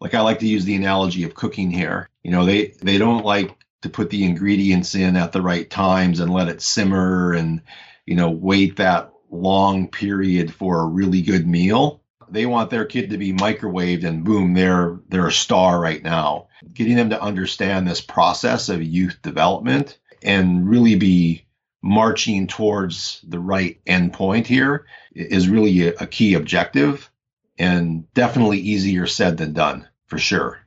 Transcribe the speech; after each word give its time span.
like 0.00 0.14
I 0.14 0.20
like 0.22 0.38
to 0.40 0.48
use 0.48 0.64
the 0.64 0.76
analogy 0.76 1.24
of 1.24 1.34
cooking 1.34 1.70
here. 1.70 2.08
You 2.22 2.30
know, 2.30 2.44
they 2.46 2.74
they 2.82 2.98
don't 2.98 3.24
like 3.24 3.54
to 3.82 3.90
put 3.90 4.10
the 4.10 4.24
ingredients 4.24 4.94
in 4.94 5.16
at 5.16 5.32
the 5.32 5.42
right 5.42 5.68
times 5.68 6.20
and 6.20 6.32
let 6.32 6.48
it 6.48 6.62
simmer 6.62 7.32
and 7.32 7.62
you 8.06 8.16
know 8.16 8.30
wait 8.30 8.76
that 8.76 9.12
long 9.30 9.88
period 9.88 10.52
for 10.52 10.80
a 10.80 10.86
really 10.86 11.22
good 11.22 11.46
meal. 11.46 12.02
They 12.28 12.46
want 12.46 12.70
their 12.70 12.84
kid 12.84 13.10
to 13.10 13.18
be 13.18 13.32
microwaved 13.32 14.04
and 14.04 14.24
boom, 14.24 14.54
they're 14.54 14.98
they're 15.08 15.26
a 15.26 15.32
star 15.32 15.80
right 15.80 16.02
now. 16.02 16.48
Getting 16.72 16.96
them 16.96 17.10
to 17.10 17.22
understand 17.22 17.86
this 17.86 18.00
process 18.00 18.68
of 18.68 18.82
youth 18.82 19.20
development 19.22 19.98
and 20.22 20.68
really 20.68 20.96
be 20.96 21.46
marching 21.82 22.46
towards 22.46 23.24
the 23.26 23.38
right 23.38 23.82
endpoint 23.86 24.46
here 24.46 24.86
is 25.14 25.48
really 25.48 25.88
a, 25.88 25.94
a 26.00 26.06
key 26.06 26.34
objective 26.34 27.10
and 27.58 28.12
definitely 28.12 28.58
easier 28.58 29.06
said 29.06 29.38
than 29.38 29.54
done 29.54 29.88
for 30.10 30.18
sure. 30.18 30.60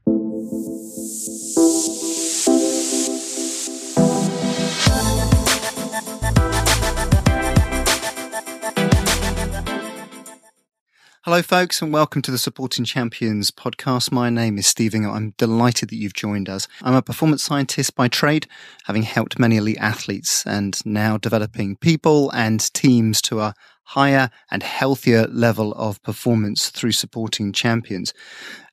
Hello, 11.26 11.41
folks, 11.41 11.82
and 11.82 11.94
welcome 11.94 12.21
to 12.21 12.32
the 12.32 12.38
Supporting 12.38 12.84
Champions 12.85 13.49
podcast. 13.49 14.12
My 14.12 14.30
name 14.30 14.58
is 14.58 14.68
Stephen. 14.68 15.05
I'm 15.05 15.34
delighted 15.38 15.90
that 15.90 15.96
you've 15.96 16.13
joined 16.13 16.49
us. 16.49 16.68
I'm 16.82 16.96
a 16.96 17.02
performance 17.02 17.44
scientist 17.44 17.96
by 17.96 18.07
trade, 18.07 18.48
having 18.85 19.04
helped 19.04 19.40
many 19.40 19.57
elite 19.57 19.77
athletes 19.80 20.46
and 20.46 20.85
now 20.85 21.18
developing 21.18 21.77
people 21.77 22.30
and 22.32 22.62
teams 22.73 23.21
to 23.23 23.40
a 23.40 23.54
higher 23.84 24.30
and 24.50 24.64
healthier 24.64 25.28
level 25.28 25.73
of 25.73 26.02
performance 26.04 26.70
through 26.70 26.91
supporting 26.91 27.52
champions. 27.52 28.14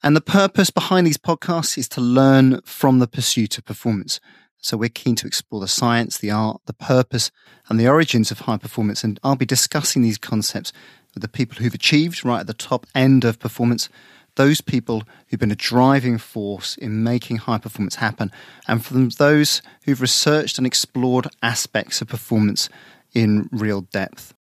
And 0.03 0.17
the 0.17 0.21
purpose 0.21 0.71
behind 0.71 1.07
these 1.07 1.19
podcasts 1.19 1.77
is 1.77 1.89
to 1.91 2.01
learn 2.01 2.61
from 2.63 2.99
the 2.99 3.09
pursuit 3.09 3.59
of 3.59 3.65
performance. 3.65 4.21
So 4.63 4.77
we're 4.77 4.91
keen 4.91 5.17
to 5.17 5.27
explore 5.27 5.61
the 5.61 5.69
science, 5.69 6.19
the 6.19 6.31
art, 6.31 6.61
the 6.67 6.75
purpose, 6.75 7.31
and 7.69 7.81
the 7.81 7.89
origins 7.89 8.31
of 8.31 8.41
high 8.41 8.59
performance. 8.59 9.03
And 9.03 9.19
I'll 9.25 9.37
be 9.37 9.47
discussing 9.47 10.03
these 10.03 10.19
concepts 10.19 10.73
with 11.15 11.23
the 11.23 11.29
people 11.29 11.59
who've 11.59 11.75
achieved 11.75 12.25
right 12.25 12.41
at 12.41 12.47
the 12.47 12.55
top 12.55 12.87
end 12.95 13.25
of 13.25 13.39
performance, 13.39 13.89
those 14.37 14.61
people 14.61 15.03
who've 15.29 15.41
been 15.41 15.51
a 15.51 15.57
driving 15.57 16.19
force 16.19 16.77
in 16.77 17.03
making 17.03 17.39
high 17.39 17.59
performance 17.59 17.97
happen, 17.97 18.31
and 18.69 18.85
from 18.85 19.09
those 19.11 19.63
who've 19.85 20.01
researched 20.01 20.59
and 20.59 20.67
explored 20.67 21.27
aspects 21.43 22.01
of 22.01 22.09
performance 22.09 22.69
in 23.13 23.49
real 23.51 23.81
depth. 23.81 24.35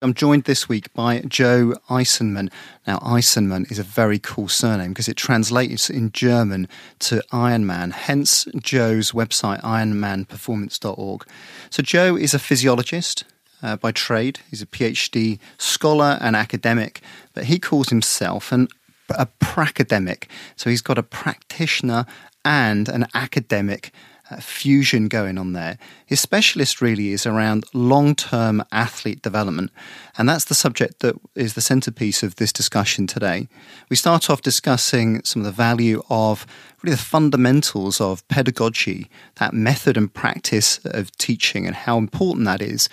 I'm 0.00 0.14
joined 0.14 0.44
this 0.44 0.68
week 0.68 0.92
by 0.94 1.22
Joe 1.22 1.74
Eisenmann. 1.90 2.52
Now, 2.86 2.98
Eisenmann 2.98 3.68
is 3.68 3.80
a 3.80 3.82
very 3.82 4.20
cool 4.20 4.46
surname 4.46 4.90
because 4.90 5.08
it 5.08 5.16
translates 5.16 5.90
in 5.90 6.12
German 6.12 6.68
to 7.00 7.20
Ironman, 7.32 7.90
hence 7.90 8.46
Joe's 8.62 9.10
website, 9.10 9.60
ironmanperformance.org. 9.62 11.26
So, 11.70 11.82
Joe 11.82 12.14
is 12.14 12.32
a 12.32 12.38
physiologist, 12.38 13.24
uh, 13.60 13.76
by 13.76 13.90
trade. 13.90 14.38
He's 14.48 14.62
a 14.62 14.66
PhD 14.66 15.40
scholar 15.58 16.16
and 16.20 16.36
academic, 16.36 17.00
but 17.34 17.44
he 17.44 17.58
calls 17.58 17.88
himself 17.88 18.52
an, 18.52 18.68
a 19.10 19.26
pracademic. 19.40 20.24
So 20.54 20.70
he's 20.70 20.82
got 20.82 20.98
a 20.98 21.02
practitioner 21.02 22.06
and 22.44 22.88
an 22.88 23.06
academic 23.14 23.92
fusion 24.40 25.08
going 25.08 25.38
on 25.38 25.52
there. 25.52 25.78
His 26.06 26.20
specialist 26.20 26.80
really 26.80 27.12
is 27.12 27.26
around 27.26 27.64
long 27.72 28.14
term 28.14 28.62
athlete 28.72 29.22
development, 29.22 29.70
and 30.16 30.28
that's 30.28 30.44
the 30.44 30.54
subject 30.54 31.00
that 31.00 31.16
is 31.34 31.54
the 31.54 31.60
centerpiece 31.60 32.22
of 32.22 32.36
this 32.36 32.52
discussion 32.52 33.06
today. 33.06 33.48
We 33.88 33.96
start 33.96 34.30
off 34.30 34.42
discussing 34.42 35.22
some 35.24 35.42
of 35.42 35.46
the 35.46 35.52
value 35.52 36.02
of 36.10 36.46
really 36.82 36.94
the 36.94 37.02
fundamentals 37.02 38.00
of 38.00 38.26
pedagogy, 38.28 39.10
that 39.36 39.54
method 39.54 39.96
and 39.96 40.12
practice 40.12 40.78
of 40.84 41.10
teaching, 41.16 41.66
and 41.66 41.74
how 41.74 41.98
important 41.98 42.44
that 42.44 42.62
is 42.62 42.88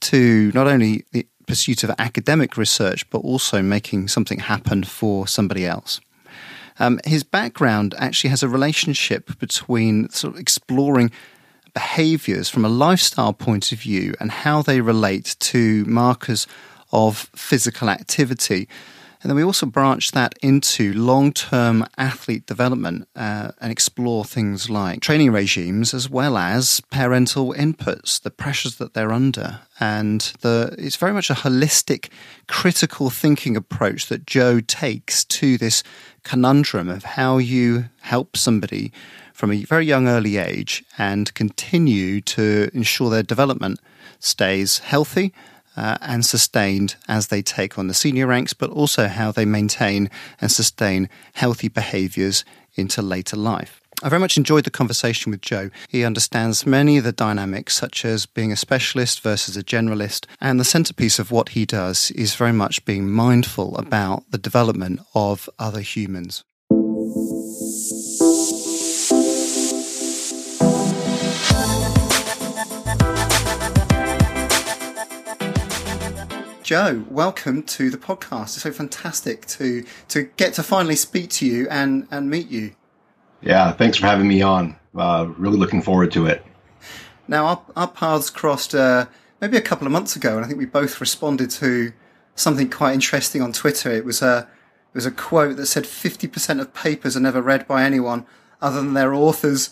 to 0.00 0.50
not 0.54 0.66
only 0.66 1.04
the 1.12 1.26
pursuit 1.46 1.82
of 1.82 1.90
academic 1.98 2.56
research, 2.56 3.08
but 3.10 3.18
also 3.18 3.62
making 3.62 4.08
something 4.08 4.38
happen 4.38 4.84
for 4.84 5.26
somebody 5.26 5.66
else. 5.66 6.00
Um, 6.78 7.00
his 7.04 7.24
background 7.24 7.94
actually 7.98 8.30
has 8.30 8.42
a 8.42 8.48
relationship 8.48 9.38
between 9.38 10.08
sort 10.10 10.34
of 10.34 10.40
exploring 10.40 11.10
behaviors 11.74 12.48
from 12.48 12.64
a 12.64 12.68
lifestyle 12.68 13.32
point 13.32 13.72
of 13.72 13.80
view 13.80 14.14
and 14.20 14.30
how 14.30 14.62
they 14.62 14.80
relate 14.80 15.36
to 15.38 15.84
markers 15.84 16.46
of 16.92 17.30
physical 17.34 17.88
activity 17.90 18.68
and 19.20 19.30
then 19.30 19.36
we 19.36 19.42
also 19.42 19.66
branch 19.66 20.12
that 20.12 20.38
into 20.42 20.92
long 20.92 21.32
term 21.32 21.84
athlete 21.96 22.46
development 22.46 23.08
uh, 23.16 23.50
and 23.60 23.72
explore 23.72 24.24
things 24.24 24.70
like 24.70 25.00
training 25.00 25.32
regimes 25.32 25.92
as 25.92 26.08
well 26.08 26.36
as 26.36 26.80
parental 26.90 27.52
inputs, 27.52 28.20
the 28.22 28.30
pressures 28.30 28.76
that 28.76 28.94
they're 28.94 29.12
under. 29.12 29.60
And 29.80 30.20
the, 30.40 30.74
it's 30.78 30.96
very 30.96 31.12
much 31.12 31.30
a 31.30 31.34
holistic, 31.34 32.10
critical 32.46 33.10
thinking 33.10 33.56
approach 33.56 34.06
that 34.06 34.24
Joe 34.24 34.60
takes 34.60 35.24
to 35.24 35.58
this 35.58 35.82
conundrum 36.22 36.88
of 36.88 37.02
how 37.02 37.38
you 37.38 37.86
help 38.02 38.36
somebody 38.36 38.92
from 39.32 39.50
a 39.52 39.64
very 39.64 39.86
young 39.86 40.06
early 40.06 40.36
age 40.36 40.84
and 40.96 41.32
continue 41.34 42.20
to 42.20 42.70
ensure 42.72 43.10
their 43.10 43.22
development 43.22 43.80
stays 44.20 44.78
healthy 44.78 45.32
uh, 45.78 45.96
and 46.00 46.26
sustained 46.26 46.96
as 47.06 47.28
they 47.28 47.40
take 47.40 47.78
on 47.78 47.86
the 47.86 47.94
senior 47.94 48.26
ranks, 48.26 48.52
but 48.52 48.68
also 48.70 49.06
how 49.06 49.30
they 49.30 49.44
maintain 49.44 50.10
and 50.40 50.50
sustain 50.50 51.08
healthy 51.34 51.68
behaviors 51.68 52.44
into 52.74 53.00
later 53.00 53.36
life. 53.36 53.80
I 54.02 54.08
very 54.08 54.20
much 54.20 54.36
enjoyed 54.36 54.64
the 54.64 54.70
conversation 54.70 55.30
with 55.30 55.40
Joe. 55.40 55.70
He 55.88 56.04
understands 56.04 56.66
many 56.66 56.98
of 56.98 57.04
the 57.04 57.12
dynamics, 57.12 57.76
such 57.76 58.04
as 58.04 58.26
being 58.26 58.52
a 58.52 58.56
specialist 58.56 59.20
versus 59.20 59.56
a 59.56 59.62
generalist, 59.62 60.26
and 60.40 60.58
the 60.58 60.64
centerpiece 60.64 61.18
of 61.18 61.30
what 61.30 61.50
he 61.50 61.64
does 61.64 62.10
is 62.12 62.34
very 62.34 62.52
much 62.52 62.84
being 62.84 63.10
mindful 63.10 63.76
about 63.76 64.24
the 64.30 64.38
development 64.38 65.00
of 65.14 65.48
other 65.58 65.80
humans. 65.80 66.44
Joe, 76.68 77.06
welcome 77.08 77.62
to 77.62 77.88
the 77.88 77.96
podcast. 77.96 78.42
It's 78.42 78.60
so 78.60 78.70
fantastic 78.72 79.46
to 79.46 79.86
to 80.08 80.24
get 80.36 80.52
to 80.52 80.62
finally 80.62 80.96
speak 80.96 81.30
to 81.30 81.46
you 81.46 81.66
and 81.70 82.06
and 82.10 82.28
meet 82.28 82.50
you. 82.50 82.72
Yeah, 83.40 83.72
thanks 83.72 83.96
for 83.96 84.04
having 84.04 84.28
me 84.28 84.42
on. 84.42 84.76
Uh, 84.94 85.30
really 85.38 85.56
looking 85.56 85.80
forward 85.80 86.12
to 86.12 86.26
it. 86.26 86.44
Now, 87.26 87.46
our, 87.46 87.62
our 87.74 87.88
paths 87.88 88.28
crossed 88.28 88.74
uh, 88.74 89.06
maybe 89.40 89.56
a 89.56 89.62
couple 89.62 89.86
of 89.86 89.94
months 89.94 90.14
ago, 90.14 90.36
and 90.36 90.44
I 90.44 90.46
think 90.46 90.58
we 90.58 90.66
both 90.66 91.00
responded 91.00 91.50
to 91.52 91.94
something 92.34 92.68
quite 92.68 92.92
interesting 92.92 93.40
on 93.40 93.54
Twitter. 93.54 93.90
It 93.90 94.04
was 94.04 94.20
a 94.20 94.46
it 94.92 94.94
was 94.94 95.06
a 95.06 95.10
quote 95.10 95.56
that 95.56 95.64
said, 95.64 95.84
"50% 95.84 96.60
of 96.60 96.74
papers 96.74 97.16
are 97.16 97.20
never 97.20 97.40
read 97.40 97.66
by 97.66 97.82
anyone 97.82 98.26
other 98.60 98.76
than 98.76 98.92
their 98.92 99.14
authors." 99.14 99.70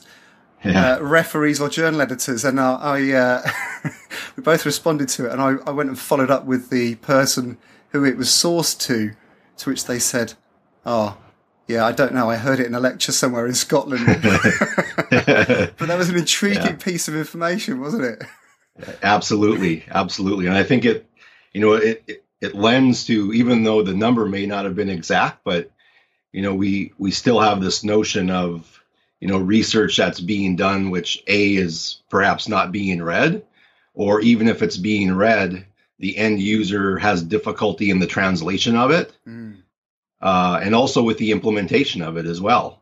Yeah. 0.65 0.95
uh, 0.95 1.03
referees 1.03 1.61
or 1.61 1.69
journal 1.69 2.01
editors, 2.01 2.45
and 2.45 2.61
I, 2.61 2.75
I 2.75 3.13
uh, 3.13 3.51
we 4.37 4.43
both 4.43 4.67
responded 4.67 5.09
to 5.11 5.27
it, 5.27 5.33
and 5.33 5.41
I, 5.41 5.57
I, 5.67 5.71
went 5.71 5.89
and 5.89 5.99
followed 5.99 6.31
up 6.31 6.45
with 6.45 6.71
the 6.71 6.97
person 6.97 7.59
who 7.91 8.05
it 8.05 8.17
was 8.17 8.29
sourced 8.29 8.79
to, 8.87 9.13
to 9.59 9.71
which 9.71 9.85
they 9.87 9.99
said, 9.99 10.35
"Oh, 10.85 11.19
yeah, 11.69 11.85
I 11.85 11.93
don't 11.93 12.15
know. 12.15 12.31
I 12.31 12.37
heard 12.37 12.61
it 12.61 12.67
in 12.67 12.75
a 12.75 12.81
lecture 12.81 13.13
somewhere 13.13 13.47
in 13.47 13.55
Scotland." 13.55 14.07
but 14.07 15.79
that 15.79 15.99
was 15.99 16.09
an 16.09 16.17
intriguing 16.17 16.65
yeah. 16.65 16.77
piece 16.77 17.09
of 17.09 17.17
information, 17.17 17.81
wasn't 17.81 18.05
it? 18.05 18.23
Absolutely, 19.03 19.85
absolutely, 19.91 20.47
and 20.47 20.57
I 20.57 20.63
think 20.63 20.85
it, 20.85 21.09
you 21.53 21.61
know, 21.61 21.75
it, 21.75 22.03
it 22.07 22.25
it 22.41 22.55
lends 22.55 23.07
to 23.07 23.33
even 23.33 23.65
though 23.65 23.83
the 23.83 23.95
number 23.95 24.27
may 24.27 24.47
not 24.47 24.65
have 24.65 24.77
been 24.77 24.91
exact, 24.91 25.43
but 25.45 25.71
you 26.33 26.43
know, 26.43 26.55
we 26.55 26.93
we 26.99 27.11
still 27.11 27.41
have 27.41 27.61
this 27.61 27.83
notion 27.83 28.31
of 28.31 28.76
you 29.21 29.29
know 29.29 29.39
research 29.39 29.97
that's 29.97 30.21
being 30.21 30.57
done 30.57 30.91
which 30.91 31.23
a 31.27 31.55
is 31.55 32.01
perhaps 32.11 32.49
not 32.49 32.73
being 32.73 33.03
read 33.03 33.45
or 33.95 34.21
even 34.21 34.49
if 34.49 34.63
it's 34.63 34.77
being 34.77 35.15
read 35.15 35.67
the 35.99 36.17
end 36.17 36.41
user 36.41 36.99
has 36.99 37.23
difficulty 37.23 37.91
in 37.91 37.99
the 37.99 38.07
translation 38.07 38.77
of 38.77 38.91
it 38.91 39.17
mm. 39.27 39.57
uh, 40.21 40.61
and 40.63 40.75
also 40.75 41.03
with 41.03 41.19
the 41.19 41.33
implementation 41.33 42.03
of 42.03 42.17
it 42.17 42.27
as 42.27 42.41
well 42.41 42.81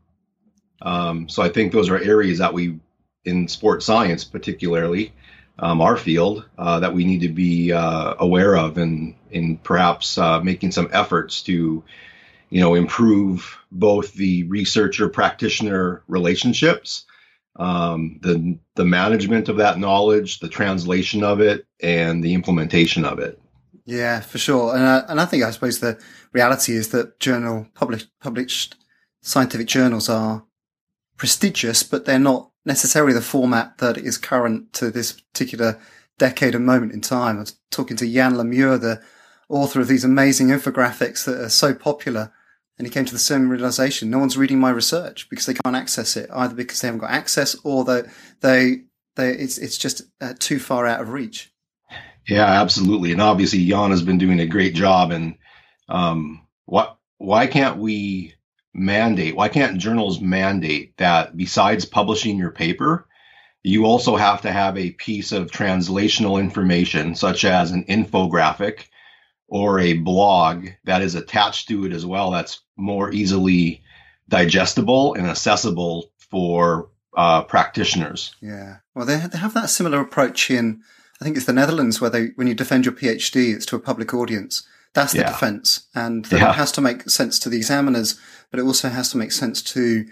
um, 0.82 1.28
so 1.28 1.42
i 1.42 1.48
think 1.48 1.72
those 1.72 1.90
are 1.90 1.98
areas 1.98 2.38
that 2.38 2.54
we 2.54 2.78
in 3.25 3.48
sports 3.48 3.87
science 3.87 4.25
particularly 4.25 5.12
um, 5.58 5.80
our 5.80 5.96
field 5.96 6.44
uh, 6.58 6.80
that 6.80 6.94
we 6.94 7.04
need 7.04 7.20
to 7.20 7.28
be 7.28 7.72
uh, 7.72 8.14
aware 8.19 8.56
of 8.56 8.76
and 8.76 9.14
in 9.30 9.56
perhaps 9.56 10.19
uh, 10.19 10.40
making 10.40 10.72
some 10.72 10.88
efforts 10.92 11.42
to 11.42 11.84
you 12.54 12.60
know, 12.60 12.76
improve 12.76 13.58
both 13.72 14.12
the 14.12 14.44
researcher 14.44 15.08
practitioner 15.08 16.04
relationships, 16.06 17.04
um, 17.56 18.20
the 18.22 18.56
the 18.76 18.84
management 18.84 19.48
of 19.48 19.56
that 19.56 19.80
knowledge, 19.80 20.38
the 20.38 20.48
translation 20.48 21.24
of 21.24 21.40
it, 21.40 21.66
and 21.82 22.22
the 22.22 22.32
implementation 22.32 23.04
of 23.04 23.18
it. 23.18 23.40
Yeah, 23.86 24.20
for 24.20 24.38
sure. 24.38 24.72
And 24.76 24.84
I, 24.84 24.98
and 25.08 25.20
I 25.20 25.24
think 25.24 25.42
I 25.42 25.50
suppose 25.50 25.80
the 25.80 26.00
reality 26.32 26.74
is 26.74 26.90
that 26.90 27.18
journal 27.18 27.66
published 27.74 28.06
published 28.20 28.76
scientific 29.20 29.66
journals 29.66 30.08
are 30.08 30.44
prestigious, 31.16 31.82
but 31.82 32.04
they're 32.04 32.20
not 32.20 32.52
necessarily 32.64 33.14
the 33.14 33.20
format 33.20 33.78
that 33.78 33.98
is 33.98 34.16
current 34.16 34.72
to 34.74 34.92
this 34.92 35.10
particular 35.10 35.80
decade 36.18 36.54
and 36.54 36.64
moment 36.64 36.92
in 36.92 37.00
time. 37.00 37.38
I 37.38 37.40
was 37.40 37.58
talking 37.72 37.96
to 37.96 38.06
Yann 38.06 38.36
Le 38.36 38.44
Meur, 38.44 38.78
the 38.78 39.02
author 39.48 39.80
of 39.80 39.88
these 39.88 40.04
amazing 40.04 40.50
infographics 40.50 41.24
that 41.24 41.40
are 41.40 41.48
so 41.48 41.74
popular. 41.74 42.32
And 42.76 42.87
he 42.87 42.93
came 42.93 43.05
to 43.05 43.12
the 43.12 43.19
same 43.19 43.49
realization: 43.49 44.11
no 44.11 44.19
one's 44.19 44.37
reading 44.37 44.59
my 44.59 44.71
research 44.71 45.29
because 45.31 45.47
they 45.47 45.55
can't 45.55 45.76
access 45.76 46.17
it, 46.17 46.29
either 46.32 46.55
because 46.55 46.81
they 46.81 46.88
haven't 46.88 47.00
got 47.00 47.11
access 47.11 47.56
or 47.62 47.85
that 47.85 48.06
they, 48.41 48.82
they, 49.17 49.31
it's 49.31 49.59
it's 49.59 49.79
just 49.79 50.03
uh, 50.21 50.35
too 50.38 50.59
far 50.59 50.87
out 50.87 51.00
of 51.00 51.11
reach. 51.11 51.53
Yeah, 52.26 52.47
absolutely. 52.47 53.12
And 53.12 53.21
obviously, 53.21 53.61
Yann 53.61 53.91
has 53.91 54.03
been 54.03 54.19
doing 54.19 54.41
a 54.41 54.47
great 54.47 54.75
job. 54.75 55.11
And 55.11 55.37
um, 55.88 56.47
what? 56.65 56.97
Why 57.19 57.47
can't 57.47 57.79
we 57.79 58.35
mandate? 58.73 59.37
Why 59.37 59.49
can't 59.49 59.79
journals 59.79 60.21
mandate 60.21 60.97
that 60.97 61.37
besides 61.37 61.85
publishing 61.85 62.38
your 62.38 62.50
paper, 62.50 63.06
you 63.62 63.87
also 63.87 64.17
have 64.17 64.43
to 64.43 64.53
have 64.53 64.76
a 64.76 64.91
piece 64.91 65.32
of 65.32 65.50
translational 65.50 66.41
information, 66.41 67.15
such 67.15 67.44
as 67.44 67.71
an 67.71 67.85
infographic 67.85 68.87
or 69.54 69.78
a 69.78 69.92
blog 69.92 70.66
that 70.82 71.00
is 71.00 71.14
attached 71.14 71.68
to 71.68 71.86
it 71.86 71.92
as 71.92 72.04
well, 72.04 72.32
that's 72.32 72.62
more 72.76 73.12
easily 73.12 73.80
digestible 74.28 75.14
and 75.14 75.28
accessible 75.28 76.10
for 76.18 76.88
uh, 77.16 77.40
practitioners. 77.44 78.34
Yeah. 78.40 78.78
Well, 78.96 79.06
they, 79.06 79.16
they 79.16 79.38
have 79.38 79.54
that 79.54 79.70
similar 79.70 80.00
approach 80.00 80.50
in, 80.50 80.82
I 81.20 81.24
think 81.24 81.36
it's 81.36 81.46
the 81.46 81.52
Netherlands, 81.52 82.00
where 82.00 82.10
they, 82.10 82.30
when 82.34 82.48
you 82.48 82.54
defend 82.54 82.84
your 82.84 82.94
PhD, 82.94 83.54
it's 83.54 83.64
to 83.66 83.76
a 83.76 83.78
public 83.78 84.12
audience. 84.12 84.66
That's 84.92 85.12
the 85.12 85.20
yeah. 85.20 85.30
defense. 85.30 85.86
And 85.94 86.26
yeah. 86.32 86.50
it 86.50 86.56
has 86.56 86.72
to 86.72 86.80
make 86.80 87.08
sense 87.08 87.38
to 87.38 87.48
the 87.48 87.56
examiners, 87.56 88.18
but 88.50 88.58
it 88.58 88.64
also 88.64 88.88
has 88.88 89.12
to 89.12 89.18
make 89.18 89.30
sense 89.30 89.62
to 89.62 90.04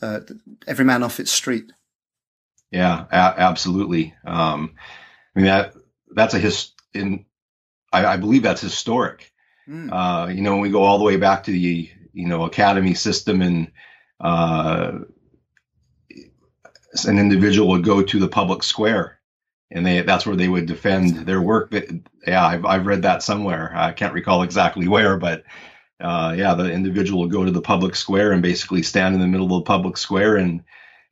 uh, 0.00 0.20
every 0.68 0.84
man 0.84 1.02
off 1.02 1.18
its 1.18 1.32
street. 1.32 1.72
Yeah, 2.70 3.06
a- 3.10 3.40
absolutely. 3.40 4.14
Um, 4.24 4.76
I 5.34 5.40
mean, 5.40 5.46
that, 5.46 5.74
that's 6.14 6.34
a 6.34 6.38
his 6.38 6.70
in, 6.94 7.24
I, 7.92 8.06
I 8.06 8.16
believe 8.16 8.42
that's 8.42 8.60
historic. 8.60 9.32
Mm. 9.68 9.90
Uh, 9.92 10.28
you 10.28 10.42
know, 10.42 10.52
when 10.52 10.60
we 10.60 10.70
go 10.70 10.82
all 10.82 10.98
the 10.98 11.04
way 11.04 11.16
back 11.16 11.44
to 11.44 11.50
the, 11.50 11.90
you 12.12 12.26
know, 12.26 12.44
academy 12.44 12.94
system 12.94 13.42
and, 13.42 13.70
uh, 14.20 14.98
an 17.04 17.18
individual 17.18 17.68
would 17.68 17.84
go 17.84 18.02
to 18.02 18.18
the 18.18 18.28
public 18.28 18.62
square 18.62 19.16
and 19.70 19.84
they 19.84 20.02
that's 20.02 20.26
where 20.26 20.36
they 20.36 20.48
would 20.48 20.66
defend 20.66 21.26
their 21.26 21.40
work. 21.40 21.70
But 21.70 21.86
yeah, 22.26 22.44
I've 22.44 22.64
I've 22.64 22.86
read 22.86 23.02
that 23.02 23.22
somewhere. 23.22 23.72
I 23.74 23.92
can't 23.92 24.14
recall 24.14 24.42
exactly 24.42 24.88
where, 24.88 25.16
but 25.16 25.44
uh, 26.00 26.34
yeah, 26.36 26.54
the 26.54 26.70
individual 26.70 27.22
would 27.22 27.32
go 27.32 27.44
to 27.44 27.50
the 27.50 27.62
public 27.62 27.96
square 27.96 28.32
and 28.32 28.42
basically 28.42 28.82
stand 28.82 29.14
in 29.14 29.20
the 29.20 29.26
middle 29.26 29.46
of 29.46 29.64
the 29.64 29.68
public 29.68 29.96
square 29.96 30.36
and 30.36 30.62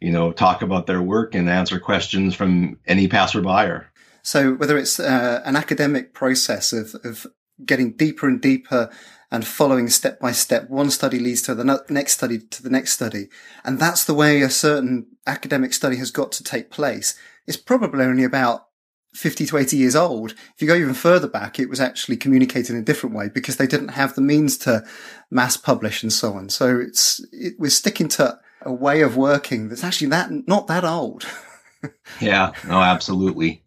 you 0.00 0.12
know 0.12 0.32
talk 0.32 0.62
about 0.62 0.86
their 0.86 1.02
work 1.02 1.34
and 1.34 1.48
answer 1.48 1.78
questions 1.78 2.34
from 2.34 2.78
any 2.86 3.08
passerby. 3.08 3.84
So 4.24 4.54
whether 4.54 4.76
it's 4.76 4.98
uh, 4.98 5.42
an 5.44 5.54
academic 5.54 6.12
process 6.12 6.72
of 6.72 6.96
of 7.04 7.26
getting 7.64 7.92
deeper 7.92 8.26
and 8.26 8.40
deeper 8.40 8.90
and 9.34 9.44
following 9.44 9.88
step 9.88 10.20
by 10.20 10.30
step. 10.30 10.70
One 10.70 10.90
study 10.90 11.18
leads 11.18 11.42
to 11.42 11.56
the 11.56 11.82
next 11.88 12.12
study 12.12 12.38
to 12.38 12.62
the 12.62 12.70
next 12.70 12.92
study. 12.92 13.28
And 13.64 13.80
that's 13.80 14.04
the 14.04 14.14
way 14.14 14.42
a 14.42 14.48
certain 14.48 15.08
academic 15.26 15.72
study 15.72 15.96
has 15.96 16.12
got 16.12 16.30
to 16.32 16.44
take 16.44 16.70
place. 16.70 17.18
It's 17.44 17.56
probably 17.56 18.04
only 18.04 18.22
about 18.22 18.66
50 19.14 19.46
to 19.46 19.56
80 19.56 19.76
years 19.76 19.96
old. 19.96 20.32
If 20.32 20.62
you 20.62 20.68
go 20.68 20.76
even 20.76 20.94
further 20.94 21.26
back, 21.26 21.58
it 21.58 21.68
was 21.68 21.80
actually 21.80 22.16
communicated 22.16 22.76
in 22.76 22.82
a 22.82 22.84
different 22.84 23.16
way 23.16 23.28
because 23.28 23.56
they 23.56 23.66
didn't 23.66 23.88
have 23.88 24.14
the 24.14 24.20
means 24.20 24.56
to 24.58 24.84
mass 25.32 25.56
publish 25.56 26.04
and 26.04 26.12
so 26.12 26.34
on. 26.34 26.48
So 26.48 26.78
it's, 26.78 27.20
it, 27.32 27.54
we're 27.58 27.70
sticking 27.70 28.06
to 28.10 28.38
a 28.62 28.72
way 28.72 29.00
of 29.00 29.16
working 29.16 29.68
that's 29.68 29.82
actually 29.82 30.10
that, 30.10 30.30
not 30.46 30.68
that 30.68 30.84
old. 30.84 31.26
yeah, 32.20 32.52
no, 32.68 32.80
absolutely. 32.80 33.63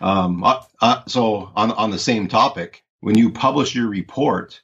Um, 0.00 0.42
uh, 0.44 0.62
uh, 0.80 1.02
so 1.06 1.50
on, 1.54 1.72
on 1.72 1.90
the 1.90 1.98
same 1.98 2.28
topic, 2.28 2.82
when 3.00 3.16
you 3.16 3.30
publish 3.30 3.74
your 3.74 3.88
report, 3.88 4.60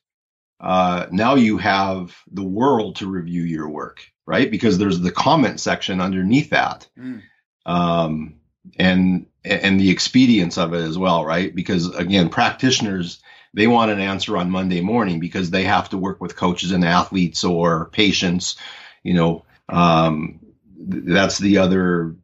uh, 0.60 1.06
now 1.10 1.34
you 1.34 1.58
have 1.58 2.16
the 2.30 2.42
world 2.42 2.96
to 2.96 3.06
review 3.06 3.42
your 3.42 3.68
work, 3.68 4.06
right? 4.26 4.50
Because 4.50 4.78
there's 4.78 5.00
the 5.00 5.12
comment 5.12 5.60
section 5.60 6.00
underneath 6.00 6.50
that. 6.50 6.88
Mm. 6.98 7.22
Um, 7.66 8.36
and 8.78 9.26
and 9.44 9.78
the 9.78 9.90
expedience 9.90 10.58
of 10.58 10.74
it 10.74 10.82
as 10.82 10.98
well, 10.98 11.24
right? 11.24 11.54
Because 11.54 11.94
again, 11.94 12.28
practitioners 12.28 13.20
they 13.54 13.66
want 13.66 13.90
an 13.90 14.00
answer 14.00 14.36
on 14.36 14.50
Monday 14.50 14.82
morning 14.82 15.18
because 15.18 15.50
they 15.50 15.64
have 15.64 15.88
to 15.88 15.98
work 15.98 16.20
with 16.20 16.36
coaches 16.36 16.72
and 16.72 16.84
athletes 16.84 17.42
or 17.42 17.86
patients. 17.86 18.56
You 19.02 19.14
know, 19.14 19.44
um, 19.70 20.40
that's 20.78 21.38
the 21.38 21.58
other 21.58 22.14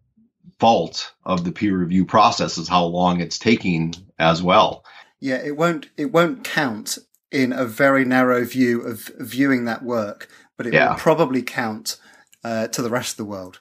fault 0.62 1.12
of 1.24 1.42
the 1.42 1.50
peer 1.50 1.76
review 1.76 2.04
process 2.04 2.56
is 2.56 2.68
how 2.68 2.84
long 2.84 3.20
it's 3.20 3.36
taking 3.36 3.92
as 4.20 4.44
well. 4.44 4.84
Yeah, 5.18 5.42
it 5.44 5.56
won't 5.56 5.88
it 5.96 6.12
won't 6.12 6.44
count 6.44 6.98
in 7.32 7.52
a 7.52 7.64
very 7.64 8.04
narrow 8.04 8.44
view 8.44 8.80
of 8.82 9.10
viewing 9.18 9.64
that 9.64 9.82
work, 9.82 10.28
but 10.56 10.68
it 10.68 10.72
yeah. 10.72 10.90
will 10.90 10.98
probably 10.98 11.42
count 11.42 11.98
uh, 12.44 12.68
to 12.68 12.80
the 12.80 12.90
rest 12.90 13.14
of 13.14 13.16
the 13.16 13.24
world. 13.24 13.58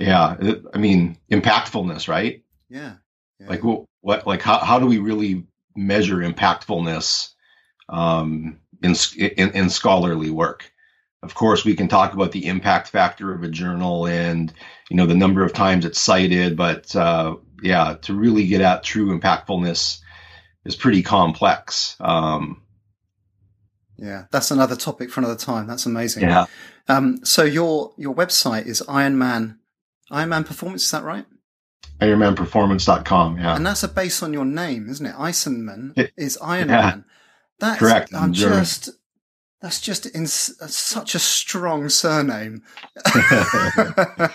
Yeah, 0.00 0.34
I 0.74 0.78
mean 0.78 1.16
impactfulness, 1.30 2.08
right? 2.08 2.42
Yeah. 2.68 2.94
yeah. 3.38 3.48
Like 3.48 3.62
what, 3.62 3.84
what? 4.00 4.26
Like 4.26 4.42
how 4.42 4.58
how 4.58 4.80
do 4.80 4.86
we 4.86 4.98
really 4.98 5.46
measure 5.76 6.16
impactfulness 6.16 7.34
um, 7.88 8.58
in, 8.82 8.96
in 9.16 9.50
in 9.50 9.70
scholarly 9.70 10.30
work? 10.30 10.72
Of 11.22 11.34
course, 11.34 11.64
we 11.64 11.76
can 11.76 11.88
talk 11.88 12.14
about 12.14 12.32
the 12.32 12.46
impact 12.46 12.88
factor 12.88 13.32
of 13.32 13.42
a 13.42 13.48
journal 13.48 14.06
and 14.06 14.52
you 14.90 14.96
know 14.96 15.06
the 15.06 15.14
number 15.14 15.44
of 15.44 15.52
times 15.52 15.84
it's 15.84 16.00
cited, 16.00 16.56
but 16.56 16.94
uh, 16.96 17.36
yeah, 17.62 17.96
to 18.02 18.14
really 18.14 18.46
get 18.46 18.60
at 18.60 18.82
true 18.82 19.18
impactfulness 19.18 20.00
is 20.64 20.76
pretty 20.76 21.02
complex. 21.02 21.96
Um, 22.00 22.62
yeah, 23.96 24.24
that's 24.32 24.50
another 24.50 24.74
topic 24.74 25.10
for 25.10 25.20
another 25.20 25.36
time. 25.36 25.66
That's 25.66 25.86
amazing. 25.86 26.24
Yeah. 26.24 26.46
Um, 26.88 27.24
so 27.24 27.44
your 27.44 27.92
your 27.96 28.14
website 28.14 28.66
is 28.66 28.82
Ironman 28.88 29.58
Ironman 30.10 30.44
Performance. 30.44 30.84
Is 30.84 30.90
that 30.90 31.04
right? 31.04 31.24
IronmanPerformance.com. 32.00 33.38
Yeah. 33.38 33.56
And 33.56 33.64
that's 33.64 33.84
a 33.84 33.88
base 33.88 34.22
on 34.22 34.32
your 34.32 34.44
name, 34.44 34.88
isn't 34.88 35.06
it? 35.06 35.14
Eisenmann 35.14 35.96
it, 35.96 36.12
is 36.16 36.36
Ironman. 36.42 36.68
Yeah. 36.68 36.96
That's 37.60 37.78
correct. 37.78 38.14
I'm 38.14 38.32
just. 38.32 38.90
That's 39.62 39.80
just 39.80 40.06
in 40.06 40.26
such 40.26 41.14
a 41.14 41.18
strong 41.18 41.88
surname. 41.88 42.62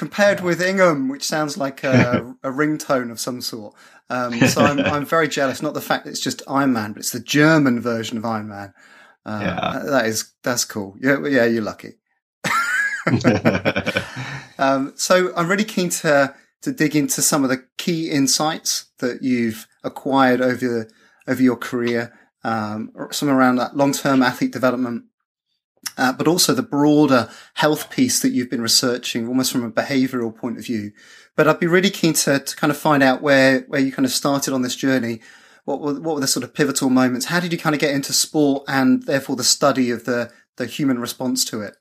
compared 0.00 0.40
with 0.40 0.62
Ingham, 0.62 1.10
which 1.10 1.22
sounds 1.22 1.58
like 1.58 1.84
a, 1.84 2.34
a 2.42 2.50
ringtone 2.50 3.10
of 3.10 3.20
some 3.20 3.42
sort. 3.42 3.74
Um, 4.08 4.40
so 4.48 4.62
I'm, 4.62 4.80
I'm 4.80 5.04
very 5.04 5.28
jealous. 5.28 5.60
Not 5.60 5.74
the 5.74 5.82
fact 5.82 6.04
that 6.04 6.10
it's 6.10 6.20
just 6.20 6.40
Iron 6.48 6.72
Man, 6.72 6.94
but 6.94 7.00
it's 7.00 7.12
the 7.12 7.20
German 7.20 7.80
version 7.80 8.16
of 8.16 8.24
Iron 8.24 8.48
Man. 8.48 8.72
Uh, 9.26 9.40
yeah. 9.42 9.82
That 9.84 10.06
is 10.06 10.32
that's 10.42 10.64
cool. 10.64 10.96
Yeah, 10.98 11.18
yeah, 11.26 11.44
you're 11.44 11.62
lucky. 11.62 11.98
um, 14.58 14.94
so 14.96 15.34
I'm 15.36 15.50
really 15.50 15.64
keen 15.64 15.90
to 15.90 16.34
to 16.62 16.72
dig 16.72 16.96
into 16.96 17.20
some 17.20 17.44
of 17.44 17.50
the 17.50 17.62
key 17.76 18.10
insights 18.10 18.86
that 19.00 19.22
you've 19.22 19.68
acquired 19.84 20.40
over 20.40 20.88
over 21.28 21.42
your 21.42 21.56
career. 21.56 22.18
Um, 22.42 22.92
some 23.10 23.28
around 23.28 23.56
that 23.56 23.76
long 23.76 23.92
term 23.92 24.22
athlete 24.22 24.52
development, 24.52 25.04
uh, 25.96 26.12
but 26.12 26.28
also 26.28 26.54
the 26.54 26.62
broader 26.62 27.28
health 27.54 27.90
piece 27.90 28.20
that 28.20 28.30
you've 28.30 28.50
been 28.50 28.62
researching 28.62 29.28
almost 29.28 29.52
from 29.52 29.64
a 29.64 29.70
behavioral 29.70 30.34
point 30.34 30.58
of 30.58 30.64
view. 30.64 30.92
But 31.36 31.48
I'd 31.48 31.60
be 31.60 31.66
really 31.66 31.90
keen 31.90 32.14
to, 32.14 32.38
to 32.38 32.56
kind 32.56 32.70
of 32.70 32.76
find 32.76 33.02
out 33.02 33.22
where, 33.22 33.60
where 33.68 33.80
you 33.80 33.92
kind 33.92 34.06
of 34.06 34.12
started 34.12 34.54
on 34.54 34.62
this 34.62 34.76
journey. 34.76 35.20
What 35.64 35.80
were, 35.80 36.00
what 36.00 36.14
were 36.14 36.20
the 36.20 36.26
sort 36.26 36.44
of 36.44 36.54
pivotal 36.54 36.90
moments? 36.90 37.26
How 37.26 37.40
did 37.40 37.52
you 37.52 37.58
kind 37.58 37.74
of 37.74 37.80
get 37.80 37.94
into 37.94 38.12
sport 38.12 38.64
and 38.68 39.02
therefore 39.04 39.36
the 39.36 39.44
study 39.44 39.90
of 39.90 40.04
the, 40.04 40.32
the 40.56 40.66
human 40.66 40.98
response 40.98 41.44
to 41.46 41.62
it? 41.62 41.76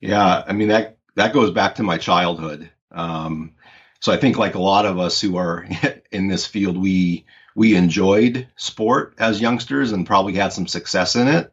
Yeah. 0.00 0.44
I 0.46 0.52
mean, 0.52 0.68
that, 0.68 0.98
that 1.16 1.32
goes 1.32 1.50
back 1.50 1.76
to 1.76 1.82
my 1.82 1.98
childhood. 1.98 2.70
Um, 2.90 3.54
so 4.00 4.12
I 4.12 4.16
think 4.16 4.36
like 4.36 4.54
a 4.54 4.60
lot 4.60 4.84
of 4.84 4.98
us 4.98 5.20
who 5.20 5.36
are 5.36 5.66
in 6.12 6.28
this 6.28 6.46
field, 6.46 6.76
we, 6.76 7.24
we 7.54 7.76
enjoyed 7.76 8.46
sport 8.56 9.14
as 9.18 9.40
youngsters 9.40 9.92
and 9.92 10.06
probably 10.06 10.34
had 10.34 10.52
some 10.52 10.66
success 10.66 11.16
in 11.16 11.28
it. 11.28 11.52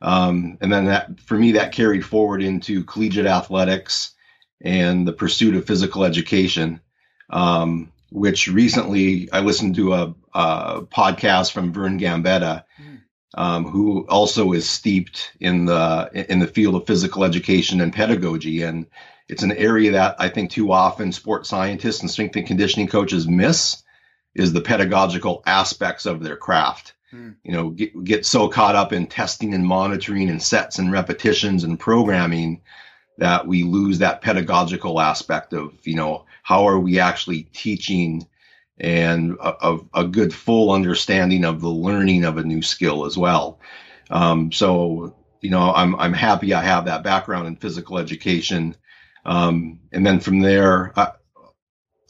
Um, 0.00 0.58
and 0.60 0.72
then 0.72 0.86
that, 0.86 1.20
for 1.20 1.38
me, 1.38 1.52
that 1.52 1.72
carried 1.72 2.04
forward 2.04 2.42
into 2.42 2.84
collegiate 2.84 3.26
athletics 3.26 4.12
and 4.60 5.06
the 5.08 5.12
pursuit 5.12 5.54
of 5.54 5.66
physical 5.66 6.04
education. 6.04 6.80
Um, 7.30 7.90
which 8.14 8.46
recently 8.46 9.28
I 9.32 9.40
listened 9.40 9.74
to 9.74 9.92
a, 9.92 10.14
a 10.34 10.82
podcast 10.82 11.50
from 11.50 11.72
Vern 11.72 11.98
Gambetta, 11.98 12.62
mm. 12.80 13.00
um, 13.36 13.64
who 13.64 14.06
also 14.08 14.52
is 14.52 14.70
steeped 14.70 15.32
in 15.40 15.64
the 15.64 16.10
in 16.30 16.38
the 16.38 16.46
field 16.46 16.76
of 16.76 16.86
physical 16.86 17.24
education 17.24 17.80
and 17.80 17.92
pedagogy, 17.92 18.62
and 18.62 18.86
it's 19.28 19.42
an 19.42 19.50
area 19.50 19.90
that 19.92 20.14
I 20.20 20.28
think 20.28 20.50
too 20.50 20.70
often 20.70 21.10
sports 21.10 21.48
scientists 21.48 22.02
and 22.02 22.10
strength 22.10 22.36
and 22.36 22.46
conditioning 22.46 22.86
coaches 22.86 23.26
miss 23.26 23.82
is 24.34 24.52
the 24.52 24.60
pedagogical 24.60 25.42
aspects 25.46 26.06
of 26.06 26.22
their 26.22 26.36
craft. 26.36 26.94
mm. 27.12 27.34
you 27.44 27.52
know, 27.52 27.70
get, 27.70 28.04
get 28.04 28.26
so 28.26 28.48
caught 28.48 28.74
up 28.74 28.92
in 28.92 29.06
testing 29.06 29.54
and 29.54 29.66
monitoring 29.66 30.28
and 30.28 30.42
sets 30.42 30.78
and 30.78 30.92
repetitions 30.92 31.64
and 31.64 31.78
programming 31.78 32.60
that 33.18 33.46
we 33.46 33.62
lose 33.62 33.98
that 33.98 34.22
pedagogical 34.22 35.00
aspect 35.00 35.52
of, 35.52 35.72
you 35.84 35.94
know, 35.94 36.24
how 36.42 36.66
are 36.66 36.78
we 36.78 36.98
actually 36.98 37.44
teaching 37.52 38.26
and 38.78 39.36
a, 39.40 39.78
a, 39.94 40.04
good 40.04 40.34
full 40.34 40.72
understanding 40.72 41.44
of 41.44 41.60
the 41.60 41.68
learning 41.68 42.24
of 42.24 42.38
a 42.38 42.44
new 42.44 42.60
skill 42.60 43.04
as 43.04 43.16
well. 43.16 43.60
Um, 44.10 44.50
so, 44.50 45.14
you 45.40 45.50
know, 45.50 45.72
I'm, 45.72 45.94
I'm 45.94 46.12
happy 46.12 46.52
I 46.52 46.62
have 46.62 46.86
that 46.86 47.04
background 47.04 47.46
in 47.46 47.54
physical 47.54 47.98
education. 47.98 48.74
Um, 49.24 49.78
and 49.92 50.04
then 50.04 50.18
from 50.18 50.40
there, 50.40 50.92
I 50.98 51.12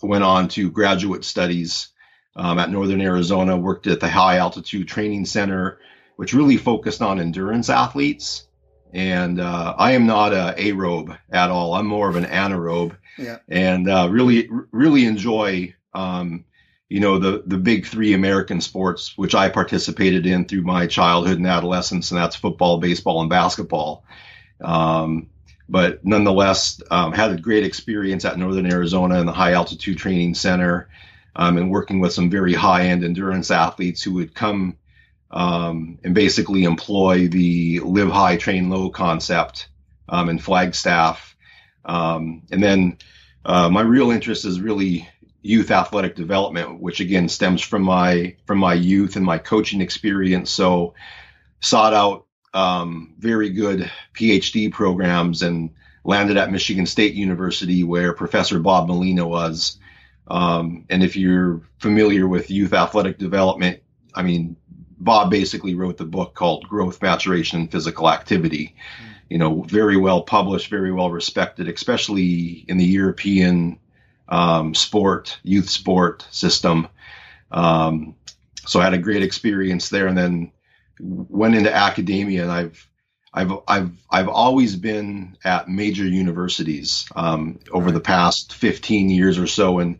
went 0.03 0.25
on 0.25 0.49
to 0.49 0.71
graduate 0.71 1.25
studies 1.25 1.89
um, 2.37 2.59
at 2.59 2.71
Northern 2.71 3.01
Arizona, 3.01 3.57
worked 3.57 3.87
at 3.87 4.01
the 4.01 4.09
High 4.09 4.39
Altitude 4.39 4.89
Training 4.89 5.27
Center, 5.27 5.79
which 6.17 6.35
really 6.35 6.57
focused 6.57 7.03
on 7.03 7.21
endurance 7.21 7.71
athletes. 7.71 8.47
And 8.93 9.41
uh, 9.41 9.75
I 9.77 9.93
am 9.93 10.07
not 10.07 10.33
a 10.33 10.55
aerobe 10.57 11.17
at 11.31 11.51
all. 11.51 11.75
I'm 11.75 11.87
more 11.87 12.09
of 12.09 12.17
an 12.17 12.27
anaerobe, 12.27 12.97
yeah. 13.19 13.39
and 13.49 13.89
uh, 13.89 14.09
really, 14.09 14.49
really 14.71 15.05
enjoy, 15.05 15.75
um, 15.95 16.45
you 16.89 17.01
know, 17.01 17.19
the 17.19 17.43
the 17.45 17.59
big 17.59 17.87
three 17.87 18.15
American 18.15 18.61
sports, 18.61 19.19
which 19.19 19.35
I 19.35 19.49
participated 19.49 20.27
in 20.27 20.45
through 20.45 20.63
my 20.63 20.87
childhood 20.87 21.39
and 21.39 21.47
adolescence, 21.47 22.13
and 22.13 22.21
that's 22.21 22.37
football, 22.37 22.79
baseball, 22.79 23.21
and 23.21 23.31
basketball. 23.31 24.05
Um, 24.61 25.31
but 25.69 26.05
nonetheless, 26.05 26.81
um, 26.89 27.13
had 27.13 27.33
a 27.33 27.41
great 27.41 27.65
experience 27.65 28.25
at 28.25 28.39
Northern 28.39 28.71
Arizona 28.71 29.19
in 29.19 29.27
the 29.27 29.33
High 29.33 29.55
Altitude 29.55 29.99
Training 29.99 30.35
Center 30.35 30.89
um, 31.37 31.59
and 31.59 31.71
working 31.71 32.01
with 32.01 32.13
some 32.13 32.31
very 32.31 32.55
high 32.55 32.87
end 32.89 33.05
endurance 33.05 33.51
athletes 33.51 34.03
who 34.03 34.15
would 34.15 34.35
come 34.35 34.77
um, 35.31 35.99
and 36.05 36.15
basically 36.15 36.65
employ 36.65 37.29
the 37.29 37.81
live 37.81 38.11
high, 38.11 38.37
train 38.37 38.71
low 38.71 38.91
concept 38.91 39.69
um, 40.09 40.29
in 40.29 40.39
Flagstaff. 40.39 41.37
Um, 41.85 42.43
and 42.51 42.63
then 42.63 42.99
uh, 43.45 43.69
my 43.69 43.83
real 43.83 44.11
interest 44.11 44.45
is 44.45 44.61
really 44.61 45.09
youth 45.43 45.71
athletic 45.71 46.17
development, 46.17 46.81
which 46.81 47.01
again 47.01 47.29
stems 47.29 47.61
from 47.61 47.83
my 47.83 48.37
from 48.47 48.59
my 48.59 48.75
youth 48.75 49.17
and 49.17 49.25
my 49.25 49.39
coaching 49.39 49.81
experience. 49.81 50.51
So 50.51 50.95
sought 51.61 51.95
out 51.95 52.27
um, 52.55 53.15
very 53.19 53.51
good 53.51 53.91
PhD 54.15 54.73
programs 54.73 55.43
and 55.43 55.71
landed 56.05 56.37
at 56.37 56.53
Michigan 56.53 56.87
State 56.87 57.15
University, 57.15 57.83
where 57.83 58.13
Professor 58.13 58.59
Bob 58.61 58.89
Malina 58.89 59.29
was. 59.29 59.79
Um, 60.29 60.87
and 60.89 61.03
if 61.03 61.17
you're 61.17 61.61
familiar 61.79 62.27
with 62.27 62.51
youth 62.51 62.73
athletic 62.73 63.19
development, 63.19 63.83
I 64.15 64.23
mean, 64.23 64.57
Bob 64.99 65.31
basically 65.31 65.75
wrote 65.75 65.97
the 65.97 66.05
book 66.05 66.35
called 66.35 66.69
Growth, 66.69 67.03
Maturation, 67.03 67.61
and 67.61 67.71
Physical 67.71 68.09
Activity. 68.09 68.75
Mm. 68.75 69.15
You 69.31 69.39
know, 69.39 69.63
very 69.63 69.97
well 69.97 70.23
published, 70.23 70.69
very 70.69 70.93
well 70.93 71.11
respected, 71.11 71.69
especially 71.69 72.65
in 72.69 72.79
the 72.79 72.85
European 72.85 73.79
um, 74.29 74.75
sport, 74.75 75.39
youth 75.43 75.69
sport 75.69 76.27
system. 76.31 76.89
Um, 77.51 78.15
so 78.67 78.81
I 78.81 78.85
had 78.85 78.95
a 78.95 78.99
great 78.99 79.23
experience 79.23 79.89
there, 79.89 80.07
and 80.07 80.17
then 80.17 80.53
went 81.01 81.55
into 81.55 81.75
academia, 81.75 82.43
and 82.43 82.53
I've 82.53 82.89
I've 83.35 83.53
I've 83.67 83.91
I've 84.09 84.29
always 84.29 84.77
been 84.77 85.37
at 85.45 85.69
major 85.69 86.05
universities 86.05 87.07
um, 87.17 87.59
over 87.73 87.91
the 87.91 88.01
past 88.01 88.55
15 88.55 89.11
years 89.11 89.39
or 89.39 89.49
so, 89.49 89.81
and 89.81 89.99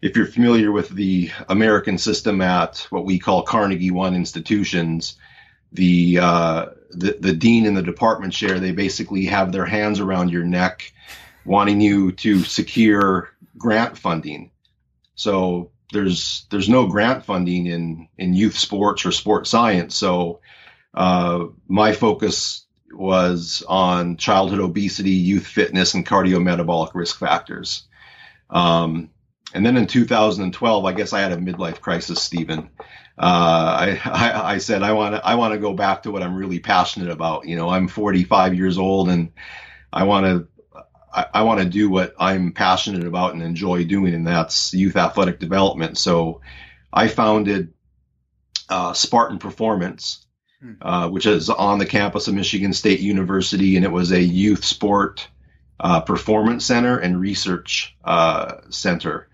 if 0.00 0.16
you're 0.16 0.26
familiar 0.26 0.70
with 0.70 0.88
the 0.88 1.32
American 1.48 1.98
system 1.98 2.40
at 2.40 2.86
what 2.90 3.04
we 3.04 3.18
call 3.18 3.42
Carnegie 3.42 3.90
One 3.90 4.14
institutions, 4.14 5.16
the 5.72 6.20
uh, 6.20 6.66
the, 6.90 7.16
the 7.18 7.32
dean 7.32 7.66
and 7.66 7.76
the 7.76 7.82
department 7.82 8.32
chair 8.32 8.60
they 8.60 8.72
basically 8.72 9.24
have 9.24 9.50
their 9.50 9.66
hands 9.66 9.98
around 9.98 10.30
your 10.30 10.44
neck, 10.44 10.92
wanting 11.44 11.80
you 11.80 12.12
to 12.12 12.44
secure 12.44 13.30
grant 13.58 13.98
funding. 13.98 14.52
So 15.16 15.72
there's 15.92 16.46
there's 16.50 16.68
no 16.68 16.86
grant 16.86 17.24
funding 17.24 17.66
in 17.66 18.08
in 18.18 18.34
youth 18.34 18.56
sports 18.56 19.04
or 19.04 19.10
sports 19.10 19.50
science. 19.50 19.96
So 19.96 20.38
uh, 20.94 21.46
my 21.66 21.92
focus 21.92 22.66
was 22.92 23.62
on 23.68 24.16
childhood 24.16 24.60
obesity, 24.60 25.10
youth 25.10 25.46
fitness, 25.46 25.94
and 25.94 26.06
cardiometabolic 26.06 26.94
risk 26.94 27.18
factors. 27.18 27.84
Um, 28.50 29.10
and 29.54 29.64
then 29.64 29.76
in 29.76 29.86
2012, 29.86 30.84
I 30.84 30.92
guess 30.92 31.12
I 31.12 31.20
had 31.20 31.32
a 31.32 31.36
midlife 31.36 31.80
crisis, 31.80 32.22
Stephen. 32.22 32.70
Uh, 33.18 33.96
I, 34.04 34.54
I, 34.54 34.58
said 34.58 34.82
I 34.82 34.92
want 34.92 35.14
to 35.14 35.26
I 35.26 35.34
want 35.34 35.52
to 35.54 35.58
go 35.58 35.72
back 35.72 36.02
to 36.02 36.10
what 36.10 36.22
I'm 36.22 36.36
really 36.36 36.60
passionate 36.60 37.10
about. 37.10 37.46
You 37.46 37.56
know, 37.56 37.68
I'm 37.68 37.88
45 37.88 38.54
years 38.54 38.78
old, 38.78 39.08
and 39.08 39.32
I 39.92 40.04
want 40.04 40.26
to 40.26 40.48
I, 41.12 41.26
I 41.34 41.42
want 41.42 41.60
to 41.60 41.68
do 41.68 41.88
what 41.90 42.14
I'm 42.18 42.52
passionate 42.52 43.06
about 43.06 43.34
and 43.34 43.42
enjoy 43.42 43.84
doing, 43.84 44.14
and 44.14 44.26
that's 44.26 44.74
youth 44.74 44.96
athletic 44.96 45.38
development. 45.38 45.98
So, 45.98 46.42
I 46.92 47.08
founded 47.08 47.72
uh, 48.68 48.92
Spartan 48.92 49.38
Performance. 49.38 50.24
Uh, 50.82 51.08
which 51.08 51.26
is 51.26 51.50
on 51.50 51.78
the 51.78 51.86
campus 51.86 52.28
of 52.28 52.34
Michigan 52.34 52.72
State 52.72 53.00
University, 53.00 53.76
and 53.76 53.84
it 53.84 53.92
was 53.92 54.12
a 54.12 54.20
youth 54.20 54.64
sport 54.64 55.28
uh, 55.80 56.00
performance 56.00 56.66
center 56.66 56.98
and 56.98 57.20
research 57.20 57.96
uh, 58.04 58.56
center, 58.70 59.28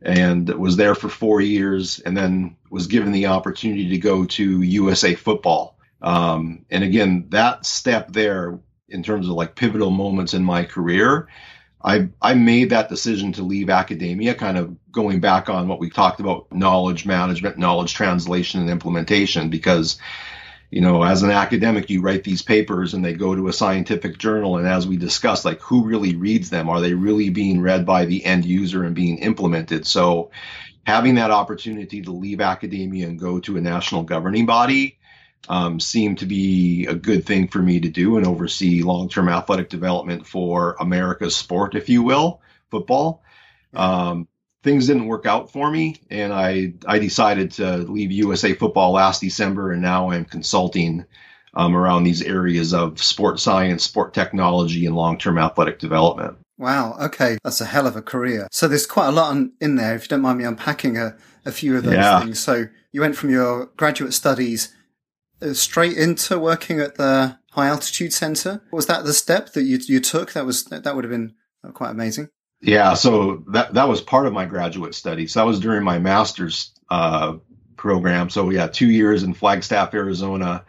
and 0.00 0.48
was 0.48 0.76
there 0.76 0.94
for 0.94 1.08
four 1.08 1.40
years, 1.40 1.98
and 1.98 2.16
then 2.16 2.56
was 2.70 2.86
given 2.86 3.12
the 3.12 3.26
opportunity 3.26 3.88
to 3.88 3.98
go 3.98 4.24
to 4.24 4.62
USA 4.62 5.14
Football. 5.14 5.76
Um, 6.00 6.64
and 6.70 6.84
again, 6.84 7.26
that 7.30 7.66
step 7.66 8.12
there, 8.12 8.60
in 8.88 9.02
terms 9.02 9.26
of 9.26 9.34
like 9.34 9.56
pivotal 9.56 9.90
moments 9.90 10.32
in 10.32 10.44
my 10.44 10.64
career, 10.64 11.26
I 11.82 12.08
I 12.22 12.34
made 12.34 12.70
that 12.70 12.88
decision 12.88 13.32
to 13.32 13.42
leave 13.42 13.70
academia, 13.70 14.34
kind 14.34 14.58
of 14.58 14.76
going 14.92 15.18
back 15.18 15.48
on 15.48 15.66
what 15.66 15.80
we 15.80 15.90
talked 15.90 16.20
about 16.20 16.52
knowledge 16.52 17.04
management, 17.04 17.58
knowledge 17.58 17.94
translation, 17.94 18.60
and 18.60 18.70
implementation, 18.70 19.48
because 19.48 19.98
you 20.70 20.82
know, 20.82 21.02
as 21.02 21.22
an 21.22 21.30
academic, 21.30 21.88
you 21.88 22.02
write 22.02 22.24
these 22.24 22.42
papers 22.42 22.92
and 22.92 23.04
they 23.04 23.14
go 23.14 23.34
to 23.34 23.48
a 23.48 23.52
scientific 23.52 24.18
journal. 24.18 24.58
And 24.58 24.66
as 24.66 24.86
we 24.86 24.96
discussed, 24.96 25.44
like 25.44 25.60
who 25.60 25.84
really 25.84 26.14
reads 26.14 26.50
them? 26.50 26.68
Are 26.68 26.80
they 26.80 26.92
really 26.92 27.30
being 27.30 27.60
read 27.60 27.86
by 27.86 28.04
the 28.04 28.24
end 28.24 28.44
user 28.44 28.84
and 28.84 28.94
being 28.94 29.18
implemented? 29.18 29.86
So 29.86 30.30
having 30.86 31.14
that 31.14 31.30
opportunity 31.30 32.02
to 32.02 32.12
leave 32.12 32.40
academia 32.40 33.06
and 33.06 33.18
go 33.18 33.40
to 33.40 33.56
a 33.56 33.60
national 33.60 34.02
governing 34.02 34.44
body 34.44 34.98
um, 35.48 35.80
seemed 35.80 36.18
to 36.18 36.26
be 36.26 36.86
a 36.86 36.94
good 36.94 37.24
thing 37.24 37.48
for 37.48 37.60
me 37.60 37.80
to 37.80 37.88
do 37.88 38.18
and 38.18 38.26
oversee 38.26 38.82
long 38.82 39.08
term 39.08 39.28
athletic 39.28 39.70
development 39.70 40.26
for 40.26 40.76
America's 40.80 41.36
sport, 41.36 41.74
if 41.76 41.88
you 41.88 42.02
will, 42.02 42.42
football. 42.70 43.22
Um, 43.72 44.28
things 44.62 44.86
didn't 44.86 45.06
work 45.06 45.26
out 45.26 45.52
for 45.52 45.70
me, 45.70 46.00
and 46.10 46.32
I 46.32 46.74
I 46.86 46.98
decided 46.98 47.52
to 47.52 47.78
leave 47.78 48.12
USA 48.12 48.54
Football 48.54 48.92
last 48.92 49.20
December, 49.20 49.72
and 49.72 49.82
now 49.82 50.10
I'm 50.10 50.24
consulting 50.24 51.04
um, 51.54 51.76
around 51.76 52.04
these 52.04 52.22
areas 52.22 52.74
of 52.74 53.02
sport 53.02 53.40
science, 53.40 53.84
sport 53.84 54.14
technology, 54.14 54.86
and 54.86 54.94
long 54.94 55.18
term 55.18 55.38
athletic 55.38 55.78
development. 55.78 56.38
Wow. 56.58 56.96
Okay, 57.00 57.38
that's 57.44 57.60
a 57.60 57.66
hell 57.66 57.86
of 57.86 57.96
a 57.96 58.02
career. 58.02 58.48
So 58.50 58.66
there's 58.66 58.86
quite 58.86 59.08
a 59.08 59.12
lot 59.12 59.30
on, 59.30 59.52
in 59.60 59.76
there. 59.76 59.94
If 59.94 60.02
you 60.02 60.08
don't 60.08 60.22
mind 60.22 60.38
me 60.38 60.44
unpacking 60.44 60.98
a, 60.98 61.16
a 61.44 61.52
few 61.52 61.76
of 61.76 61.84
those 61.84 61.94
yeah. 61.94 62.20
things. 62.20 62.40
So 62.40 62.66
you 62.92 63.00
went 63.00 63.16
from 63.16 63.30
your 63.30 63.66
graduate 63.76 64.12
studies 64.12 64.74
uh, 65.40 65.52
straight 65.52 65.96
into 65.96 66.38
working 66.38 66.80
at 66.80 66.96
the 66.96 67.38
high 67.52 67.68
altitude 67.68 68.12
center. 68.12 68.62
Was 68.72 68.86
that 68.86 69.04
the 69.04 69.12
step 69.12 69.52
that 69.52 69.62
you 69.62 69.78
you 69.86 70.00
took? 70.00 70.32
That 70.32 70.46
was 70.46 70.64
that 70.64 70.94
would 70.94 71.04
have 71.04 71.10
been 71.10 71.34
quite 71.74 71.90
amazing. 71.90 72.28
Yeah, 72.60 72.94
so 72.94 73.44
that 73.48 73.74
that 73.74 73.88
was 73.88 74.00
part 74.00 74.26
of 74.26 74.32
my 74.32 74.44
graduate 74.44 74.94
studies. 74.94 75.34
That 75.34 75.46
was 75.46 75.60
during 75.60 75.84
my 75.84 75.98
master's 75.98 76.72
uh, 76.90 77.36
program. 77.76 78.30
So 78.30 78.50
yeah, 78.50 78.66
two 78.66 78.90
years 78.90 79.22
in 79.22 79.34
Flagstaff, 79.34 79.94
Arizona, 79.94 80.64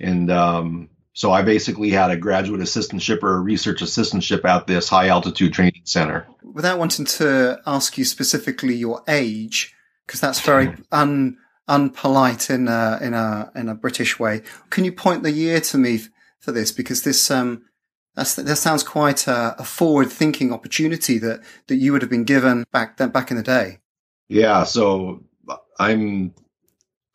and 0.00 0.30
um, 0.30 0.88
so 1.12 1.30
I 1.32 1.42
basically 1.42 1.90
had 1.90 2.10
a 2.10 2.16
graduate 2.16 2.60
assistantship 2.60 3.22
or 3.22 3.36
a 3.36 3.40
research 3.40 3.80
assistantship 3.80 4.44
at 4.44 4.66
this 4.66 4.88
high 4.88 5.08
altitude 5.08 5.52
training 5.52 5.82
center. 5.84 6.26
Without 6.42 6.78
wanting 6.78 7.04
to 7.04 7.60
ask 7.66 7.96
you 7.96 8.04
specifically 8.04 8.74
your 8.74 9.02
age, 9.06 9.74
because 10.06 10.20
that's 10.20 10.40
very 10.40 10.74
un 10.90 11.38
unpolite 11.68 12.50
in 12.50 12.66
a, 12.66 12.98
in 13.00 13.14
a 13.14 13.52
in 13.54 13.68
a 13.68 13.74
British 13.74 14.18
way, 14.18 14.42
can 14.70 14.84
you 14.84 14.92
point 14.92 15.22
the 15.22 15.30
year 15.30 15.60
to 15.60 15.78
me 15.78 16.00
for 16.40 16.50
this? 16.50 16.72
Because 16.72 17.02
this 17.02 17.30
um 17.30 17.62
that's, 18.14 18.34
that 18.34 18.56
sounds 18.56 18.82
quite 18.82 19.26
a, 19.26 19.54
a 19.58 19.64
forward-thinking 19.64 20.52
opportunity 20.52 21.18
that, 21.18 21.40
that 21.68 21.76
you 21.76 21.92
would 21.92 22.02
have 22.02 22.10
been 22.10 22.24
given 22.24 22.64
back 22.72 22.96
then, 22.96 23.10
back 23.10 23.30
in 23.30 23.36
the 23.36 23.42
day. 23.42 23.78
Yeah, 24.28 24.64
so 24.64 25.24
I'm 25.78 26.34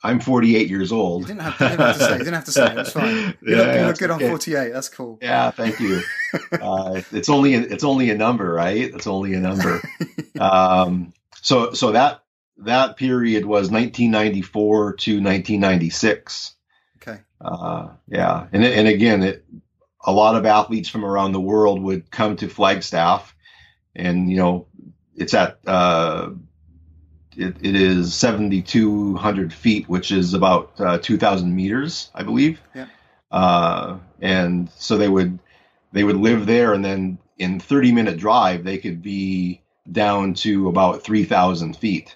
I'm 0.06 0.20
48 0.20 0.70
years 0.70 0.92
old. 0.92 1.22
You 1.22 1.28
didn't 1.30 1.42
have, 1.42 1.60
you 1.60 1.68
didn't 1.70 1.80
have 1.80 1.98
to 1.98 2.04
say. 2.04 2.12
You 2.12 2.18
didn't 2.20 2.34
have 2.34 2.46
to 2.46 2.52
say. 2.52 2.75
That's 2.75 2.92
fine. 2.92 3.16
You, 3.16 3.34
yeah, 3.42 3.58
look, 3.58 3.75
you 3.75 3.86
look 3.86 3.98
good 3.98 4.12
okay. 4.12 4.25
on 4.25 4.32
48. 4.32 4.74
That's 4.74 4.90
cool. 4.90 5.18
Yeah, 5.22 5.50
thank 5.50 5.80
you. 5.80 6.02
uh, 6.52 7.02
it's 7.12 7.28
only 7.28 7.56
a, 7.56 7.62
it's 7.62 7.84
only 7.84 8.12
a 8.12 8.16
number, 8.16 8.52
right? 8.54 8.94
It's 8.94 9.08
only 9.08 9.34
a 9.34 9.40
number. 9.40 9.82
um, 10.40 11.12
so 11.42 11.74
so 11.74 11.92
that 11.94 12.24
that 12.58 12.98
period 12.98 13.46
was 13.46 13.72
1994 13.72 14.94
to 14.94 15.12
1996. 15.14 16.54
Okay. 16.98 17.22
Uh, 17.42 17.90
yeah, 18.08 18.48
and 18.52 18.64
and 18.64 18.88
again, 18.88 19.24
it, 19.24 19.46
a 20.05 20.12
lot 20.12 20.35
of 20.35 20.45
athletes 20.45 20.88
from 20.88 21.03
around 21.03 21.31
the 21.31 21.41
world 21.41 21.81
would 21.81 22.09
come 22.12 22.38
to 22.38 22.47
Flagstaff, 22.47 23.35
and 23.95 24.29
you 24.29 24.38
know, 24.38 24.67
it's 25.15 25.33
at 25.33 25.59
uh, 25.65 26.29
it, 27.35 27.55
it 27.62 27.75
is 27.75 28.13
7,200 28.13 29.53
feet, 29.53 29.89
which 29.89 30.12
is 30.12 30.33
about 30.33 30.71
uh, 30.79 30.97
2,000 31.00 31.53
meters, 31.53 32.09
I 32.13 32.24
believe. 32.24 32.62
Yeah. 32.74 32.88
Uh, 33.31 33.97
and 34.21 34.69
so 34.77 34.97
they 34.97 35.09
would 35.09 35.39
they 35.91 36.03
would 36.03 36.17
live 36.17 36.45
there, 36.45 36.74
and 36.74 36.83
then 36.83 37.17
in 37.38 37.59
30 37.59 37.91
minute 37.91 38.17
drive, 38.17 38.63
they 38.63 38.77
could 38.77 39.01
be 39.01 39.62
down 39.91 40.33
to 40.33 40.67
about 40.67 41.03
3,000 41.03 41.75
feet. 41.75 42.15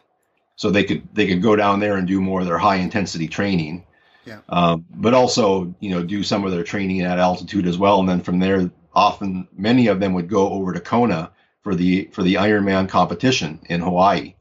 So 0.55 0.69
they 0.69 0.83
could 0.83 1.07
they 1.13 1.27
could 1.27 1.41
go 1.41 1.55
down 1.55 1.79
there 1.79 1.97
and 1.97 2.07
do 2.07 2.21
more 2.21 2.41
of 2.41 2.45
their 2.45 2.57
high 2.57 2.75
intensity 2.75 3.27
training. 3.27 3.85
Yeah. 4.29 4.41
Um, 4.47 4.85
but 4.91 5.15
also, 5.15 5.73
you 5.79 5.89
know, 5.89 6.03
do 6.03 6.21
some 6.21 6.45
of 6.45 6.51
their 6.51 6.63
training 6.63 7.01
at 7.01 7.17
altitude 7.17 7.65
as 7.65 7.79
well, 7.79 7.99
and 7.99 8.07
then 8.07 8.21
from 8.21 8.37
there, 8.37 8.69
often 8.93 9.47
many 9.57 9.87
of 9.87 9.99
them 9.99 10.13
would 10.13 10.29
go 10.29 10.49
over 10.49 10.71
to 10.71 10.79
Kona 10.79 11.31
for 11.63 11.73
the 11.73 12.09
for 12.13 12.21
the 12.21 12.35
Ironman 12.35 12.87
competition 12.87 13.59
in 13.69 13.81
Hawaii. 13.81 14.35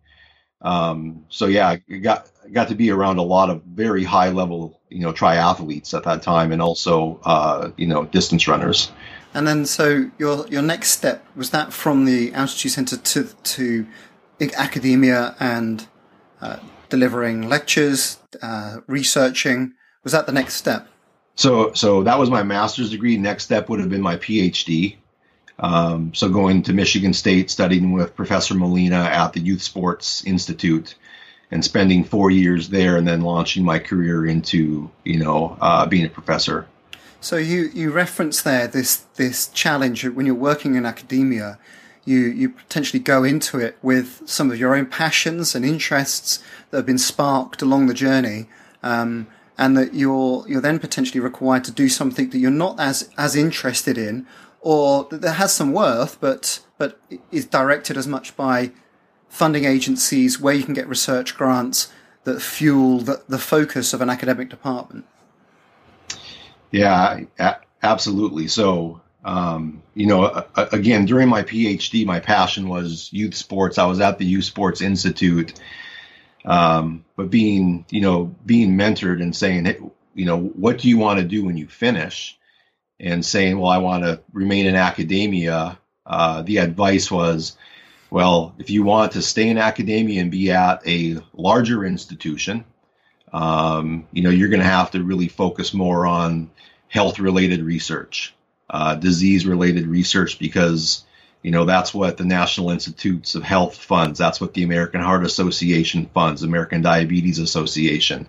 Um, 0.60 1.24
so 1.30 1.46
yeah, 1.46 1.76
got 1.76 2.30
got 2.52 2.68
to 2.68 2.74
be 2.74 2.90
around 2.90 3.16
a 3.16 3.22
lot 3.22 3.48
of 3.48 3.62
very 3.62 4.04
high 4.04 4.28
level, 4.28 4.78
you 4.90 5.00
know, 5.00 5.12
triathletes 5.12 5.94
at 5.94 6.04
that 6.04 6.22
time, 6.22 6.52
and 6.52 6.60
also 6.60 7.18
uh, 7.24 7.70
you 7.78 7.86
know 7.86 8.04
distance 8.04 8.46
runners. 8.46 8.92
And 9.32 9.46
then, 9.46 9.64
so 9.64 10.10
your 10.18 10.46
your 10.48 10.62
next 10.62 10.90
step 10.90 11.24
was 11.34 11.48
that 11.50 11.72
from 11.72 12.04
the 12.04 12.34
altitude 12.34 12.72
center 12.72 12.98
to 12.98 13.24
to 13.24 13.86
academia 14.40 15.34
and 15.40 15.86
uh, 16.42 16.58
delivering 16.88 17.48
lectures, 17.48 18.18
uh, 18.42 18.78
researching. 18.86 19.72
Was 20.08 20.14
that 20.14 20.24
the 20.24 20.32
next 20.32 20.54
step? 20.54 20.88
So 21.34 21.70
so 21.74 22.02
that 22.02 22.18
was 22.18 22.30
my 22.30 22.42
master's 22.42 22.88
degree. 22.88 23.18
Next 23.18 23.44
step 23.44 23.68
would 23.68 23.78
have 23.78 23.90
been 23.90 24.00
my 24.00 24.16
PhD. 24.16 24.96
Um, 25.58 26.14
so 26.14 26.30
going 26.30 26.62
to 26.62 26.72
Michigan 26.72 27.12
State, 27.12 27.50
studying 27.50 27.92
with 27.92 28.16
Professor 28.16 28.54
Malina 28.54 29.04
at 29.04 29.34
the 29.34 29.40
Youth 29.40 29.60
Sports 29.60 30.24
Institute, 30.24 30.94
and 31.50 31.62
spending 31.62 32.04
four 32.04 32.30
years 32.30 32.70
there, 32.70 32.96
and 32.96 33.06
then 33.06 33.20
launching 33.20 33.66
my 33.66 33.78
career 33.78 34.24
into 34.24 34.90
you 35.04 35.18
know 35.18 35.58
uh, 35.60 35.84
being 35.84 36.06
a 36.06 36.08
professor. 36.08 36.66
So 37.20 37.36
you 37.36 37.70
you 37.74 37.90
reference 37.90 38.40
there 38.40 38.66
this 38.66 39.04
this 39.16 39.48
challenge 39.48 40.06
when 40.08 40.24
you're 40.24 40.34
working 40.34 40.74
in 40.74 40.86
academia. 40.86 41.58
You, 42.06 42.20
you 42.20 42.48
potentially 42.48 43.00
go 43.00 43.24
into 43.24 43.58
it 43.58 43.76
with 43.82 44.22
some 44.24 44.50
of 44.50 44.58
your 44.58 44.74
own 44.74 44.86
passions 44.86 45.54
and 45.54 45.66
interests 45.66 46.42
that 46.70 46.78
have 46.78 46.86
been 46.86 46.96
sparked 46.96 47.60
along 47.60 47.88
the 47.88 47.92
journey, 47.92 48.48
um, 48.82 49.26
and 49.58 49.76
that 49.76 49.92
you're 49.92 50.44
you're 50.48 50.60
then 50.60 50.78
potentially 50.78 51.20
required 51.20 51.64
to 51.64 51.72
do 51.72 51.88
something 51.88 52.30
that 52.30 52.38
you're 52.38 52.50
not 52.50 52.78
as 52.78 53.10
as 53.18 53.36
interested 53.36 53.98
in, 53.98 54.26
or 54.60 55.08
that 55.10 55.34
has 55.34 55.52
some 55.52 55.72
worth, 55.72 56.20
but 56.20 56.60
but 56.78 57.00
is 57.32 57.44
directed 57.44 57.96
as 57.96 58.06
much 58.06 58.36
by 58.36 58.70
funding 59.28 59.64
agencies 59.64 60.40
where 60.40 60.54
you 60.54 60.62
can 60.62 60.74
get 60.74 60.88
research 60.88 61.36
grants 61.36 61.92
that 62.24 62.40
fuel 62.40 63.00
the, 63.00 63.22
the 63.28 63.38
focus 63.38 63.92
of 63.92 64.00
an 64.00 64.08
academic 64.08 64.48
department. 64.48 65.04
Yeah, 66.70 67.20
absolutely. 67.82 68.48
So, 68.48 69.00
um, 69.24 69.82
you 69.94 70.06
know, 70.06 70.44
again, 70.54 71.06
during 71.06 71.28
my 71.28 71.42
PhD, 71.42 72.04
my 72.06 72.20
passion 72.20 72.68
was 72.68 73.10
youth 73.12 73.34
sports. 73.34 73.78
I 73.78 73.86
was 73.86 74.00
at 74.00 74.18
the 74.18 74.26
Youth 74.26 74.44
Sports 74.44 74.80
Institute, 74.80 75.58
um, 76.44 77.04
but 77.16 77.30
being, 77.30 77.84
you 77.90 78.00
know, 78.00 78.34
being 78.46 78.76
mentored 78.76 79.20
and 79.22 79.34
saying, 79.34 79.64
hey, 79.66 79.78
you 80.14 80.24
know, 80.24 80.38
what 80.38 80.78
do 80.78 80.88
you 80.88 80.98
want 80.98 81.20
to 81.20 81.24
do 81.24 81.44
when 81.44 81.56
you 81.56 81.68
finish? 81.68 82.38
and 83.00 83.24
saying, 83.24 83.58
well, 83.58 83.70
I 83.70 83.78
want 83.78 84.04
to 84.04 84.20
remain 84.32 84.66
in 84.66 84.74
academia, 84.74 85.78
uh, 86.06 86.42
the 86.42 86.58
advice 86.58 87.10
was, 87.10 87.56
well, 88.10 88.54
if 88.58 88.70
you 88.70 88.82
want 88.82 89.12
to 89.12 89.22
stay 89.22 89.48
in 89.48 89.58
academia 89.58 90.20
and 90.20 90.30
be 90.30 90.50
at 90.50 90.86
a 90.86 91.18
larger 91.34 91.84
institution, 91.84 92.64
um, 93.32 94.06
you 94.10 94.22
know, 94.22 94.30
you're 94.30 94.48
going 94.48 94.60
to 94.60 94.66
have 94.66 94.90
to 94.92 95.02
really 95.02 95.28
focus 95.28 95.74
more 95.74 96.06
on 96.06 96.50
health 96.88 97.18
related 97.18 97.62
research, 97.62 98.34
uh, 98.70 98.94
disease 98.94 99.46
related 99.46 99.86
research, 99.86 100.38
because, 100.38 101.04
you 101.42 101.50
know, 101.50 101.64
that's 101.64 101.94
what 101.94 102.16
the 102.16 102.24
National 102.24 102.70
Institutes 102.70 103.34
of 103.34 103.42
Health 103.42 103.76
funds. 103.76 104.18
That's 104.18 104.40
what 104.40 104.54
the 104.54 104.64
American 104.64 105.00
Heart 105.00 105.24
Association 105.24 106.06
funds, 106.12 106.42
American 106.42 106.82
Diabetes 106.82 107.38
Association. 107.38 108.26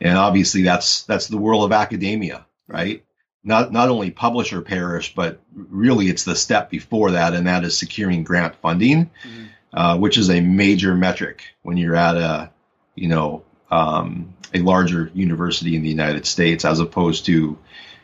And 0.00 0.16
obviously 0.16 0.62
that's, 0.62 1.02
that's 1.02 1.28
the 1.28 1.36
world 1.36 1.64
of 1.64 1.72
academia, 1.72 2.46
right? 2.66 3.04
not 3.42 3.72
not 3.72 3.88
only 3.88 4.10
publish 4.10 4.52
or 4.52 4.60
perish, 4.60 5.14
but 5.14 5.40
really 5.54 6.08
it's 6.08 6.24
the 6.24 6.36
step 6.36 6.70
before 6.70 7.12
that, 7.12 7.34
and 7.34 7.46
that 7.46 7.64
is 7.64 7.76
securing 7.76 8.22
grant 8.22 8.56
funding, 8.56 9.06
mm-hmm. 9.06 9.44
uh, 9.72 9.96
which 9.96 10.18
is 10.18 10.30
a 10.30 10.40
major 10.40 10.94
metric 10.94 11.42
when 11.62 11.76
you're 11.76 11.96
at 11.96 12.16
a 12.16 12.50
you 12.94 13.08
know 13.08 13.42
um, 13.70 14.34
a 14.52 14.60
larger 14.60 15.10
university 15.14 15.74
in 15.74 15.82
the 15.82 15.88
United 15.88 16.26
States, 16.26 16.64
as 16.64 16.80
opposed 16.80 17.26
to 17.26 17.58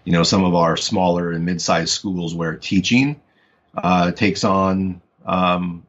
you 0.05 0.13
know 0.13 0.23
some 0.23 0.45
of 0.45 0.55
our 0.55 0.77
smaller 0.77 1.33
and 1.33 1.45
mid-sized 1.45 1.91
schools 1.91 2.35
where 2.35 2.57
teaching 2.57 3.21
uh, 3.77 4.13
takes 4.13 4.45
on 4.45 5.01
um, 5.25 5.85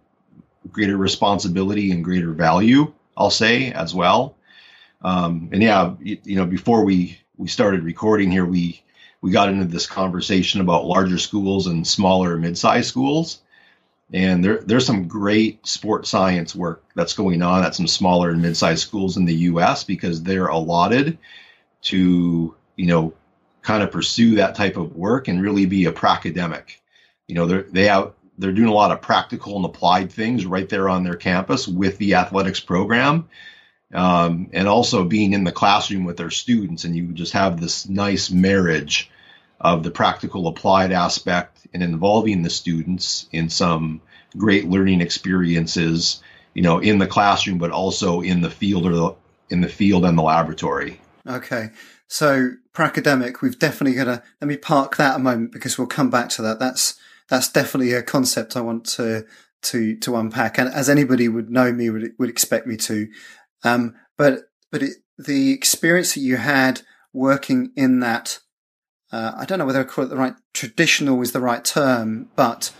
greater 0.71 0.97
responsibility 0.97 1.91
and 1.91 2.03
greater 2.03 2.31
value. 2.31 2.91
I'll 3.15 3.31
say 3.31 3.71
as 3.71 3.95
well. 3.95 4.35
Um, 5.01 5.49
and 5.51 5.61
yeah, 5.61 5.93
you, 6.01 6.17
you 6.23 6.35
know, 6.35 6.45
before 6.45 6.83
we 6.83 7.19
we 7.37 7.47
started 7.47 7.83
recording 7.83 8.31
here, 8.31 8.45
we 8.45 8.81
we 9.21 9.31
got 9.31 9.49
into 9.49 9.65
this 9.65 9.87
conversation 9.87 10.61
about 10.61 10.85
larger 10.85 11.17
schools 11.17 11.67
and 11.67 11.87
smaller 11.87 12.37
mid-sized 12.37 12.87
schools. 12.87 13.41
And 14.13 14.43
there, 14.43 14.59
there's 14.59 14.85
some 14.85 15.07
great 15.07 15.65
sports 15.67 16.09
science 16.09 16.55
work 16.55 16.83
that's 16.95 17.13
going 17.13 17.41
on 17.41 17.65
at 17.65 17.75
some 17.75 17.87
smaller 17.87 18.29
and 18.29 18.41
mid-sized 18.41 18.81
schools 18.81 19.17
in 19.17 19.25
the 19.25 19.35
U.S. 19.35 19.83
because 19.83 20.23
they're 20.23 20.47
allotted 20.47 21.17
to, 21.83 22.55
you 22.77 22.85
know, 22.85 23.13
kind 23.63 23.83
of 23.83 23.91
pursue 23.91 24.35
that 24.35 24.55
type 24.55 24.77
of 24.77 24.95
work 24.95 25.27
and 25.27 25.41
really 25.41 25.65
be 25.65 25.85
a 25.85 25.93
academic. 26.03 26.81
You 27.27 27.35
know, 27.35 27.45
they're, 27.45 27.63
they 27.63 27.85
have, 27.85 28.13
they're 28.37 28.51
doing 28.51 28.69
a 28.69 28.73
lot 28.73 28.91
of 28.91 29.01
practical 29.01 29.55
and 29.55 29.65
applied 29.65 30.11
things 30.11 30.45
right 30.45 30.67
there 30.69 30.89
on 30.89 31.03
their 31.03 31.15
campus 31.15 31.67
with 31.67 31.97
the 31.97 32.15
athletics 32.15 32.59
program 32.59 33.27
um, 33.93 34.49
and 34.53 34.67
also 34.67 35.03
being 35.03 35.33
in 35.33 35.43
the 35.43 35.51
classroom 35.51 36.03
with 36.03 36.17
their 36.17 36.29
students, 36.29 36.83
and 36.83 36.95
you 36.95 37.07
just 37.13 37.33
have 37.33 37.59
this 37.59 37.87
nice 37.87 38.29
marriage 38.29 39.09
of 39.59 39.83
the 39.83 39.91
practical 39.91 40.47
applied 40.47 40.91
aspect 40.91 41.67
and 41.73 41.81
involving 41.81 42.43
the 42.43 42.49
students 42.49 43.27
in 43.31 43.49
some 43.49 44.01
great 44.37 44.67
learning 44.67 45.01
experiences, 45.01 46.21
you 46.53 46.61
know, 46.61 46.79
in 46.79 46.99
the 46.99 47.07
classroom, 47.07 47.57
but 47.57 47.71
also 47.71 48.21
in 48.21 48.41
the 48.41 48.49
field 48.49 48.85
or 48.85 48.91
the, 48.91 49.15
in 49.49 49.61
the 49.61 49.69
field 49.69 50.05
and 50.05 50.17
the 50.17 50.21
laboratory. 50.21 50.99
Okay. 51.25 51.69
So 52.07 52.51
academic, 52.77 53.41
we've 53.41 53.57
definitely 53.57 53.97
got 53.97 54.03
to 54.03 54.23
let 54.39 54.47
me 54.47 54.57
park 54.57 54.97
that 54.97 55.15
a 55.15 55.19
moment 55.19 55.51
because 55.51 55.77
we'll 55.77 55.87
come 55.87 56.11
back 56.11 56.29
to 56.29 56.43
that. 56.43 56.59
That's 56.59 56.99
that's 57.29 57.51
definitely 57.51 57.93
a 57.93 58.03
concept 58.03 58.55
I 58.55 58.61
want 58.61 58.85
to 58.85 59.25
to 59.63 59.97
to 59.97 60.15
unpack, 60.15 60.57
and 60.57 60.69
as 60.69 60.89
anybody 60.89 61.27
would 61.27 61.49
know 61.49 61.71
me 61.71 61.89
would 61.89 62.11
would 62.17 62.29
expect 62.29 62.67
me 62.67 62.77
to. 62.77 63.07
Um, 63.63 63.95
but 64.17 64.43
but 64.71 64.83
it, 64.83 64.93
the 65.17 65.51
experience 65.51 66.13
that 66.13 66.21
you 66.21 66.37
had 66.37 66.81
working 67.13 67.71
in 67.75 67.99
that, 68.01 68.39
uh, 69.11 69.33
I 69.35 69.45
don't 69.45 69.59
know 69.59 69.65
whether 69.65 69.81
I 69.81 69.83
call 69.83 70.05
it 70.05 70.09
the 70.09 70.15
right 70.15 70.35
traditional 70.53 71.21
is 71.21 71.31
the 71.31 71.41
right 71.41 71.65
term, 71.65 72.29
but 72.35 72.71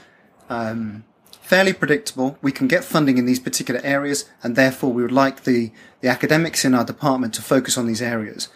um, 0.50 1.04
fairly 1.42 1.74
predictable. 1.74 2.38
We 2.42 2.52
can 2.52 2.68
get 2.68 2.84
funding 2.84 3.18
in 3.18 3.26
these 3.26 3.40
particular 3.40 3.82
areas, 3.84 4.30
and 4.44 4.56
therefore 4.56 4.94
we 4.94 5.02
would 5.02 5.12
like 5.12 5.44
the 5.44 5.72
the 6.02 6.10
academics 6.10 6.64
in 6.64 6.76
our 6.76 6.86
department 6.86 7.34
to 7.36 7.42
focus 7.42 7.78
on 7.78 7.88
these 7.88 8.02
areas. 8.02 8.50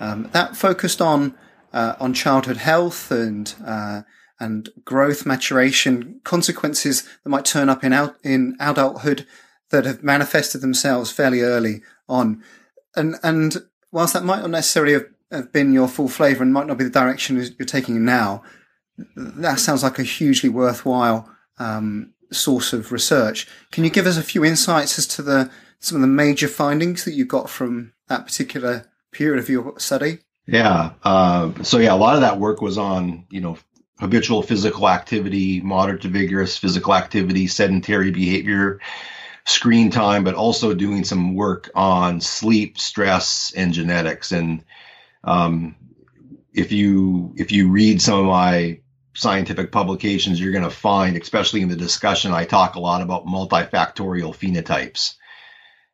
Um, 0.00 0.28
that 0.32 0.56
focused 0.56 1.00
on 1.00 1.34
uh, 1.72 1.94
on 2.00 2.14
childhood 2.14 2.58
health 2.58 3.10
and 3.10 3.54
uh, 3.64 4.02
and 4.40 4.68
growth, 4.84 5.26
maturation, 5.26 6.20
consequences 6.24 7.02
that 7.22 7.30
might 7.30 7.44
turn 7.44 7.68
up 7.68 7.82
in 7.82 7.92
out 7.92 8.16
in 8.22 8.56
adulthood 8.60 9.26
that 9.70 9.84
have 9.84 10.02
manifested 10.02 10.60
themselves 10.60 11.10
fairly 11.10 11.42
early 11.42 11.82
on. 12.08 12.42
And, 12.96 13.16
and 13.22 13.56
whilst 13.92 14.14
that 14.14 14.24
might 14.24 14.40
not 14.40 14.50
necessarily 14.50 14.94
have, 14.94 15.06
have 15.30 15.52
been 15.52 15.72
your 15.72 15.88
full 15.88 16.08
flavour 16.08 16.42
and 16.42 16.52
might 16.52 16.66
not 16.66 16.78
be 16.78 16.84
the 16.84 16.90
direction 16.90 17.36
you're 17.36 17.66
taking 17.66 18.04
now, 18.04 18.42
that 19.16 19.60
sounds 19.60 19.82
like 19.82 19.98
a 19.98 20.04
hugely 20.04 20.48
worthwhile 20.48 21.28
um, 21.58 22.12
source 22.32 22.72
of 22.72 22.92
research. 22.92 23.46
Can 23.70 23.84
you 23.84 23.90
give 23.90 24.06
us 24.06 24.16
a 24.16 24.22
few 24.22 24.44
insights 24.44 24.98
as 24.98 25.06
to 25.08 25.22
the 25.22 25.50
some 25.80 25.96
of 25.96 26.02
the 26.02 26.08
major 26.08 26.48
findings 26.48 27.04
that 27.04 27.12
you 27.12 27.24
got 27.24 27.48
from 27.48 27.92
that 28.08 28.26
particular 28.26 28.90
period 29.12 29.38
of 29.38 29.48
your 29.48 29.78
study? 29.78 30.18
Yeah. 30.46 30.92
Uh, 31.04 31.52
so 31.62 31.78
yeah, 31.78 31.94
a 31.94 31.96
lot 31.96 32.14
of 32.14 32.22
that 32.22 32.40
work 32.40 32.60
was 32.60 32.78
on 32.78 33.26
you 33.30 33.40
know 33.40 33.58
habitual 34.00 34.42
physical 34.42 34.88
activity, 34.88 35.60
moderate 35.60 36.02
to 36.02 36.08
vigorous 36.08 36.56
physical 36.56 36.94
activity, 36.94 37.46
sedentary 37.46 38.10
behavior, 38.10 38.80
screen 39.44 39.90
time, 39.90 40.24
but 40.24 40.34
also 40.34 40.74
doing 40.74 41.04
some 41.04 41.34
work 41.34 41.70
on 41.74 42.20
sleep, 42.20 42.78
stress, 42.78 43.52
and 43.56 43.72
genetics. 43.72 44.30
And 44.32 44.64
um, 45.24 45.74
if 46.52 46.70
you 46.70 47.34
if 47.36 47.50
you 47.50 47.70
read 47.70 48.00
some 48.00 48.20
of 48.20 48.26
my 48.26 48.80
scientific 49.14 49.72
publications, 49.72 50.40
you're 50.40 50.52
going 50.52 50.64
to 50.64 50.70
find, 50.70 51.16
especially 51.16 51.62
in 51.62 51.68
the 51.68 51.76
discussion, 51.76 52.32
I 52.32 52.44
talk 52.44 52.76
a 52.76 52.80
lot 52.80 53.02
about 53.02 53.26
multifactorial 53.26 54.32
phenotypes. 54.32 55.14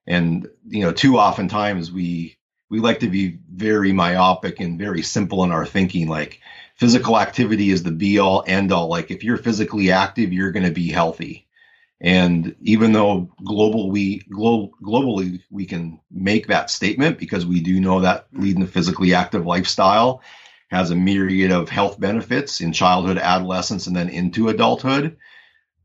And 0.07 0.47
you 0.69 0.83
know, 0.83 0.93
too 0.93 1.17
often 1.17 1.49
times 1.49 1.91
we 1.91 2.37
we 2.69 2.81
like 2.81 3.01
to 3.01 3.09
be 3.09 3.39
very 3.51 3.93
myopic 3.93 4.61
and 4.61 4.79
very 4.79 5.03
simple 5.03 5.45
in 5.45 5.53
our 5.53 5.65
thinking. 5.65 6.09
Like 6.09 6.41
physical 6.75 7.19
activity 7.19 7.71
is 7.71 7.83
the 7.83 7.91
be 7.91 8.19
all 8.19 8.45
end 8.47 8.73
all. 8.73 8.89
Like 8.89 9.11
if 9.11 9.23
you're 9.25 9.37
physically 9.37 9.91
active, 9.91 10.33
you're 10.33 10.53
going 10.53 10.67
to 10.67 10.73
be 10.73 10.91
healthy. 10.91 11.47
And 12.01 12.55
even 12.61 12.93
though 12.93 13.31
global 13.45 13.91
we 13.91 14.19
glo- 14.31 14.73
globally 14.83 15.41
we 15.51 15.65
can 15.65 16.01
make 16.11 16.49
that 16.49 16.71
statement 16.71 17.19
because 17.19 17.47
we 17.47 17.61
do 17.61 17.81
know 17.81 18.01
that 18.01 18.27
leading 18.33 18.63
a 18.63 18.67
physically 18.67 19.15
active 19.15 19.47
lifestyle 19.47 20.21
has 20.71 20.91
a 20.91 20.97
myriad 20.97 21.53
of 21.53 21.69
health 21.69 22.01
benefits 22.01 22.61
in 22.61 22.73
childhood, 22.73 23.17
adolescence, 23.17 23.87
and 23.87 23.95
then 23.95 24.09
into 24.09 24.49
adulthood. 24.49 25.17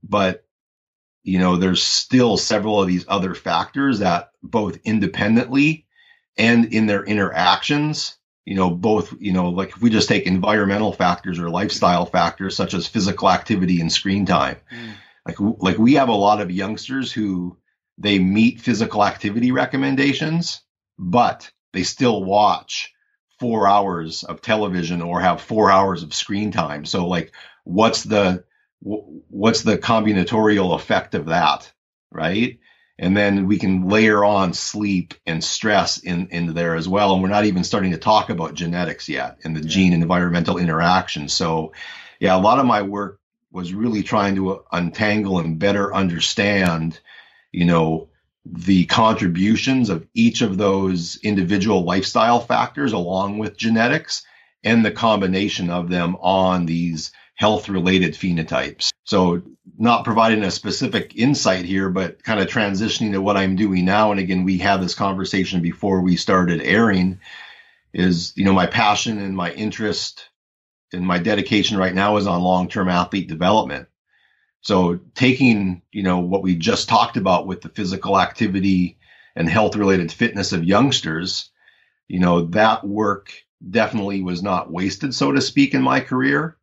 But 0.03 0.45
you 1.23 1.37
know, 1.37 1.57
there's 1.57 1.83
still 1.83 2.37
several 2.37 2.81
of 2.81 2.87
these 2.87 3.05
other 3.07 3.35
factors 3.35 3.99
that 3.99 4.31
both 4.41 4.79
independently 4.83 5.85
and 6.37 6.73
in 6.73 6.87
their 6.87 7.03
interactions, 7.03 8.17
you 8.49 8.55
know, 8.55 8.71
both, 8.71 9.13
you 9.19 9.31
know, 9.31 9.49
like 9.49 9.69
if 9.69 9.79
we 9.79 9.91
just 9.91 10.07
take 10.07 10.25
environmental 10.25 10.91
factors 10.91 11.37
or 11.37 11.51
lifestyle 11.51 12.07
factors 12.07 12.55
such 12.55 12.73
as 12.73 12.87
physical 12.87 13.29
activity 13.29 13.79
and 13.79 13.91
screen 13.91 14.25
time. 14.25 14.57
Mm. 14.73 14.93
Like 15.23 15.35
like 15.39 15.77
we 15.77 15.93
have 15.93 16.09
a 16.09 16.13
lot 16.13 16.41
of 16.41 16.49
youngsters 16.49 17.11
who 17.11 17.57
they 17.99 18.17
meet 18.17 18.59
physical 18.59 19.05
activity 19.05 19.51
recommendations, 19.51 20.61
but 20.97 21.51
they 21.73 21.83
still 21.83 22.23
watch 22.23 22.91
four 23.39 23.67
hours 23.67 24.23
of 24.23 24.41
television 24.41 25.03
or 25.03 25.21
have 25.21 25.41
four 25.41 25.69
hours 25.69 26.01
of 26.01 26.15
screen 26.15 26.51
time. 26.51 26.85
So 26.85 27.07
like, 27.07 27.31
what's 27.65 28.01
the 28.01 28.45
what's 28.79 29.61
the 29.61 29.77
combinatorial 29.77 30.73
effect 30.73 31.13
of 31.13 31.27
that, 31.27 31.71
right? 32.11 32.57
And 33.01 33.15
then 33.15 33.47
we 33.47 33.57
can 33.57 33.87
layer 33.87 34.25
on 34.25 34.53
sleep 34.53 35.13
and 35.25 35.41
stress 35.41 35.99
in 35.99 36.27
into 36.31 36.51
there 36.51 36.75
as 36.75 36.87
well. 36.87 37.13
And 37.13 37.23
we're 37.23 37.29
not 37.29 37.45
even 37.45 37.63
starting 37.63 37.91
to 37.91 37.97
talk 37.97 38.29
about 38.29 38.55
genetics 38.55 39.07
yet 39.07 39.37
and 39.45 39.55
the 39.55 39.61
yeah. 39.61 39.67
gene 39.69 39.93
and 39.93 40.03
environmental 40.03 40.57
interaction. 40.57 41.29
So, 41.29 41.71
yeah, 42.19 42.35
a 42.35 42.41
lot 42.41 42.59
of 42.59 42.65
my 42.65 42.81
work 42.81 43.21
was 43.51 43.73
really 43.73 44.03
trying 44.03 44.35
to 44.35 44.63
untangle 44.71 45.39
and 45.39 45.57
better 45.57 45.95
understand, 45.95 46.99
you 47.53 47.65
know, 47.65 48.09
the 48.45 48.85
contributions 48.87 49.89
of 49.89 50.05
each 50.13 50.41
of 50.41 50.57
those 50.57 51.17
individual 51.23 51.85
lifestyle 51.85 52.41
factors 52.41 52.91
along 52.91 53.37
with 53.37 53.57
genetics 53.57 54.25
and 54.63 54.83
the 54.83 54.91
combination 54.91 55.69
of 55.69 55.89
them 55.89 56.17
on 56.19 56.65
these 56.65 57.11
health 57.35 57.69
related 57.69 58.13
phenotypes. 58.13 58.91
So, 59.09 59.41
not 59.75 60.05
providing 60.05 60.43
a 60.43 60.51
specific 60.51 61.15
insight 61.15 61.65
here, 61.65 61.89
but 61.89 62.23
kind 62.23 62.39
of 62.39 62.47
transitioning 62.47 63.13
to 63.13 63.21
what 63.23 63.37
I'm 63.37 63.55
doing 63.55 63.83
now. 63.83 64.11
And 64.11 64.19
again, 64.19 64.43
we 64.43 64.59
had 64.59 64.83
this 64.83 64.93
conversation 64.93 65.63
before 65.63 66.01
we 66.01 66.15
started 66.15 66.61
airing 66.61 67.19
is, 67.91 68.33
you 68.35 68.45
know, 68.45 68.53
my 68.53 68.67
passion 68.67 69.17
and 69.17 69.35
my 69.35 69.51
interest 69.53 70.29
and 70.93 71.07
my 71.07 71.17
dedication 71.17 71.75
right 71.79 71.95
now 71.95 72.17
is 72.17 72.27
on 72.27 72.43
long 72.43 72.69
term 72.69 72.87
athlete 72.87 73.27
development. 73.27 73.87
So 74.61 74.99
taking, 75.15 75.81
you 75.91 76.03
know, 76.03 76.19
what 76.19 76.43
we 76.43 76.55
just 76.55 76.87
talked 76.87 77.17
about 77.17 77.47
with 77.47 77.61
the 77.61 77.69
physical 77.69 78.19
activity 78.19 78.99
and 79.35 79.49
health 79.49 79.75
related 79.75 80.11
fitness 80.11 80.53
of 80.53 80.63
youngsters, 80.63 81.49
you 82.07 82.19
know, 82.19 82.41
that 82.41 82.85
work 82.85 83.33
definitely 83.67 84.21
was 84.21 84.43
not 84.43 84.71
wasted, 84.71 85.15
so 85.15 85.31
to 85.31 85.41
speak, 85.41 85.73
in 85.73 85.81
my 85.81 85.99
career. 85.99 86.58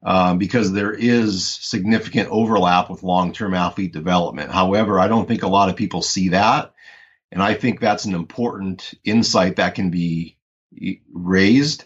Um, 0.00 0.38
because 0.38 0.72
there 0.72 0.92
is 0.92 1.44
significant 1.44 2.28
overlap 2.30 2.88
with 2.88 3.02
long 3.02 3.32
term 3.32 3.52
athlete 3.54 3.92
development. 3.92 4.52
However, 4.52 5.00
I 5.00 5.08
don't 5.08 5.26
think 5.26 5.42
a 5.42 5.48
lot 5.48 5.70
of 5.70 5.76
people 5.76 6.02
see 6.02 6.28
that. 6.28 6.72
And 7.32 7.42
I 7.42 7.54
think 7.54 7.80
that's 7.80 8.04
an 8.04 8.14
important 8.14 8.94
insight 9.04 9.56
that 9.56 9.74
can 9.74 9.90
be 9.90 10.38
raised 11.12 11.84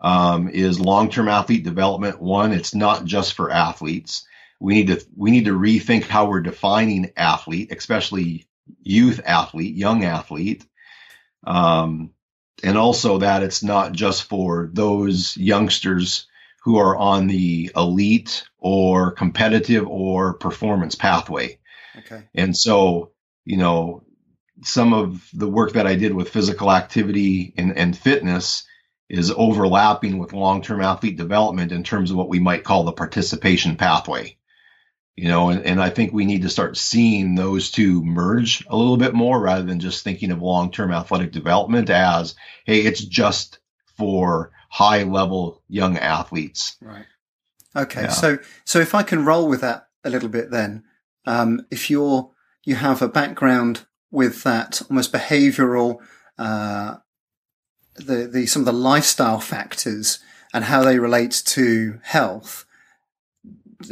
um, 0.00 0.48
is 0.48 0.80
long 0.80 1.10
term 1.10 1.28
athlete 1.28 1.62
development. 1.62 2.20
One, 2.20 2.52
it's 2.52 2.74
not 2.74 3.04
just 3.04 3.34
for 3.34 3.50
athletes 3.50 4.24
we 4.60 4.74
need 4.74 4.88
to 4.88 5.04
we 5.16 5.30
need 5.30 5.46
to 5.46 5.58
rethink 5.58 6.04
how 6.04 6.26
we're 6.26 6.42
defining 6.42 7.12
athlete, 7.16 7.72
especially 7.72 8.46
youth 8.82 9.20
athlete, 9.24 9.74
young 9.74 10.04
athlete, 10.04 10.66
um, 11.46 12.10
and 12.62 12.76
also 12.76 13.18
that 13.18 13.42
it's 13.42 13.62
not 13.62 13.92
just 13.92 14.24
for 14.24 14.70
those 14.72 15.36
youngsters 15.36 16.26
who 16.62 16.76
are 16.78 16.96
on 16.96 17.26
the 17.26 17.70
elite 17.74 18.44
or 18.58 19.12
competitive 19.12 19.86
or 19.86 20.34
performance 20.34 20.94
pathway. 20.94 21.58
Okay. 21.98 22.22
And 22.34 22.56
so, 22.56 23.12
you 23.44 23.56
know, 23.56 24.04
some 24.62 24.92
of 24.92 25.26
the 25.32 25.48
work 25.48 25.72
that 25.72 25.86
I 25.86 25.96
did 25.96 26.14
with 26.14 26.28
physical 26.28 26.70
activity 26.70 27.54
and, 27.56 27.76
and 27.76 27.96
fitness 27.96 28.64
is 29.08 29.32
overlapping 29.34 30.18
with 30.18 30.32
long 30.32 30.62
term 30.62 30.80
athlete 30.80 31.16
development 31.16 31.72
in 31.72 31.82
terms 31.82 32.10
of 32.10 32.16
what 32.16 32.28
we 32.28 32.38
might 32.38 32.64
call 32.64 32.84
the 32.84 32.92
participation 32.92 33.76
pathway 33.76 34.36
you 35.20 35.28
know 35.28 35.50
and, 35.50 35.64
and 35.66 35.82
i 35.82 35.90
think 35.90 36.12
we 36.12 36.24
need 36.24 36.42
to 36.42 36.48
start 36.48 36.76
seeing 36.76 37.34
those 37.34 37.70
two 37.70 38.02
merge 38.04 38.64
a 38.68 38.76
little 38.76 38.96
bit 38.96 39.14
more 39.14 39.40
rather 39.40 39.64
than 39.64 39.80
just 39.80 40.02
thinking 40.02 40.30
of 40.30 40.40
long-term 40.40 40.92
athletic 40.92 41.32
development 41.32 41.90
as 41.90 42.34
hey 42.64 42.80
it's 42.80 43.04
just 43.04 43.58
for 43.98 44.52
high 44.70 45.02
level 45.02 45.62
young 45.68 45.96
athletes 45.98 46.76
right 46.80 47.06
okay 47.76 48.02
yeah. 48.02 48.08
so 48.08 48.38
so 48.64 48.78
if 48.78 48.94
i 48.94 49.02
can 49.02 49.24
roll 49.24 49.48
with 49.48 49.60
that 49.60 49.88
a 50.04 50.10
little 50.10 50.28
bit 50.28 50.50
then 50.50 50.82
um, 51.26 51.66
if 51.70 51.90
you're 51.90 52.30
you 52.64 52.76
have 52.76 53.02
a 53.02 53.08
background 53.08 53.86
with 54.10 54.42
that 54.42 54.80
almost 54.88 55.12
behavioral 55.12 55.98
uh, 56.38 56.96
the 57.96 58.26
the 58.26 58.46
some 58.46 58.62
of 58.62 58.66
the 58.66 58.72
lifestyle 58.72 59.40
factors 59.40 60.20
and 60.54 60.64
how 60.64 60.82
they 60.82 60.98
relate 60.98 61.42
to 61.44 62.00
health 62.02 62.64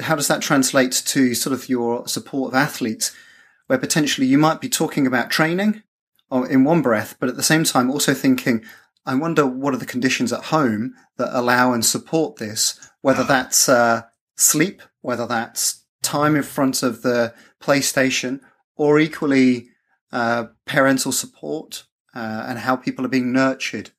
how 0.00 0.14
does 0.14 0.28
that 0.28 0.42
translate 0.42 0.92
to 0.92 1.34
sort 1.34 1.54
of 1.54 1.68
your 1.68 2.06
support 2.06 2.52
of 2.52 2.58
athletes, 2.58 3.14
where 3.66 3.78
potentially 3.78 4.26
you 4.26 4.38
might 4.38 4.60
be 4.60 4.68
talking 4.68 5.06
about 5.06 5.30
training 5.30 5.82
in 6.30 6.64
one 6.64 6.82
breath, 6.82 7.16
but 7.18 7.28
at 7.28 7.36
the 7.36 7.42
same 7.42 7.64
time 7.64 7.90
also 7.90 8.12
thinking, 8.12 8.64
I 9.08 9.14
wonder 9.14 9.46
what 9.46 9.72
are 9.72 9.78
the 9.78 9.86
conditions 9.86 10.34
at 10.34 10.44
home 10.44 10.94
that 11.16 11.36
allow 11.36 11.72
and 11.72 11.84
support 11.84 12.36
this, 12.36 12.78
whether 13.00 13.24
that's 13.28 13.68
uh, 13.68 14.02
sleep, 14.36 14.82
whether 15.00 15.26
that's 15.26 15.84
time 16.02 16.36
in 16.36 16.42
front 16.42 16.82
of 16.82 17.02
the 17.02 17.34
PlayStation, 17.60 18.40
or 18.76 19.00
equally 19.00 19.70
uh, 20.12 20.46
parental 20.66 21.10
support 21.10 21.84
uh, 22.14 22.44
and 22.46 22.58
how 22.58 22.76
people 22.76 23.04
are 23.04 23.08
being 23.08 23.32
nurtured. 23.32 23.90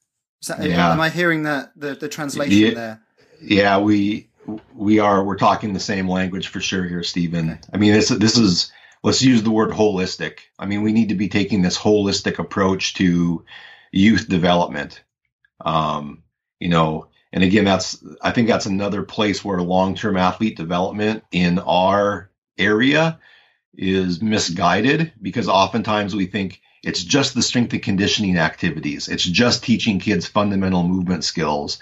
That, 0.47 0.63
yeah. 0.63 0.93
Am 0.93 1.01
I 1.01 1.09
hearing 1.09 1.43
that 1.43 1.71
the, 1.75 1.95
the 1.95 2.07
translation 2.07 2.57
yeah, 2.57 2.73
there? 2.73 3.01
Yeah, 3.41 3.79
we 3.79 4.29
we 4.73 4.99
are 4.99 5.23
we're 5.23 5.37
talking 5.37 5.73
the 5.73 5.79
same 5.79 6.07
language 6.07 6.47
for 6.47 6.61
sure 6.61 6.87
here, 6.87 7.03
Stephen. 7.03 7.59
I 7.73 7.77
mean, 7.77 7.93
this 7.93 8.09
this 8.09 8.37
is 8.37 8.71
let's 9.03 9.21
use 9.21 9.43
the 9.43 9.51
word 9.51 9.71
holistic. 9.71 10.39
I 10.57 10.65
mean, 10.65 10.81
we 10.81 10.93
need 10.93 11.09
to 11.09 11.15
be 11.15 11.27
taking 11.27 11.61
this 11.61 11.77
holistic 11.77 12.39
approach 12.39 12.93
to 12.95 13.43
youth 13.91 14.27
development. 14.27 15.03
Um, 15.61 16.23
you 16.59 16.69
know, 16.69 17.07
and 17.31 17.43
again, 17.43 17.65
that's 17.65 18.03
I 18.21 18.31
think 18.31 18.47
that's 18.47 18.65
another 18.65 19.03
place 19.03 19.43
where 19.43 19.61
long-term 19.61 20.17
athlete 20.17 20.57
development 20.57 21.23
in 21.31 21.59
our 21.59 22.29
area 22.57 23.19
is 23.73 24.21
misguided 24.21 25.13
because 25.21 25.47
oftentimes 25.47 26.15
we 26.15 26.25
think 26.25 26.61
it's 26.83 27.03
just 27.03 27.33
the 27.33 27.41
strength 27.41 27.73
and 27.73 27.83
conditioning 27.83 28.37
activities. 28.37 29.07
It's 29.07 29.23
just 29.23 29.63
teaching 29.63 29.99
kids 29.99 30.27
fundamental 30.27 30.83
movement 30.83 31.23
skills. 31.23 31.79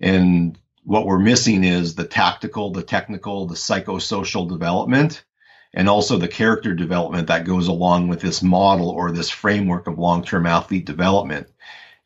And 0.00 0.58
what 0.84 1.06
we're 1.06 1.18
missing 1.18 1.64
is 1.64 1.94
the 1.94 2.06
tactical, 2.06 2.70
the 2.70 2.82
technical, 2.82 3.46
the 3.46 3.54
psychosocial 3.54 4.48
development, 4.48 5.24
and 5.74 5.88
also 5.88 6.16
the 6.16 6.28
character 6.28 6.74
development 6.74 7.26
that 7.28 7.44
goes 7.44 7.68
along 7.68 8.08
with 8.08 8.20
this 8.20 8.42
model 8.42 8.88
or 8.88 9.10
this 9.10 9.28
framework 9.28 9.86
of 9.86 9.98
long-term 9.98 10.46
athlete 10.46 10.86
development. 10.86 11.48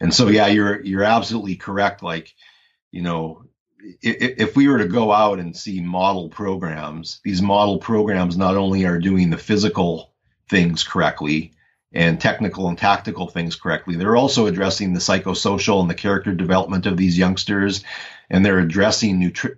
And 0.01 0.13
so, 0.13 0.29
yeah, 0.29 0.47
you're 0.47 0.81
you're 0.83 1.05
absolutely 1.05 1.57
correct. 1.57 2.03
Like, 2.03 2.35
you 2.91 3.03
know, 3.03 3.45
if, 4.01 4.41
if 4.41 4.57
we 4.57 4.67
were 4.69 4.79
to 4.79 4.89
go 4.89 5.13
out 5.13 5.39
and 5.39 5.57
see 5.57 5.81
model 5.81 6.29
programs, 6.31 7.21
these 7.23 7.43
model 7.43 7.79
programs 7.79 8.37
not 8.37 8.57
only 8.57 8.87
are 8.87 8.99
doing 8.99 9.31
the 9.31 9.39
physical 9.39 10.13
things 10.49 10.83
correctly, 10.83 11.53
and 11.93 12.21
technical 12.21 12.69
and 12.69 12.79
tactical 12.79 13.29
things 13.29 13.57
correctly. 13.57 13.97
They're 13.97 14.17
also 14.17 14.47
addressing 14.47 14.93
the 14.93 15.01
psychosocial 15.01 15.81
and 15.81 15.91
the 15.91 15.95
character 15.95 16.35
development 16.35 16.87
of 16.87 16.97
these 16.97 17.19
youngsters, 17.19 17.83
and 18.31 18.45
they're 18.45 18.59
addressing 18.59 19.21
nutri- 19.21 19.57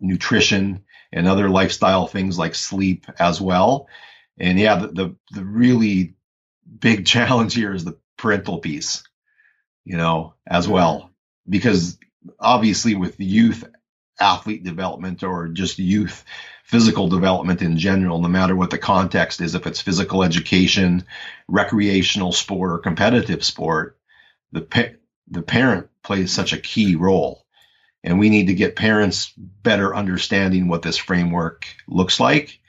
nutrition 0.00 0.84
and 1.12 1.26
other 1.26 1.48
lifestyle 1.48 2.06
things 2.06 2.38
like 2.38 2.54
sleep 2.54 3.06
as 3.18 3.40
well. 3.40 3.88
And 4.38 4.58
yeah, 4.58 4.76
the, 4.76 4.88
the, 4.88 5.16
the 5.32 5.44
really 5.44 6.14
big 6.80 7.06
challenge 7.14 7.54
here 7.54 7.74
is 7.74 7.84
the 7.84 7.98
parental 8.16 8.58
piece, 8.58 9.02
you 9.84 9.96
know, 9.96 10.34
as 10.46 10.68
well, 10.68 11.10
because 11.48 11.98
obviously 12.40 12.94
with 12.94 13.20
youth 13.20 13.64
athlete 14.18 14.64
development 14.64 15.22
or 15.22 15.48
just 15.48 15.78
youth 15.78 16.24
physical 16.64 17.06
development 17.08 17.62
in 17.62 17.78
general, 17.78 18.20
no 18.20 18.28
matter 18.28 18.56
what 18.56 18.70
the 18.70 18.78
context 18.78 19.40
is, 19.40 19.54
if 19.54 19.66
it's 19.66 19.80
physical 19.80 20.24
education, 20.24 21.04
recreational 21.46 22.32
sport, 22.32 22.72
or 22.72 22.78
competitive 22.78 23.44
sport, 23.44 23.96
the 24.52 24.62
pa- 24.62 24.96
the 25.28 25.42
parent 25.42 25.88
plays 26.02 26.32
such 26.32 26.52
a 26.52 26.58
key 26.58 26.96
role. 26.96 27.45
And 28.06 28.18
we 28.18 28.30
need 28.30 28.46
to 28.46 28.54
get 28.54 28.76
parents 28.76 29.32
better 29.36 29.94
understanding 29.94 30.68
what 30.68 30.82
this 30.82 30.96
framework 30.96 31.66
looks 31.88 32.20
like 32.20 32.60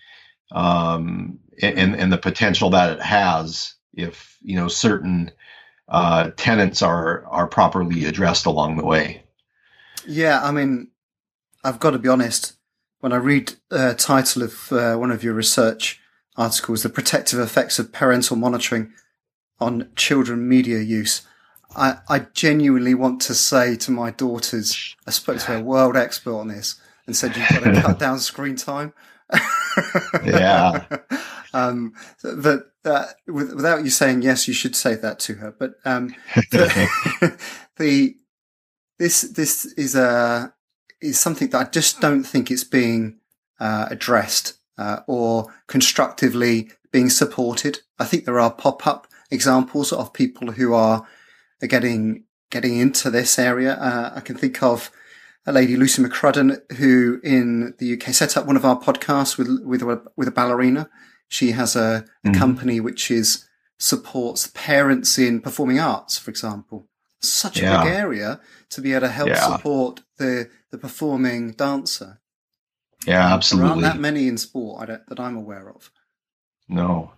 um, 0.51 1.39
and, 1.61 1.95
and 1.95 2.11
the 2.11 2.17
potential 2.17 2.71
that 2.71 2.91
it 2.91 3.01
has 3.01 3.75
if 3.93 4.37
you 4.41 4.55
know 4.55 4.67
certain 4.67 5.31
uh, 5.87 6.31
tenants 6.37 6.81
are 6.81 7.25
are 7.27 7.47
properly 7.47 8.05
addressed 8.05 8.45
along 8.45 8.77
the 8.77 8.85
way. 8.85 9.23
Yeah, 10.05 10.41
I 10.43 10.51
mean, 10.51 10.89
I've 11.63 11.79
got 11.79 11.91
to 11.91 11.99
be 11.99 12.09
honest. 12.09 12.53
When 12.99 13.13
I 13.13 13.17
read 13.17 13.53
the 13.69 13.89
uh, 13.89 13.93
title 13.93 14.43
of 14.43 14.71
uh, 14.71 14.95
one 14.95 15.11
of 15.11 15.23
your 15.23 15.33
research 15.33 15.99
articles, 16.35 16.83
"The 16.83 16.89
Protective 16.89 17.39
Effects 17.39 17.79
of 17.79 17.93
Parental 17.93 18.37
Monitoring 18.37 18.93
on 19.59 19.89
Children 19.95 20.47
Media 20.47 20.79
Use," 20.79 21.21
I, 21.77 21.99
I 22.09 22.19
genuinely 22.33 22.93
want 22.93 23.21
to 23.23 23.33
say 23.33 23.75
to 23.77 23.91
my 23.91 24.11
daughters, 24.11 24.95
I 25.05 25.11
spoke 25.11 25.39
to 25.39 25.57
a 25.57 25.61
world 25.61 25.95
expert 25.95 26.35
on 26.35 26.47
this 26.47 26.79
and 27.05 27.15
said, 27.15 27.35
"You've 27.35 27.49
got 27.49 27.63
to 27.63 27.81
cut 27.81 27.99
down 28.05 28.19
screen 28.19 28.55
time." 28.55 28.93
yeah. 30.23 30.85
Um, 31.53 31.93
but 32.21 32.71
uh, 32.85 33.05
without 33.25 33.83
you 33.83 33.89
saying 33.89 34.21
yes, 34.21 34.47
you 34.47 34.53
should 34.53 34.75
say 34.75 34.95
that 34.95 35.17
to 35.19 35.35
her. 35.35 35.55
But 35.57 35.75
um, 35.85 36.13
the, 36.51 37.39
the 37.77 38.15
this 38.99 39.21
this 39.21 39.65
is 39.73 39.95
a 39.95 40.53
is 41.01 41.19
something 41.19 41.49
that 41.49 41.67
I 41.67 41.69
just 41.69 42.01
don't 42.01 42.23
think 42.23 42.51
it's 42.51 42.65
being 42.65 43.19
uh, 43.59 43.87
addressed 43.89 44.57
uh, 44.77 44.99
or 45.07 45.53
constructively 45.67 46.69
being 46.91 47.09
supported. 47.09 47.79
I 47.99 48.05
think 48.05 48.25
there 48.25 48.39
are 48.39 48.51
pop 48.51 48.85
up 48.85 49.07
examples 49.31 49.91
of 49.91 50.13
people 50.13 50.53
who 50.53 50.73
are, 50.73 51.07
are 51.61 51.67
getting 51.67 52.23
getting 52.49 52.77
into 52.77 53.09
this 53.09 53.37
area. 53.37 53.73
Uh, 53.73 54.13
I 54.15 54.21
can 54.21 54.37
think 54.37 54.61
of 54.63 54.91
a 55.45 55.51
lady, 55.51 55.77
Lucy 55.77 56.03
McCrudden, 56.03 56.59
who 56.73 57.19
in 57.23 57.73
the 57.79 57.93
UK 57.93 58.13
set 58.13 58.35
up 58.37 58.45
one 58.45 58.57
of 58.57 58.65
our 58.65 58.79
podcasts 58.79 59.37
with 59.37 59.47
with 59.63 59.81
a, 59.81 60.03
with 60.15 60.27
a 60.27 60.31
ballerina. 60.31 60.89
She 61.29 61.51
has 61.51 61.75
a, 61.75 62.05
a 62.25 62.29
mm. 62.29 62.37
company 62.37 62.79
which 62.79 63.11
is 63.11 63.47
supports 63.79 64.47
parents 64.53 65.17
in 65.17 65.41
performing 65.41 65.79
arts, 65.79 66.17
for 66.17 66.31
example. 66.31 66.87
Such 67.19 67.59
a 67.59 67.63
yeah. 67.63 67.83
big 67.83 67.93
area 67.93 68.39
to 68.69 68.81
be 68.81 68.91
able 68.91 69.07
to 69.07 69.07
help 69.09 69.29
yeah. 69.29 69.55
support 69.55 70.01
the 70.17 70.49
the 70.71 70.77
performing 70.77 71.51
dancer. 71.51 72.19
Yeah, 73.05 73.33
absolutely. 73.33 73.67
There 73.67 73.71
aren't 73.71 73.95
that 73.95 74.01
many 74.01 74.27
in 74.27 74.37
sport 74.37 74.87
that 74.87 75.19
I'm 75.19 75.37
aware 75.37 75.69
of. 75.69 75.91
No, 76.67 77.13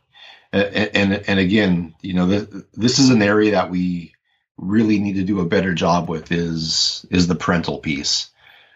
and 0.54 0.92
and, 0.94 1.14
and 1.28 1.40
again, 1.40 1.96
you 2.02 2.14
know, 2.14 2.28
this 2.28 3.00
is 3.00 3.10
an 3.10 3.22
area 3.22 3.52
that 3.52 3.70
we 3.70 4.14
really 4.60 5.00
need 5.00 5.16
to 5.16 5.24
do 5.24 5.40
a 5.40 5.46
better 5.46 5.74
job 5.74 6.10
with 6.10 6.32
is 6.32 7.06
is 7.10 7.28
the 7.28 7.36
parental 7.36 7.80
piece. 7.80 8.30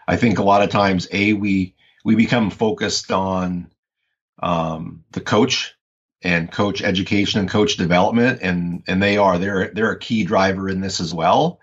I 0.07 0.15
think 0.15 0.39
a 0.39 0.43
lot 0.43 0.63
of 0.63 0.69
times, 0.69 1.07
a 1.11 1.33
we 1.33 1.75
we 2.03 2.15
become 2.15 2.49
focused 2.49 3.11
on 3.11 3.71
um, 4.41 5.03
the 5.11 5.21
coach 5.21 5.75
and 6.21 6.51
coach 6.51 6.81
education 6.81 7.41
and 7.41 7.49
coach 7.49 7.75
development, 7.75 8.39
and 8.41 8.83
and 8.87 9.01
they 9.01 9.17
are 9.17 9.37
they're 9.37 9.71
they're 9.73 9.91
a 9.91 9.99
key 9.99 10.23
driver 10.23 10.69
in 10.69 10.81
this 10.81 10.99
as 10.99 11.13
well. 11.13 11.59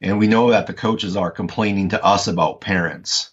And 0.00 0.18
we 0.18 0.26
know 0.26 0.50
that 0.50 0.66
the 0.66 0.74
coaches 0.74 1.16
are 1.16 1.30
complaining 1.30 1.90
to 1.90 2.04
us 2.04 2.26
about 2.26 2.60
parents. 2.60 3.30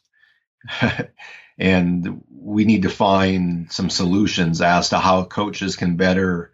and 1.58 2.24
we 2.30 2.64
need 2.64 2.84
to 2.84 2.90
find 2.90 3.72
some 3.72 3.90
solutions 3.90 4.62
as 4.62 4.90
to 4.90 4.98
how 4.98 5.26
coaches 5.26 5.76
can 5.76 5.98
better 5.98 6.52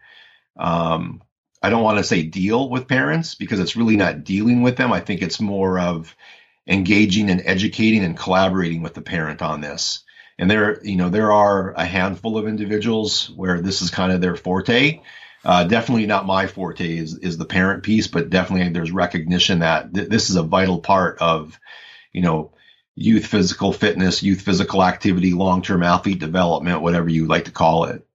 um, 0.58 1.22
I 1.62 1.70
don't 1.70 1.84
want 1.84 1.98
to 1.98 2.04
say 2.04 2.24
deal 2.24 2.70
with 2.70 2.88
parents 2.88 3.36
because 3.36 3.60
it's 3.60 3.76
really 3.76 3.98
not 3.98 4.24
dealing 4.24 4.62
with 4.62 4.78
them. 4.78 4.94
I 4.94 5.02
think 5.02 5.22
it's 5.22 5.42
more 5.42 5.80
of 5.80 6.16
engaging 6.68 7.30
and 7.30 7.42
educating 7.44 8.04
and 8.04 8.18
collaborating 8.18 8.82
with 8.82 8.94
the 8.94 9.02
parent 9.02 9.42
on 9.42 9.62
this. 9.62 10.04
And 10.38 10.50
there, 10.50 10.82
you 10.86 10.96
know, 10.96 11.10
there 11.10 11.34
are 11.34 11.74
a 11.74 11.84
handful 11.84 12.38
of 12.38 12.48
individuals 12.48 13.30
where 13.36 13.60
this 13.60 13.82
is 13.82 13.90
kind 13.90 14.12
of 14.12 14.22
their 14.22 14.38
forte. 14.38 15.02
Uh, 15.44 15.66
definitely 15.66 16.06
not 16.06 16.26
my 16.26 16.48
forte 16.48 16.98
is, 16.98 17.18
is 17.18 17.38
the 17.38 17.46
parent 17.46 17.84
piece, 17.84 18.08
but 18.08 18.30
definitely 18.30 18.70
there's 18.70 18.92
recognition 18.92 19.60
that 19.60 19.94
th- 19.94 20.10
this 20.10 20.30
is 20.30 20.38
a 20.38 20.44
vital 20.44 20.80
part 20.80 21.18
of, 21.20 21.60
you 22.14 22.22
know, 22.22 22.54
youth 22.96 23.26
physical 23.26 23.74
fitness, 23.74 24.24
youth 24.24 24.42
physical 24.42 24.84
activity, 24.84 25.34
long 25.34 25.62
term 25.62 25.84
athlete 25.84 26.20
development, 26.20 26.82
whatever 26.82 27.10
you 27.10 27.26
like 27.26 27.46
to 27.46 27.52
call 27.52 27.86
it. 27.86 28.06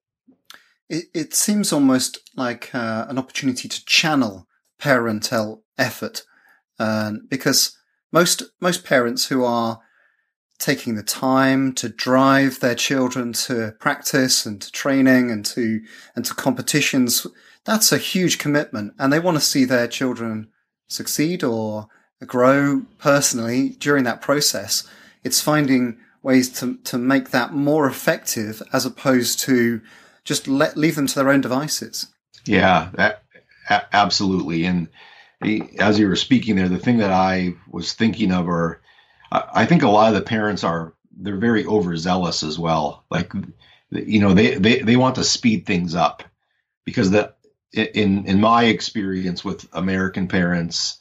It, 0.89 1.07
it 1.15 1.35
seems 1.35 1.73
almost 1.73 2.19
like 2.37 2.75
uh, 2.75 3.07
an 3.09 3.19
opportunity 3.19 3.69
to 3.69 3.85
channel 3.85 4.47
parental 4.79 5.65
effort, 5.79 6.25
uh, 6.79 7.13
because 7.29 7.77
most 8.13 8.43
most 8.61 8.85
parents 8.85 9.27
who 9.27 9.45
are 9.45 9.81
taking 10.59 10.95
the 10.95 11.03
time 11.03 11.73
to 11.73 11.89
drive 11.89 12.61
their 12.61 12.75
children 12.75 13.33
to 13.33 13.75
practice 13.81 14.47
and 14.47 14.63
to 14.63 14.71
training 14.71 15.31
and 15.31 15.45
to 15.45 15.81
and 16.15 16.25
to 16.25 16.35
competitions 16.35 17.27
that's 17.65 17.91
a 17.93 17.99
huge 17.99 18.39
commitment 18.39 18.95
and 18.99 19.13
they 19.13 19.19
want 19.19 19.37
to 19.37 19.41
see 19.41 19.65
their 19.65 19.89
children 19.89 20.49
succeed 20.89 21.43
or 21.43 21.89
grow 22.27 22.83
personally 22.99 23.71
during 23.81 24.05
that 24.05 24.21
process. 24.21 24.87
It's 25.25 25.41
finding 25.41 25.99
ways 26.23 26.49
to 26.61 26.77
to 26.85 26.99
make 26.99 27.31
that 27.31 27.53
more 27.53 27.87
effective 27.87 28.63
as 28.73 28.87
opposed 28.87 29.41
to 29.41 29.81
just 30.25 30.49
let 30.49 30.77
leave 30.77 30.97
them 30.97 31.07
to 31.07 31.15
their 31.15 31.31
own 31.31 31.41
devices. 31.41 32.07
Yeah, 32.47 32.91
that, 32.95 33.23
a- 33.69 33.95
absolutely. 33.95 34.65
And 34.65 34.89
as 35.79 35.99
you 35.99 36.09
were 36.09 36.17
speaking 36.17 36.57
there, 36.57 36.69
the 36.69 36.79
thing 36.79 36.99
that 36.99 37.13
I 37.13 37.55
was 37.71 37.93
thinking 37.93 38.33
of, 38.33 38.49
or 38.49 38.81
I 39.31 39.67
think 39.67 39.83
a 39.83 39.89
lot 39.89 40.09
of 40.09 40.15
the 40.15 40.27
parents 40.27 40.65
are 40.65 40.95
they're 41.17 41.37
very 41.37 41.65
overzealous 41.65 42.43
as 42.43 42.59
well. 42.59 43.05
Like, 43.11 43.33
you 43.91 44.21
know, 44.21 44.35
they 44.35 44.55
they 44.55 44.81
they 44.81 44.97
want 44.97 45.17
to 45.17 45.25
speed 45.25 45.67
things 45.67 45.95
up 45.95 46.23
because 46.85 47.11
that 47.11 47.37
in 47.73 48.27
in 48.27 48.41
my 48.41 48.65
experience 48.65 49.45
with 49.45 49.69
American 49.73 50.29
parents, 50.29 50.99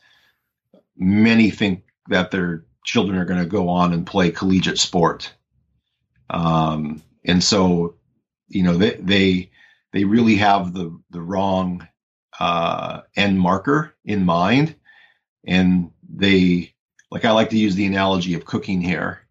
many 0.98 1.52
think 1.52 1.84
that 2.10 2.32
their 2.32 2.66
children 2.84 3.18
are 3.18 3.26
going 3.26 3.40
to 3.40 3.46
go 3.46 3.70
on 3.70 3.94
and 3.94 4.06
play 4.06 4.32
collegiate 4.32 4.80
sport. 4.80 5.34
Um, 6.30 7.02
and 7.24 7.44
so 7.44 7.96
you 8.48 8.64
know 8.64 8.78
they 8.78 8.96
they 8.96 9.52
they 9.92 10.04
really 10.04 10.36
have 10.36 10.74
the 10.74 11.00
the 11.10 11.22
wrong 11.22 11.88
uh, 12.40 13.02
end 13.16 13.40
marker 13.40 13.96
in 14.04 14.26
mind, 14.26 14.76
and 15.46 15.92
they 16.10 16.74
like 17.12 17.26
I 17.26 17.32
like 17.32 17.52
to 17.52 17.58
use 17.58 17.76
the 17.76 17.86
analogy 17.86 18.34
of 18.34 18.46
cooking 18.46 18.82
here. 18.82 19.22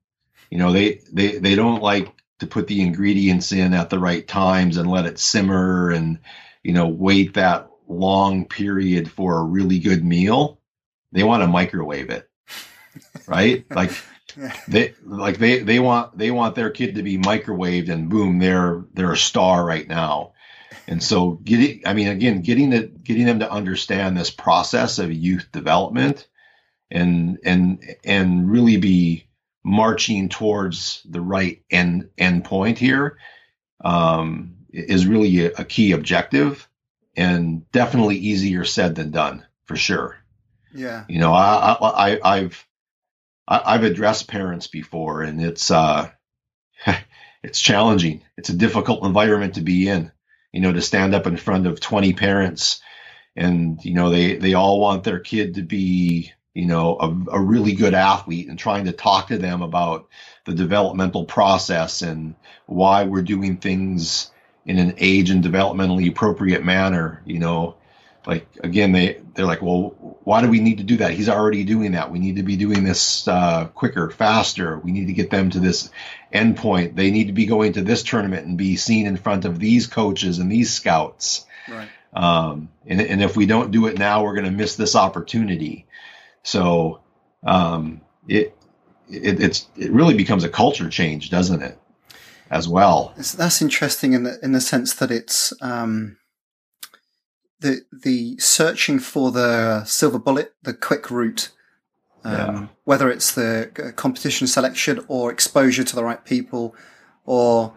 You 0.50 0.58
know 0.58 0.72
they 0.72 1.00
they 1.12 1.38
they 1.38 1.54
don't 1.54 1.82
like 1.82 2.12
to 2.38 2.46
put 2.46 2.66
the 2.66 2.82
ingredients 2.82 3.52
in 3.52 3.74
at 3.74 3.90
the 3.90 3.98
right 3.98 4.26
times 4.26 4.76
and 4.76 4.90
let 4.90 5.06
it 5.06 5.18
simmer 5.18 5.90
and 5.90 6.18
you 6.62 6.72
know 6.72 6.88
wait 6.88 7.34
that 7.34 7.68
long 7.88 8.46
period 8.46 9.10
for 9.10 9.38
a 9.38 9.44
really 9.44 9.78
good 9.78 10.04
meal. 10.04 10.60
They 11.12 11.24
want 11.24 11.42
to 11.42 11.46
microwave 11.46 12.10
it, 12.10 12.28
right? 13.26 13.64
like 13.70 13.92
they 14.68 14.94
like 15.04 15.38
they 15.38 15.60
they 15.60 15.78
want 15.78 16.16
they 16.16 16.30
want 16.30 16.54
their 16.54 16.70
kid 16.70 16.96
to 16.96 17.02
be 17.02 17.18
microwaved 17.18 17.88
and 17.88 18.08
boom 18.08 18.38
they're 18.38 18.84
they're 18.94 19.12
a 19.12 19.16
star 19.16 19.64
right 19.64 19.86
now. 19.86 20.32
And 20.86 21.02
so 21.02 21.32
getting 21.32 21.82
i 21.86 21.92
mean 21.92 22.08
again 22.08 22.42
getting 22.42 22.70
the 22.70 22.82
getting 22.82 23.26
them 23.26 23.40
to 23.40 23.50
understand 23.50 24.16
this 24.16 24.30
process 24.30 24.98
of 24.98 25.12
youth 25.12 25.48
development 25.52 26.26
and 26.90 27.38
and 27.44 27.96
and 28.04 28.50
really 28.50 28.76
be 28.76 29.26
marching 29.64 30.28
towards 30.28 31.02
the 31.08 31.20
right 31.20 31.62
end 31.70 32.10
end 32.18 32.44
point 32.44 32.78
here 32.78 33.16
um, 33.84 34.56
is 34.70 35.06
really 35.06 35.46
a, 35.46 35.52
a 35.58 35.64
key 35.64 35.92
objective 35.92 36.68
and 37.16 37.70
definitely 37.72 38.16
easier 38.16 38.64
said 38.64 38.94
than 38.94 39.10
done 39.10 39.44
for 39.64 39.76
sure. 39.76 40.16
Yeah. 40.74 41.04
You 41.08 41.18
know 41.18 41.32
i, 41.32 41.76
I 41.80 42.20
i've 42.24 42.66
I, 43.46 43.72
have 43.72 43.84
addressed 43.84 44.28
parents 44.28 44.66
before, 44.66 45.22
and 45.22 45.42
it's 45.42 45.70
uh, 45.70 46.10
it's 47.42 47.60
challenging. 47.60 48.22
It's 48.36 48.48
a 48.48 48.56
difficult 48.56 49.04
environment 49.04 49.54
to 49.54 49.60
be 49.60 49.88
in. 49.88 50.12
You 50.52 50.60
know, 50.60 50.72
to 50.72 50.82
stand 50.82 51.14
up 51.14 51.26
in 51.26 51.36
front 51.36 51.66
of 51.66 51.80
20 51.80 52.12
parents, 52.12 52.80
and 53.34 53.82
you 53.84 53.94
know 53.94 54.10
they 54.10 54.36
they 54.36 54.54
all 54.54 54.80
want 54.80 55.04
their 55.04 55.18
kid 55.18 55.54
to 55.54 55.62
be 55.62 56.32
you 56.54 56.66
know 56.66 56.98
a, 57.00 57.36
a 57.36 57.40
really 57.40 57.72
good 57.72 57.94
athlete, 57.94 58.48
and 58.48 58.58
trying 58.58 58.84
to 58.84 58.92
talk 58.92 59.28
to 59.28 59.38
them 59.38 59.62
about 59.62 60.08
the 60.44 60.54
developmental 60.54 61.24
process 61.24 62.02
and 62.02 62.34
why 62.66 63.04
we're 63.04 63.22
doing 63.22 63.56
things 63.56 64.30
in 64.64 64.78
an 64.78 64.94
age 64.98 65.30
and 65.30 65.42
developmentally 65.42 66.08
appropriate 66.08 66.64
manner. 66.64 67.22
You 67.24 67.38
know, 67.38 67.76
like 68.26 68.46
again, 68.62 68.92
they 68.92 69.20
they're 69.34 69.46
like, 69.46 69.62
well, 69.62 70.18
why 70.24 70.42
do 70.42 70.48
we 70.48 70.60
need 70.60 70.78
to 70.78 70.84
do 70.84 70.98
that? 70.98 71.12
He's 71.12 71.28
already 71.28 71.64
doing 71.64 71.92
that. 71.92 72.10
We 72.10 72.18
need 72.18 72.36
to 72.36 72.42
be 72.42 72.56
doing 72.56 72.84
this 72.84 73.26
uh, 73.26 73.66
quicker, 73.74 74.10
faster. 74.10 74.78
We 74.78 74.92
need 74.92 75.06
to 75.06 75.12
get 75.12 75.30
them 75.30 75.50
to 75.50 75.60
this 75.60 75.90
endpoint. 76.32 76.94
They 76.94 77.10
need 77.10 77.26
to 77.26 77.32
be 77.32 77.46
going 77.46 77.72
to 77.74 77.82
this 77.82 78.02
tournament 78.02 78.46
and 78.46 78.56
be 78.56 78.76
seen 78.76 79.06
in 79.06 79.16
front 79.16 79.44
of 79.44 79.58
these 79.58 79.86
coaches 79.86 80.38
and 80.38 80.50
these 80.50 80.72
scouts. 80.72 81.46
Right. 81.68 81.88
Um, 82.12 82.68
and, 82.86 83.00
and 83.00 83.22
if 83.22 83.36
we 83.36 83.46
don't 83.46 83.70
do 83.70 83.86
it 83.86 83.98
now, 83.98 84.22
we're 84.22 84.34
going 84.34 84.44
to 84.44 84.50
miss 84.50 84.76
this 84.76 84.94
opportunity. 84.94 85.86
So 86.42 87.00
um, 87.42 88.02
it, 88.28 88.56
it 89.08 89.40
it's 89.40 89.66
it 89.76 89.90
really 89.90 90.14
becomes 90.14 90.44
a 90.44 90.48
culture 90.48 90.88
change, 90.88 91.30
doesn't 91.30 91.62
it? 91.62 91.78
As 92.50 92.68
well. 92.68 93.14
That's 93.16 93.62
interesting 93.62 94.12
in 94.12 94.24
the 94.24 94.38
in 94.42 94.52
the 94.52 94.60
sense 94.60 94.94
that 94.96 95.10
it's 95.10 95.54
um, 95.62 96.18
the 97.62 97.82
the 97.92 98.36
searching 98.38 98.98
for 98.98 99.30
the 99.30 99.84
silver 99.84 100.18
bullet, 100.18 100.54
the 100.62 100.74
quick 100.74 101.10
route. 101.10 101.50
Um, 102.24 102.34
yeah. 102.34 102.66
Whether 102.84 103.10
it's 103.10 103.32
the 103.32 103.70
uh, 103.82 103.90
competition 103.92 104.46
selection 104.46 105.04
or 105.08 105.32
exposure 105.32 105.82
to 105.82 105.96
the 105.96 106.04
right 106.04 106.24
people, 106.24 106.76
or 107.24 107.74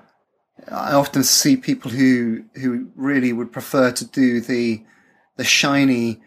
I 0.72 0.94
often 0.94 1.24
see 1.24 1.58
people 1.58 1.92
who 1.92 2.44
who 2.56 2.90
really 2.96 3.34
would 3.34 3.52
prefer 3.52 3.92
to 3.92 4.06
do 4.06 4.42
the 4.42 4.84
the 5.38 5.44
shiny 5.44 6.22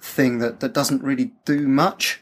thing 0.00 0.38
that, 0.38 0.60
that 0.60 0.72
doesn't 0.72 1.02
really 1.02 1.32
do 1.44 1.68
much, 1.68 2.20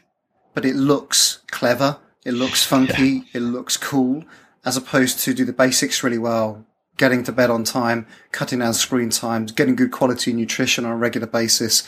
but 0.53 0.65
it 0.65 0.75
looks 0.75 1.39
clever, 1.47 1.97
it 2.25 2.33
looks 2.33 2.65
funky, 2.73 3.09
yeah. 3.09 3.21
it 3.33 3.39
looks 3.39 3.77
cool, 3.77 4.23
as 4.65 4.77
opposed 4.77 5.19
to 5.19 5.33
do 5.33 5.45
the 5.45 5.53
basics 5.53 6.03
really 6.03 6.17
well, 6.17 6.65
getting 6.99 7.23
to 7.23 7.31
bed 7.31 7.49
on 7.49 7.63
time, 7.63 8.05
cutting 8.31 8.59
down 8.59 8.75
screen 8.75 9.09
times, 9.09 9.51
getting 9.51 9.75
good 9.75 9.89
quality 9.89 10.33
nutrition 10.33 10.85
on 10.85 10.91
a 10.91 10.97
regular 10.97 11.25
basis, 11.25 11.87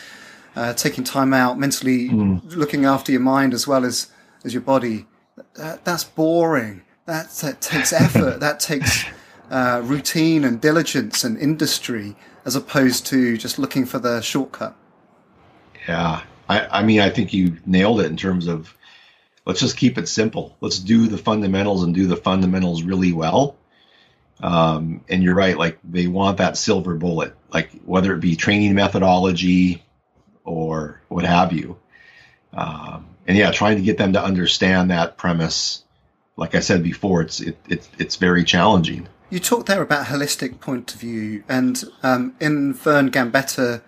uh, 0.55 0.73
taking 0.73 1.03
time 1.03 1.33
out, 1.33 1.59
mentally 1.59 2.09
mm. 2.09 2.41
looking 2.55 2.85
after 2.85 3.11
your 3.11 3.21
mind 3.21 3.53
as 3.53 3.67
well 3.67 3.85
as, 3.85 4.07
as 4.43 4.53
your 4.53 4.63
body. 4.63 5.05
That, 5.55 5.85
that's 5.85 6.05
boring. 6.05 6.81
That, 7.05 7.29
that 7.41 7.61
takes 7.61 7.93
effort. 7.93 8.39
that 8.39 8.59
takes 8.59 9.05
uh, 9.51 9.81
routine 9.83 10.45
and 10.45 10.59
diligence 10.59 11.23
and 11.23 11.37
industry 11.37 12.15
as 12.45 12.55
opposed 12.55 13.05
to 13.07 13.37
just 13.37 13.59
looking 13.59 13.85
for 13.85 13.99
the 13.99 14.21
shortcut. 14.21 14.75
Yeah. 15.87 16.23
I, 16.47 16.79
I 16.79 16.83
mean, 16.83 17.01
I 17.01 17.09
think 17.09 17.33
you 17.33 17.57
nailed 17.65 17.99
it 17.99 18.05
in 18.05 18.17
terms 18.17 18.47
of 18.47 18.75
let's 19.45 19.59
just 19.59 19.75
keep 19.75 19.97
it 19.97 20.07
simple. 20.07 20.55
Let's 20.61 20.79
do 20.79 21.07
the 21.07 21.17
fundamentals 21.17 21.83
and 21.83 21.93
do 21.93 22.07
the 22.07 22.15
fundamentals 22.17 22.83
really 22.83 23.11
well. 23.11 23.57
Um, 24.41 25.01
and 25.07 25.21
you're 25.21 25.35
right, 25.35 25.57
like 25.57 25.77
they 25.83 26.07
want 26.07 26.37
that 26.37 26.57
silver 26.57 26.95
bullet, 26.95 27.35
like 27.53 27.71
whether 27.85 28.13
it 28.13 28.19
be 28.19 28.35
training 28.35 28.73
methodology 28.73 29.83
or 30.43 31.01
what 31.09 31.25
have 31.25 31.53
you. 31.53 31.77
Um, 32.53 33.07
and 33.27 33.37
yeah, 33.37 33.51
trying 33.51 33.77
to 33.77 33.83
get 33.83 33.97
them 33.97 34.13
to 34.13 34.23
understand 34.23 34.91
that 34.91 35.17
premise, 35.17 35.83
like 36.37 36.55
I 36.55 36.59
said 36.59 36.83
before, 36.83 37.21
it's 37.21 37.39
it, 37.39 37.57
it 37.69 37.87
it's 37.99 38.15
very 38.15 38.43
challenging. 38.43 39.07
You 39.29 39.39
talked 39.39 39.67
there 39.67 39.81
about 39.81 40.07
holistic 40.07 40.59
point 40.59 40.93
of 40.93 40.99
view, 40.99 41.43
and 41.47 41.81
um, 42.03 42.35
in 42.39 42.73
Vern 42.73 43.11
Gambetta, 43.11 43.81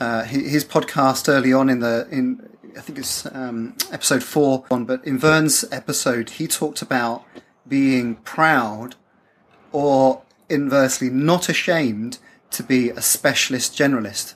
uh, 0.00 0.24
his 0.24 0.64
podcast 0.64 1.28
early 1.28 1.52
on 1.52 1.70
in 1.70 1.78
the 1.78 2.08
in 2.10 2.50
I 2.76 2.80
think 2.80 2.98
it's 2.98 3.24
um, 3.26 3.76
episode 3.90 4.22
four 4.22 4.64
one, 4.68 4.84
but 4.84 5.04
in 5.04 5.18
Vern's 5.18 5.64
episode, 5.70 6.30
he 6.30 6.46
talked 6.46 6.82
about 6.82 7.24
being 7.66 8.16
proud, 8.16 8.96
or 9.72 10.22
inversely 10.48 11.10
not 11.10 11.48
ashamed 11.48 12.18
to 12.50 12.62
be 12.62 12.90
a 12.90 13.00
specialist 13.00 13.76
generalist, 13.76 14.34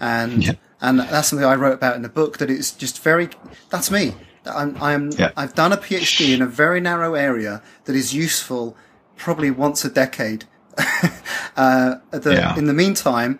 and 0.00 0.44
yeah. 0.44 0.52
and 0.80 1.00
that's 1.00 1.28
something 1.28 1.46
I 1.46 1.54
wrote 1.54 1.74
about 1.74 1.96
in 1.96 2.02
the 2.02 2.08
book. 2.08 2.38
That 2.38 2.50
it's 2.50 2.70
just 2.70 3.02
very 3.02 3.30
that's 3.70 3.90
me. 3.90 4.14
I'm, 4.46 4.80
I'm 4.82 5.10
yeah. 5.12 5.30
I've 5.36 5.54
done 5.54 5.72
a 5.72 5.76
PhD 5.76 6.34
in 6.34 6.42
a 6.42 6.46
very 6.46 6.80
narrow 6.80 7.14
area 7.14 7.62
that 7.84 7.96
is 7.96 8.14
useful 8.14 8.76
probably 9.16 9.50
once 9.50 9.84
a 9.84 9.90
decade. 9.90 10.44
uh, 11.56 11.96
the, 12.10 12.34
yeah. 12.34 12.56
In 12.58 12.66
the 12.66 12.74
meantime, 12.74 13.38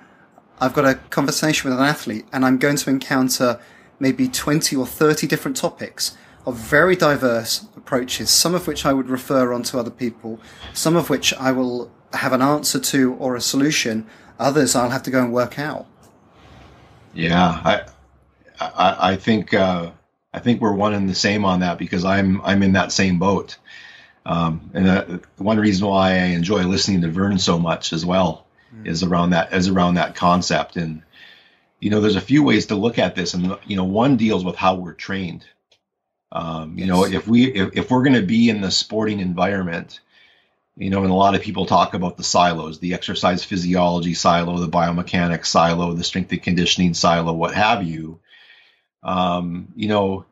I've 0.61 0.73
got 0.73 0.85
a 0.85 0.95
conversation 1.11 1.69
with 1.69 1.79
an 1.79 1.85
athlete 1.85 2.27
and 2.33 2.45
I'm 2.45 2.59
going 2.59 2.77
to 2.77 2.91
encounter 2.91 3.61
maybe 3.99 4.29
20 4.29 4.77
or 4.77 4.87
30 4.87 5.27
different 5.27 5.57
topics 5.57 6.17
of 6.47 6.57
very 6.57 6.97
diverse 6.97 7.67
approaches, 7.77 8.31
some 8.31 8.55
of 8.55 8.67
which 8.67 8.85
I 8.85 8.93
would 8.93 9.09
refer 9.09 9.53
on 9.53 9.63
to 9.65 9.79
other 9.79 9.91
people, 9.91 10.41
some 10.73 10.97
of 10.97 11.09
which 11.11 11.33
I 11.35 11.53
will 11.53 11.91
have 12.13 12.33
an 12.33 12.43
answer 12.43 12.79
to 12.79 13.15
or 13.15 13.35
a 13.35 13.41
solution, 13.41 14.07
others 14.39 14.77
I'll 14.77 14.91
have 14.91 15.03
to 15.05 15.11
go 15.11 15.23
and 15.23 15.33
work 15.33 15.59
out. 15.59 15.87
Yeah, 17.15 17.61
I, 17.65 17.83
I, 18.61 19.13
I 19.13 19.17
think, 19.17 19.55
uh, 19.55 19.91
I 20.33 20.39
think 20.41 20.61
we're 20.61 20.73
one 20.73 20.95
and 20.95 21.09
the 21.09 21.15
same 21.15 21.45
on 21.45 21.61
that 21.61 21.79
because 21.79 22.05
I'm, 22.05 22.41
I'm 22.43 22.63
in 22.63 22.73
that 22.73 22.93
same 22.93 23.19
boat. 23.19 23.57
Um, 24.27 24.71
and 24.73 24.89
uh, 24.89 25.19
one 25.37 25.59
reason 25.59 25.87
why 25.87 26.13
I 26.13 26.25
enjoy 26.27 26.63
listening 26.65 27.03
to 27.03 27.11
Vern 27.11 27.39
so 27.39 27.59
much 27.59 27.93
as 27.93 28.07
well 28.07 28.47
mm. 28.75 28.87
is 28.87 29.03
around 29.03 29.31
that 29.31 29.53
is 29.53 29.69
around 29.69 29.95
that 29.95 30.15
concept. 30.15 30.77
And 30.77 31.03
you 31.81 31.91
know, 31.91 32.01
there's 32.01 32.17
a 32.17 32.23
few 32.23 32.43
ways 32.43 32.67
to 32.67 32.75
look 32.75 32.99
at 32.99 33.15
this, 33.15 33.35
and 33.35 33.57
you 33.67 33.77
know, 33.77 33.85
one 33.85 34.17
deals 34.17 34.45
with 34.45 34.57
how 34.57 34.77
we're 34.77 34.95
trained. 34.95 35.45
Um, 36.33 36.79
you 36.79 36.87
yes. 36.87 36.89
know, 36.89 37.05
if 37.05 37.29
we 37.29 37.45
if, 37.53 37.77
if 37.77 37.91
we're 37.91 38.03
going 38.03 38.15
to 38.15 38.23
be 38.23 38.49
in 38.49 38.61
the 38.61 38.71
sporting 38.71 39.21
environment, 39.21 40.01
you 40.77 40.91
know, 40.91 41.03
and 41.03 41.11
a 41.11 41.15
lot 41.15 41.35
of 41.35 41.43
people 41.43 41.67
talk 41.67 41.95
about 41.95 42.17
the 42.17 42.25
silos, 42.25 42.81
the 42.81 42.95
exercise 42.95 43.45
physiology 43.45 44.15
silo, 44.15 44.59
the 44.59 44.69
biomechanics 44.69 45.47
silo, 45.47 45.93
the 45.93 46.05
strength 46.05 46.33
and 46.33 46.43
conditioning 46.43 46.95
silo, 46.95 47.33
what 47.33 47.55
have 47.55 47.85
you. 47.85 48.19
Um, 49.03 49.69
you 49.77 49.89
know, 49.89 50.25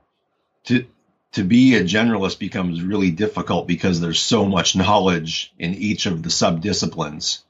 to 0.64 0.86
to 1.32 1.44
be 1.44 1.76
a 1.76 1.82
generalist 1.82 2.38
becomes 2.38 2.82
really 2.82 3.10
difficult 3.10 3.66
because 3.66 4.00
there's 4.00 4.20
so 4.20 4.44
much 4.44 4.76
knowledge 4.76 5.52
in 5.58 5.74
each 5.74 6.06
of 6.06 6.22
the 6.22 6.28
subdisciplines. 6.28 7.40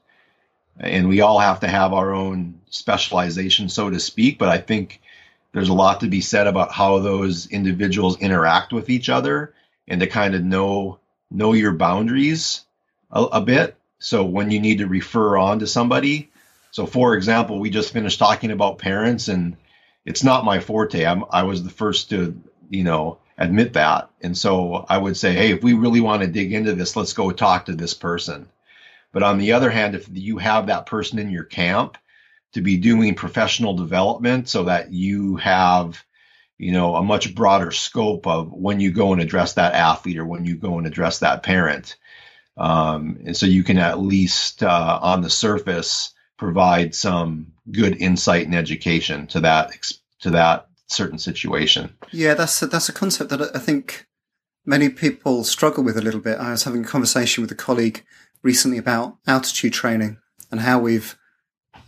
And 0.79 1.07
we 1.07 1.21
all 1.21 1.39
have 1.39 1.59
to 1.59 1.67
have 1.67 1.93
our 1.93 2.13
own 2.13 2.61
specialization, 2.69 3.69
so 3.69 3.89
to 3.89 3.99
speak. 3.99 4.39
But 4.39 4.49
I 4.49 4.57
think 4.57 5.01
there's 5.53 5.69
a 5.69 5.73
lot 5.73 6.01
to 6.01 6.07
be 6.07 6.21
said 6.21 6.47
about 6.47 6.71
how 6.71 6.99
those 6.99 7.47
individuals 7.47 8.17
interact 8.17 8.73
with 8.73 8.89
each 8.89 9.07
other 9.07 9.53
and 9.87 10.01
to 10.01 10.07
kind 10.07 10.35
of 10.35 10.43
know 10.43 10.99
know 11.31 11.53
your 11.53 11.71
boundaries 11.71 12.65
a, 13.11 13.21
a 13.23 13.41
bit. 13.41 13.75
So 13.99 14.23
when 14.23 14.51
you 14.51 14.59
need 14.59 14.79
to 14.79 14.87
refer 14.87 15.37
on 15.37 15.59
to 15.59 15.67
somebody. 15.67 16.29
So 16.71 16.85
for 16.85 17.15
example, 17.15 17.59
we 17.59 17.69
just 17.69 17.93
finished 17.93 18.19
talking 18.19 18.51
about 18.51 18.79
parents 18.79 19.27
and 19.27 19.55
it's 20.05 20.23
not 20.23 20.45
my 20.45 20.59
forte. 20.59 21.05
I'm 21.05 21.23
I 21.29 21.43
was 21.43 21.63
the 21.63 21.69
first 21.69 22.09
to, 22.09 22.39
you 22.69 22.83
know, 22.83 23.19
admit 23.37 23.73
that. 23.73 24.09
And 24.21 24.37
so 24.37 24.85
I 24.89 24.97
would 24.97 25.15
say, 25.15 25.33
hey, 25.33 25.51
if 25.51 25.63
we 25.63 25.73
really 25.73 26.01
want 26.01 26.23
to 26.23 26.27
dig 26.27 26.53
into 26.53 26.73
this, 26.73 26.95
let's 26.95 27.13
go 27.13 27.31
talk 27.31 27.65
to 27.65 27.75
this 27.75 27.93
person. 27.93 28.47
But 29.11 29.23
on 29.23 29.37
the 29.37 29.53
other 29.53 29.69
hand, 29.69 29.95
if 29.95 30.09
you 30.11 30.39
have 30.39 30.67
that 30.67 30.87
person 30.87 31.19
in 31.19 31.29
your 31.29 31.43
camp 31.43 31.97
to 32.53 32.61
be 32.61 32.77
doing 32.77 33.15
professional 33.15 33.75
development 33.75 34.47
so 34.47 34.63
that 34.63 34.91
you 34.91 35.35
have, 35.37 36.03
you 36.57 36.71
know, 36.71 36.95
a 36.95 37.03
much 37.03 37.33
broader 37.35 37.71
scope 37.71 38.27
of 38.27 38.51
when 38.51 38.79
you 38.79 38.91
go 38.91 39.11
and 39.11 39.21
address 39.21 39.53
that 39.53 39.73
athlete 39.73 40.17
or 40.17 40.25
when 40.25 40.45
you 40.45 40.55
go 40.55 40.77
and 40.77 40.87
address 40.87 41.19
that 41.19 41.43
parent. 41.43 41.95
Um, 42.55 43.19
and 43.25 43.35
so 43.35 43.45
you 43.45 43.63
can 43.63 43.79
at 43.79 43.99
least 43.99 44.63
uh, 44.63 44.99
on 45.01 45.21
the 45.21 45.29
surface 45.29 46.13
provide 46.37 46.93
some 46.93 47.53
good 47.71 47.97
insight 47.97 48.45
and 48.45 48.55
education 48.55 49.27
to 49.27 49.39
that 49.41 49.71
to 50.19 50.31
that 50.31 50.67
certain 50.87 51.17
situation. 51.17 51.95
Yeah, 52.11 52.35
that's 52.35 52.61
a, 52.61 52.67
that's 52.67 52.89
a 52.89 52.93
concept 52.93 53.29
that 53.31 53.55
I 53.55 53.59
think 53.59 54.07
many 54.65 54.89
people 54.89 55.43
struggle 55.43 55.83
with 55.83 55.97
a 55.97 56.01
little 56.01 56.19
bit. 56.19 56.37
I 56.37 56.51
was 56.51 56.63
having 56.63 56.83
a 56.83 56.87
conversation 56.87 57.41
with 57.41 57.51
a 57.51 57.55
colleague 57.55 58.05
recently 58.43 58.77
about 58.77 59.17
altitude 59.25 59.73
training 59.73 60.17
and 60.51 60.61
how 60.61 60.79
we've 60.79 61.17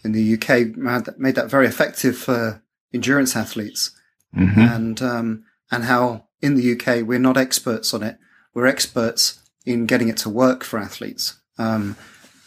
in 0.05 0.11
the 0.11 0.35
UK 0.35 0.77
made 1.17 1.35
that 1.35 1.49
very 1.49 1.67
effective 1.67 2.17
for 2.17 2.63
endurance 2.93 3.35
athletes, 3.35 3.91
mm-hmm. 4.35 4.59
and 4.59 5.01
um, 5.01 5.43
and 5.71 5.85
how 5.85 6.27
in 6.41 6.55
the 6.55 6.73
UK 6.73 7.05
we're 7.05 7.19
not 7.19 7.37
experts 7.37 7.93
on 7.93 8.03
it. 8.03 8.17
We're 8.53 8.67
experts 8.67 9.41
in 9.65 9.85
getting 9.85 10.07
it 10.07 10.17
to 10.17 10.29
work 10.29 10.63
for 10.63 10.79
athletes. 10.79 11.39
Um, 11.57 11.97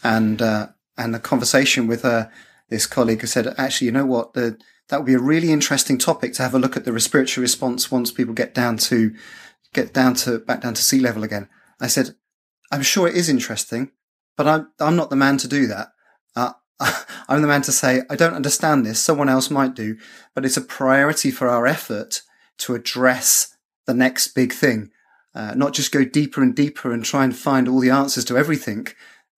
and 0.03 0.41
uh, 0.41 0.67
and 0.97 1.13
the 1.13 1.19
conversation 1.19 1.87
with 1.87 2.05
uh, 2.05 2.27
this 2.69 2.85
colleague 2.85 3.21
who 3.21 3.27
said, 3.27 3.53
actually, 3.57 3.85
you 3.85 3.91
know 3.91 4.05
what, 4.05 4.33
the 4.33 4.57
that 4.87 4.97
would 4.97 5.05
be 5.05 5.13
a 5.13 5.19
really 5.19 5.51
interesting 5.51 5.97
topic 5.97 6.33
to 6.33 6.43
have 6.43 6.53
a 6.53 6.59
look 6.59 6.75
at 6.75 6.85
the 6.85 6.93
respiratory 6.93 7.43
response 7.43 7.91
once 7.91 8.11
people 8.11 8.33
get 8.33 8.53
down 8.53 8.77
to 8.77 9.13
get 9.73 9.93
down 9.93 10.15
to 10.15 10.39
back 10.39 10.61
down 10.61 10.73
to 10.73 10.81
sea 10.81 10.99
level 10.99 11.23
again. 11.23 11.47
I 11.79 11.87
said, 11.87 12.15
I'm 12.71 12.81
sure 12.81 13.07
it 13.07 13.15
is 13.15 13.29
interesting, 13.29 13.91
but 14.35 14.47
I'm 14.47 14.71
I'm 14.79 14.95
not 14.95 15.09
the 15.09 15.15
man 15.15 15.37
to 15.37 15.47
do 15.47 15.67
that. 15.67 15.89
Uh, 16.35 16.53
I'm 17.27 17.41
the 17.41 17.47
man 17.47 17.61
to 17.63 17.71
say 17.71 18.01
I 18.09 18.15
don't 18.15 18.33
understand 18.33 18.85
this. 18.85 18.99
Someone 18.99 19.29
else 19.29 19.49
might 19.49 19.75
do, 19.75 19.97
but 20.33 20.45
it's 20.45 20.57
a 20.57 20.61
priority 20.61 21.31
for 21.31 21.47
our 21.47 21.67
effort 21.67 22.21
to 22.59 22.75
address 22.75 23.55
the 23.85 23.93
next 23.93 24.29
big 24.29 24.53
thing, 24.53 24.91
uh, 25.33 25.53
not 25.55 25.73
just 25.73 25.91
go 25.91 26.05
deeper 26.05 26.41
and 26.41 26.55
deeper 26.55 26.93
and 26.93 27.03
try 27.03 27.23
and 27.23 27.35
find 27.35 27.67
all 27.67 27.79
the 27.79 27.89
answers 27.89 28.25
to 28.25 28.37
everything. 28.37 28.87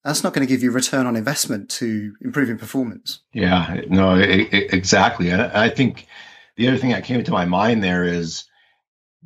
that's 0.04 0.24
not 0.24 0.34
going 0.34 0.46
to 0.46 0.52
give 0.52 0.64
you 0.64 0.72
return 0.72 1.06
on 1.06 1.16
investment 1.16 1.70
to 1.70 2.14
improving 2.22 2.58
performance. 2.58 3.20
Yeah, 3.34 3.82
no, 3.88 4.16
it, 4.16 4.54
it, 4.54 4.74
exactly. 4.74 5.30
And 5.30 5.42
I 5.42 5.70
think 5.70 6.08
the 6.58 6.68
other 6.68 6.78
thing 6.78 6.92
that 6.92 7.04
came 7.04 7.24
to 7.24 7.32
my 7.32 7.46
mind 7.46 7.84
there 7.84 8.04
is 8.04 8.46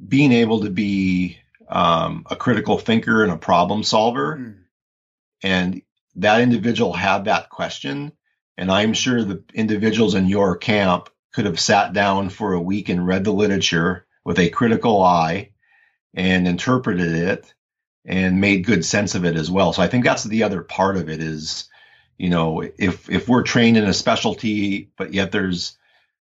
being 0.07 0.31
able 0.31 0.61
to 0.61 0.69
be 0.69 1.37
um, 1.69 2.25
a 2.29 2.35
critical 2.35 2.77
thinker 2.77 3.23
and 3.23 3.31
a 3.31 3.37
problem 3.37 3.83
solver. 3.83 4.37
Mm. 4.37 4.57
And 5.43 5.81
that 6.17 6.41
individual 6.41 6.93
had 6.93 7.25
that 7.25 7.49
question. 7.49 8.11
And 8.57 8.71
I'm 8.71 8.93
sure 8.93 9.23
the 9.23 9.43
individuals 9.53 10.15
in 10.15 10.27
your 10.27 10.55
camp 10.57 11.09
could 11.33 11.45
have 11.45 11.59
sat 11.59 11.93
down 11.93 12.29
for 12.29 12.53
a 12.53 12.61
week 12.61 12.89
and 12.89 13.05
read 13.05 13.23
the 13.25 13.33
literature 13.33 14.05
with 14.23 14.39
a 14.39 14.49
critical 14.49 15.01
eye 15.01 15.51
and 16.13 16.47
interpreted 16.47 17.11
it 17.11 17.53
and 18.05 18.39
made 18.39 18.65
good 18.65 18.85
sense 18.85 19.15
of 19.15 19.25
it 19.25 19.35
as 19.35 19.51
well. 19.51 19.73
So 19.73 19.81
I 19.81 19.87
think 19.87 20.05
that's 20.05 20.23
the 20.23 20.43
other 20.43 20.61
part 20.61 20.95
of 20.95 21.09
it 21.09 21.21
is, 21.21 21.67
you 22.17 22.29
know, 22.29 22.61
if 22.61 23.09
if 23.09 23.27
we're 23.27 23.43
trained 23.43 23.77
in 23.77 23.83
a 23.83 23.93
specialty, 23.93 24.91
but 24.97 25.13
yet 25.13 25.31
there's 25.31 25.77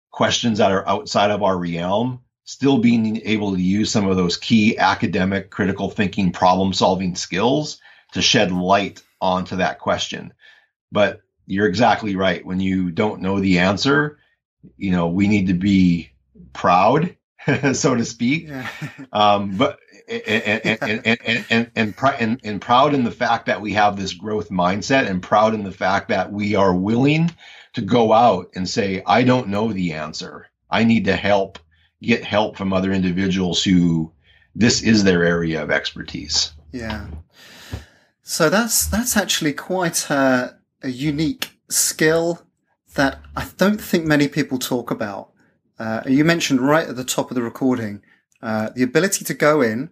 questions 0.10 0.58
that 0.58 0.72
are 0.72 0.88
outside 0.88 1.30
of 1.30 1.44
our 1.44 1.58
realm, 1.58 2.22
still 2.46 2.80
being 2.80 3.22
able 3.26 3.54
to 3.54 3.62
use 3.62 3.92
some 3.92 4.08
of 4.08 4.18
those 4.18 4.38
key 4.38 4.78
academic 4.78 5.50
critical 5.50 5.90
thinking 5.90 6.32
problem 6.32 6.74
solving 6.74 7.16
skills 7.16 7.80
to 8.14 8.22
shed 8.22 8.52
light 8.52 9.02
onto 9.24 9.56
that 9.56 9.80
question. 9.80 10.34
But 10.92 11.22
you're 11.48 11.68
exactly 11.68 12.16
right. 12.16 12.46
When 12.46 12.60
you 12.60 12.92
don't 12.92 13.22
know 13.22 13.40
the 13.40 13.60
answer, 13.60 14.20
you 14.78 14.92
know, 14.92 15.08
we 15.08 15.28
need 15.28 15.48
to 15.48 15.54
be 15.54 16.12
proud, 16.52 17.16
so 17.74 17.96
to 17.96 18.06
speak. 18.06 18.48
Yeah. 18.48 18.68
um, 19.14 19.58
but 19.58 19.80
and 20.08 20.44
and, 20.64 20.78
and, 20.82 21.02
and, 21.06 21.20
and, 21.26 21.48
and, 21.76 21.96
and, 22.20 22.40
and 22.44 22.62
proud 22.62 22.94
in 22.94 23.04
the 23.04 23.12
fact 23.12 23.46
that 23.46 23.62
we 23.62 23.74
have 23.74 23.96
this 23.96 24.14
growth 24.14 24.50
mindset 24.50 25.10
and 25.10 25.24
proud 25.24 25.54
in 25.54 25.64
the 25.64 25.72
fact 25.72 26.10
that 26.10 26.32
we 26.32 26.56
are 26.56 26.76
willing 26.76 27.32
to 27.74 27.82
go 27.82 28.14
out 28.14 28.52
and 28.56 28.70
say, 28.70 29.02
I 29.08 29.24
don't 29.24 29.48
know 29.48 29.72
the 29.72 29.94
answer. 29.94 30.48
I 30.70 30.84
need 30.84 31.06
to 31.06 31.16
help 31.16 31.60
get 32.02 32.24
help 32.24 32.58
from 32.58 32.74
other 32.74 32.92
individuals 32.92 33.64
who 33.64 34.12
this 34.54 34.84
is 34.84 35.04
their 35.04 35.24
area 35.24 35.64
of 35.64 35.72
expertise. 35.72 36.54
Yeah. 36.72 37.08
So 38.24 38.50
that's 38.50 38.88
that's 38.88 39.18
actually 39.18 39.54
quite 39.54 40.10
a, 40.10 40.58
a 40.82 40.90
unique 40.90 41.60
skill 41.70 42.42
that 42.96 43.20
I 43.36 43.48
don't 43.58 43.82
think 43.82 44.06
many 44.06 44.28
people 44.28 44.58
talk 44.58 44.90
about. 44.92 45.32
Uh, 45.78 46.02
you 46.08 46.24
mentioned 46.24 46.62
right 46.62 46.88
at 46.88 46.96
the 46.96 47.04
top 47.04 47.30
of 47.30 47.36
the 47.36 47.42
recording 47.42 48.02
uh, 48.42 48.70
the 48.76 48.84
ability 48.84 49.26
to 49.26 49.34
go 49.34 49.62
in 49.62 49.90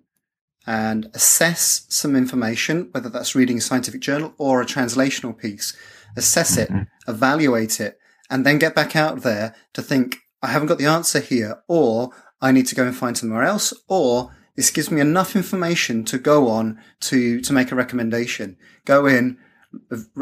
and 0.66 1.10
assess 1.14 1.86
some 1.90 2.16
information, 2.16 2.90
whether 2.92 3.10
that's 3.10 3.36
reading 3.36 3.58
a 3.58 3.62
scientific 3.62 4.02
journal 4.02 4.34
or 4.38 4.62
a 4.62 4.66
translational 4.66 5.38
piece, 5.38 5.76
assess 6.16 6.58
it, 6.58 6.70
mm-hmm. 6.70 7.12
evaluate 7.12 7.80
it, 7.80 7.98
and 8.30 8.46
then 8.46 8.60
get 8.60 8.76
back 8.76 8.96
out 8.96 9.24
there 9.24 9.56
to 9.74 9.82
think, 9.82 10.20
I 10.42 10.48
haven't 10.48 10.68
got 10.68 10.78
the 10.78 10.86
answer 10.86 11.20
here, 11.20 11.64
or 11.68 12.12
I 12.42 12.52
need 12.52 12.68
to 12.68 12.76
go 12.76 12.86
and 12.86 12.96
find 12.96 13.18
somewhere 13.18 13.44
else, 13.44 13.74
or 13.88 14.36
this 14.56 14.70
gives 14.70 14.91
me 14.91 15.02
enough 15.02 15.36
information 15.36 16.04
to 16.06 16.18
go 16.18 16.49
on 16.49 16.80
to, 17.02 17.41
to 17.41 17.54
make 17.54 17.72
a 17.72 17.76
recommendation. 17.76 18.58
Go 18.86 19.06
in, 19.06 19.38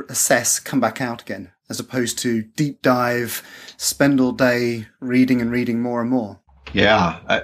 assess, 0.09 0.59
come 0.59 0.79
back 0.79 1.01
out 1.01 1.21
again, 1.21 1.51
as 1.69 1.79
opposed 1.79 2.19
to 2.19 2.43
deep 2.43 2.81
dive, 2.81 3.43
spend 3.77 4.19
all 4.19 4.31
day 4.31 4.87
reading 4.99 5.41
and 5.41 5.51
reading 5.51 5.81
more 5.81 6.01
and 6.01 6.09
more. 6.09 6.39
Yeah. 6.73 7.19
Uh, 7.27 7.41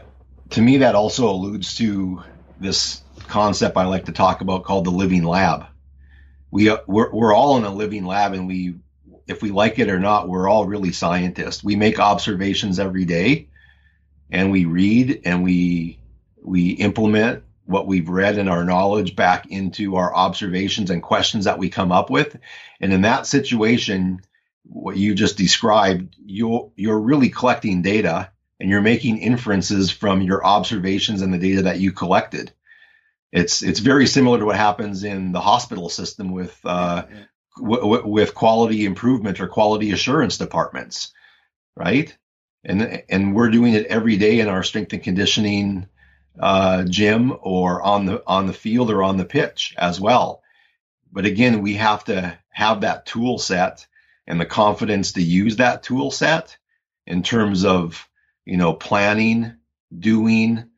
to 0.52 0.62
me, 0.62 0.78
that 0.78 0.96
also 0.96 1.30
alludes 1.30 1.76
to 1.76 2.22
this 2.60 3.02
concept 3.28 3.78
I 3.78 3.86
like 3.86 4.06
to 4.06 4.12
talk 4.12 4.42
about 4.42 4.64
called 4.64 4.86
the 4.86 4.92
living 4.92 5.24
lab. 5.24 5.66
We, 6.52 6.72
we're, 6.88 7.12
we're 7.12 7.34
all 7.34 7.58
in 7.58 7.64
a 7.64 7.74
living 7.74 8.06
lab 8.06 8.34
and 8.34 8.48
we, 8.48 8.76
if 9.28 9.42
we 9.42 9.50
like 9.50 9.80
it 9.80 9.90
or 9.90 10.00
not, 10.00 10.30
we're 10.30 10.48
all 10.48 10.66
really 10.66 10.92
scientists. 10.92 11.64
We 11.64 11.76
make 11.76 12.00
observations 12.00 12.80
every 12.80 13.06
day 13.06 13.50
and 14.30 14.52
we 14.52 14.66
read 14.66 15.22
and 15.26 15.44
we, 15.44 16.00
we 16.46 16.70
implement 16.72 17.44
what 17.66 17.88
we've 17.88 18.10
read 18.10 18.38
and 18.38 18.50
our 18.50 18.64
knowledge 18.64 19.16
back 19.16 19.48
into 19.50 19.96
our 19.96 20.14
observations 20.16 20.92
and 20.92 21.02
questions 21.02 21.46
that 21.46 21.58
we 21.58 21.70
come 21.70 21.92
up 21.92 22.10
with. 22.10 22.38
And 22.80 22.94
in 22.94 23.02
that 23.02 23.26
situation, 23.26 24.22
what 24.64 24.98
you 24.98 25.16
just 25.16 25.38
described, 25.38 26.16
you're, 26.24 26.72
you're 26.76 27.00
really 27.00 27.30
collecting 27.30 27.82
data 27.82 28.32
and 28.60 28.70
you're 28.70 28.82
making 28.82 29.18
inferences 29.18 29.90
from 29.92 30.22
your 30.22 30.46
observations 30.46 31.22
and 31.22 31.34
the 31.34 31.40
data 31.40 31.64
that 31.64 31.80
you 31.80 31.92
collected. 31.92 32.52
It's, 33.32 33.64
it's 33.64 33.80
very 33.80 34.06
similar 34.06 34.40
to 34.40 34.46
what 34.46 34.56
happens 34.56 35.04
in 35.04 35.32
the 35.32 35.42
hospital 35.42 35.90
system 35.90 36.32
with, 36.32 36.58
uh, 36.64 37.04
yeah. 37.10 37.24
W- 37.58 37.82
w- 37.82 38.08
with 38.08 38.36
quality 38.36 38.86
improvement 38.86 39.40
or 39.40 39.48
quality 39.48 39.92
assurance 39.92 40.38
departments, 40.38 41.14
right? 41.76 42.16
And, 42.66 43.04
and 43.10 43.34
we're 43.34 43.50
doing 43.50 43.74
it 43.74 43.86
every 43.86 44.18
day 44.18 44.40
in 44.40 44.50
our 44.50 44.62
strength 44.62 44.92
and 44.92 45.02
conditioning 45.02 45.88
uh, 46.40 46.84
gym 46.84 47.34
or 47.42 47.82
on 47.82 48.06
the 48.06 48.24
on 48.28 48.48
the 48.48 48.54
field 48.54 48.92
or 48.92 49.04
on 49.04 49.18
the 49.18 49.26
pitch 49.26 49.74
as 49.78 50.00
well. 50.00 50.42
But 51.12 51.26
again, 51.26 51.62
we 51.62 51.76
have 51.76 52.04
to 52.06 52.38
have 52.50 52.82
that 52.82 53.06
tool 53.06 53.38
set 53.38 53.86
and 54.28 54.40
the 54.40 54.46
confidence 54.46 55.14
to 55.14 55.22
use 55.22 55.58
that 55.58 55.84
tool 55.84 56.12
set 56.12 56.58
in 57.06 57.24
terms 57.24 57.66
of 57.66 58.08
you 58.46 58.58
know 58.58 58.74
planning, 58.74 59.56
doing, 59.98 60.70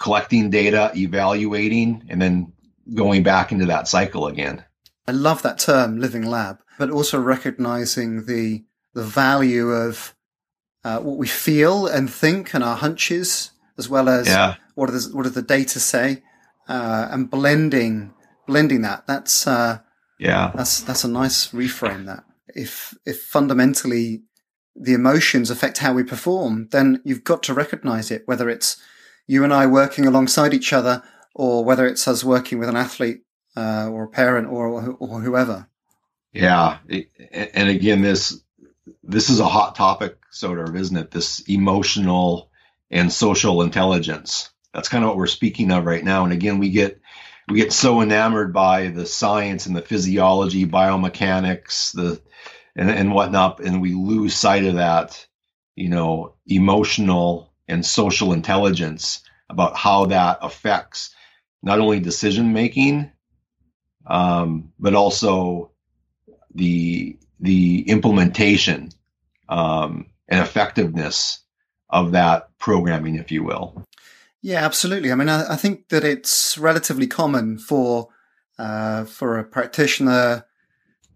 collecting 0.00 0.50
data, 0.50 0.92
evaluating, 0.96 2.06
and 2.08 2.20
then 2.20 2.52
going 2.92 3.22
back 3.22 3.52
into 3.52 3.66
that 3.66 3.88
cycle 3.88 4.26
again. 4.26 4.64
I 5.06 5.12
love 5.12 5.42
that 5.42 5.58
term, 5.58 5.98
living 5.98 6.26
lab, 6.26 6.58
but 6.78 6.90
also 6.90 7.20
recognizing 7.20 8.26
the 8.26 8.64
the 8.94 9.04
value 9.04 9.70
of 9.70 10.14
uh, 10.84 10.98
what 10.98 11.16
we 11.16 11.26
feel 11.26 11.86
and 11.86 12.12
think 12.12 12.54
and 12.54 12.64
our 12.64 12.76
hunches, 12.76 13.52
as 13.78 13.88
well 13.88 14.08
as 14.08 14.26
yeah. 14.26 14.56
What 14.74 14.90
does 14.90 15.12
what 15.12 15.24
does 15.24 15.34
the 15.34 15.42
data 15.42 15.80
say? 15.80 16.22
Uh, 16.68 17.08
and 17.10 17.30
blending 17.30 18.14
blending 18.46 18.82
that. 18.82 19.06
That's 19.06 19.46
uh, 19.46 19.78
yeah. 20.18 20.52
That's 20.54 20.80
that's 20.80 21.04
a 21.04 21.08
nice 21.08 21.48
reframe. 21.48 22.06
That 22.06 22.24
if 22.48 22.94
if 23.04 23.22
fundamentally 23.22 24.22
the 24.74 24.94
emotions 24.94 25.50
affect 25.50 25.78
how 25.78 25.92
we 25.92 26.02
perform, 26.02 26.68
then 26.70 27.02
you've 27.04 27.24
got 27.24 27.42
to 27.44 27.54
recognize 27.54 28.10
it. 28.10 28.22
Whether 28.26 28.48
it's 28.48 28.80
you 29.26 29.44
and 29.44 29.52
I 29.52 29.66
working 29.66 30.06
alongside 30.06 30.54
each 30.54 30.72
other, 30.72 31.02
or 31.34 31.64
whether 31.64 31.86
it's 31.86 32.06
us 32.08 32.24
working 32.24 32.58
with 32.58 32.68
an 32.68 32.76
athlete 32.76 33.22
uh, 33.56 33.88
or 33.88 34.04
a 34.04 34.08
parent 34.08 34.48
or 34.48 34.96
or 34.98 35.20
whoever. 35.20 35.68
Yeah, 36.32 36.78
and 36.88 37.68
again, 37.68 38.00
this 38.02 38.40
this 39.02 39.28
is 39.28 39.40
a 39.40 39.48
hot 39.48 39.74
topic, 39.74 40.18
Soder, 40.32 40.74
isn't 40.74 40.96
it? 40.96 41.10
This 41.10 41.40
emotional 41.40 42.50
and 42.90 43.12
social 43.12 43.62
intelligence 43.62 44.51
that's 44.72 44.88
kind 44.88 45.04
of 45.04 45.08
what 45.08 45.16
we're 45.16 45.26
speaking 45.26 45.70
of 45.70 45.84
right 45.84 46.04
now. 46.04 46.24
And 46.24 46.32
again, 46.32 46.58
we 46.58 46.70
get 46.70 47.00
we 47.48 47.58
get 47.58 47.72
so 47.72 48.00
enamored 48.00 48.52
by 48.52 48.88
the 48.88 49.06
science 49.06 49.66
and 49.66 49.76
the 49.76 49.82
physiology, 49.82 50.66
biomechanics, 50.66 51.92
the 51.92 52.20
and, 52.74 52.90
and 52.90 53.12
whatnot, 53.12 53.60
and 53.60 53.82
we 53.82 53.94
lose 53.94 54.34
sight 54.34 54.64
of 54.64 54.76
that, 54.76 55.26
you 55.76 55.88
know, 55.88 56.34
emotional 56.46 57.52
and 57.68 57.84
social 57.84 58.32
intelligence 58.32 59.22
about 59.50 59.76
how 59.76 60.06
that 60.06 60.38
affects 60.40 61.14
not 61.62 61.78
only 61.78 62.00
decision 62.00 62.52
making, 62.52 63.10
um, 64.06 64.72
but 64.78 64.94
also 64.94 65.70
the 66.54 67.18
the 67.40 67.88
implementation 67.88 68.90
um, 69.48 70.06
and 70.28 70.40
effectiveness 70.40 71.40
of 71.90 72.12
that 72.12 72.56
programming, 72.58 73.16
if 73.16 73.30
you 73.30 73.42
will. 73.42 73.84
Yeah, 74.42 74.64
absolutely. 74.64 75.12
I 75.12 75.14
mean, 75.14 75.28
I, 75.28 75.52
I 75.52 75.56
think 75.56 75.88
that 75.88 76.04
it's 76.04 76.58
relatively 76.58 77.06
common 77.06 77.58
for 77.58 78.08
uh, 78.58 79.04
for 79.04 79.38
a 79.38 79.44
practitioner, 79.44 80.44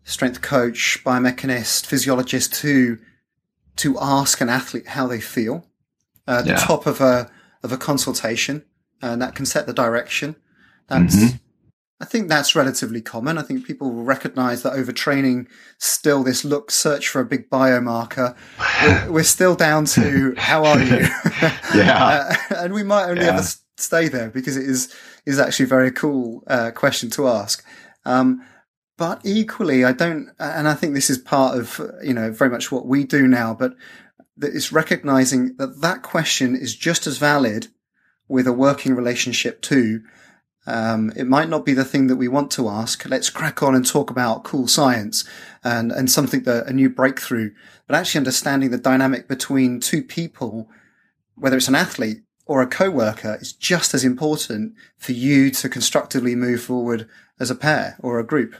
strength 0.05 0.41
coach, 0.41 1.03
biomechanist, 1.05 1.87
physiologist 1.87 2.55
to 2.55 2.99
to 3.77 3.99
ask 4.01 4.41
an 4.41 4.49
athlete 4.49 4.87
how 4.87 5.07
they 5.07 5.21
feel 5.21 5.67
uh, 6.27 6.39
at 6.39 6.45
the 6.47 6.55
top 6.55 6.87
of 6.87 7.01
a 7.01 7.31
of 7.63 7.73
a 7.73 7.77
consultation, 7.77 8.65
and 9.03 9.21
that 9.21 9.35
can 9.35 9.45
set 9.45 9.67
the 9.67 9.75
direction. 9.75 10.37
That's 10.89 11.17
mm-hmm. 11.17 11.37
I 11.99 12.05
think 12.05 12.29
that's 12.29 12.55
relatively 12.55 13.01
common. 13.01 13.39
I 13.39 13.43
think 13.43 13.67
people 13.67 13.91
will 13.91 14.05
recognize 14.05 14.63
that 14.63 14.75
overtraining 14.75 15.47
still 15.79 16.23
this 16.23 16.45
look 16.45 16.71
search 16.71 17.09
for 17.09 17.21
a 17.21 17.25
big 17.25 17.49
biomarker. 17.49 18.37
We're, 18.83 19.11
we're 19.13 19.25
still 19.25 19.55
down 19.55 19.87
to 19.87 20.35
how 20.37 20.65
are 20.65 20.79
you? 20.79 21.07
yeah. 21.75 22.37
uh, 22.51 22.55
and 22.57 22.75
we 22.75 22.83
might 22.83 23.09
only 23.09 23.25
yeah. 23.25 23.39
ever 23.39 23.49
stay 23.79 24.09
there 24.09 24.29
because 24.29 24.59
it 24.59 24.65
is, 24.65 24.95
is 25.25 25.39
actually 25.39 25.65
a 25.65 25.69
very 25.69 25.91
cool 25.91 26.43
uh, 26.49 26.71
question 26.73 27.09
to 27.11 27.29
ask. 27.29 27.65
Um, 28.05 28.45
but 28.99 29.23
equally, 29.25 29.85
I 29.85 29.93
don't, 29.93 30.31
and 30.39 30.69
I 30.69 30.75
think 30.75 30.95
this 30.95 31.11
is 31.11 31.19
part 31.19 31.59
of, 31.59 31.81
you 32.03 32.15
know, 32.15 32.31
very 32.31 32.51
much 32.51 32.71
what 32.71 32.87
we 32.87 33.05
do 33.05 33.27
now, 33.27 33.55
but 33.55 33.73
it's 34.41 34.71
recognizing 34.71 35.57
that 35.57 35.81
that 35.81 36.03
question 36.03 36.55
is 36.57 36.77
just 36.77 37.07
as 37.07 37.17
valid 37.17 37.69
with 38.29 38.47
a 38.47 38.53
working 38.53 38.95
relationship 38.95 39.63
too 39.63 40.03
Um, 40.67 41.13
it 41.15 41.27
might 41.27 41.49
not 41.49 41.65
be 41.65 41.75
the 41.75 41.85
thing 41.85 42.09
that 42.09 42.17
we 42.17 42.29
want 42.29 42.51
to 42.53 42.69
ask. 42.69 43.07
Let's 43.09 43.31
crack 43.31 43.63
on 43.63 43.75
and 43.75 43.87
talk 43.87 44.11
about 44.11 44.45
cool 44.45 44.67
science 44.67 45.25
and, 45.63 45.93
and 45.93 46.11
something 46.11 46.43
that 46.43 46.67
a 46.67 46.73
new 46.73 46.91
breakthrough, 46.91 47.53
but 47.87 47.97
actually 47.97 48.19
understanding 48.21 48.71
the 48.71 48.79
dynamic 48.79 49.29
between 49.29 49.81
two 49.81 50.03
people, 50.03 50.69
whether 51.37 51.57
it's 51.57 51.69
an 51.69 51.77
athlete 51.77 52.23
or 52.47 52.63
a 52.63 52.67
co-worker 52.67 53.39
is 53.41 53.53
just 53.53 53.95
as 53.95 54.05
important 54.05 54.75
for 54.99 55.13
you 55.13 55.51
to 55.51 55.69
constructively 55.69 56.35
move 56.35 56.63
forward 56.63 57.09
as 57.39 57.51
a 57.51 57.55
pair 57.55 57.97
or 58.01 58.19
a 58.19 58.27
group. 58.27 58.55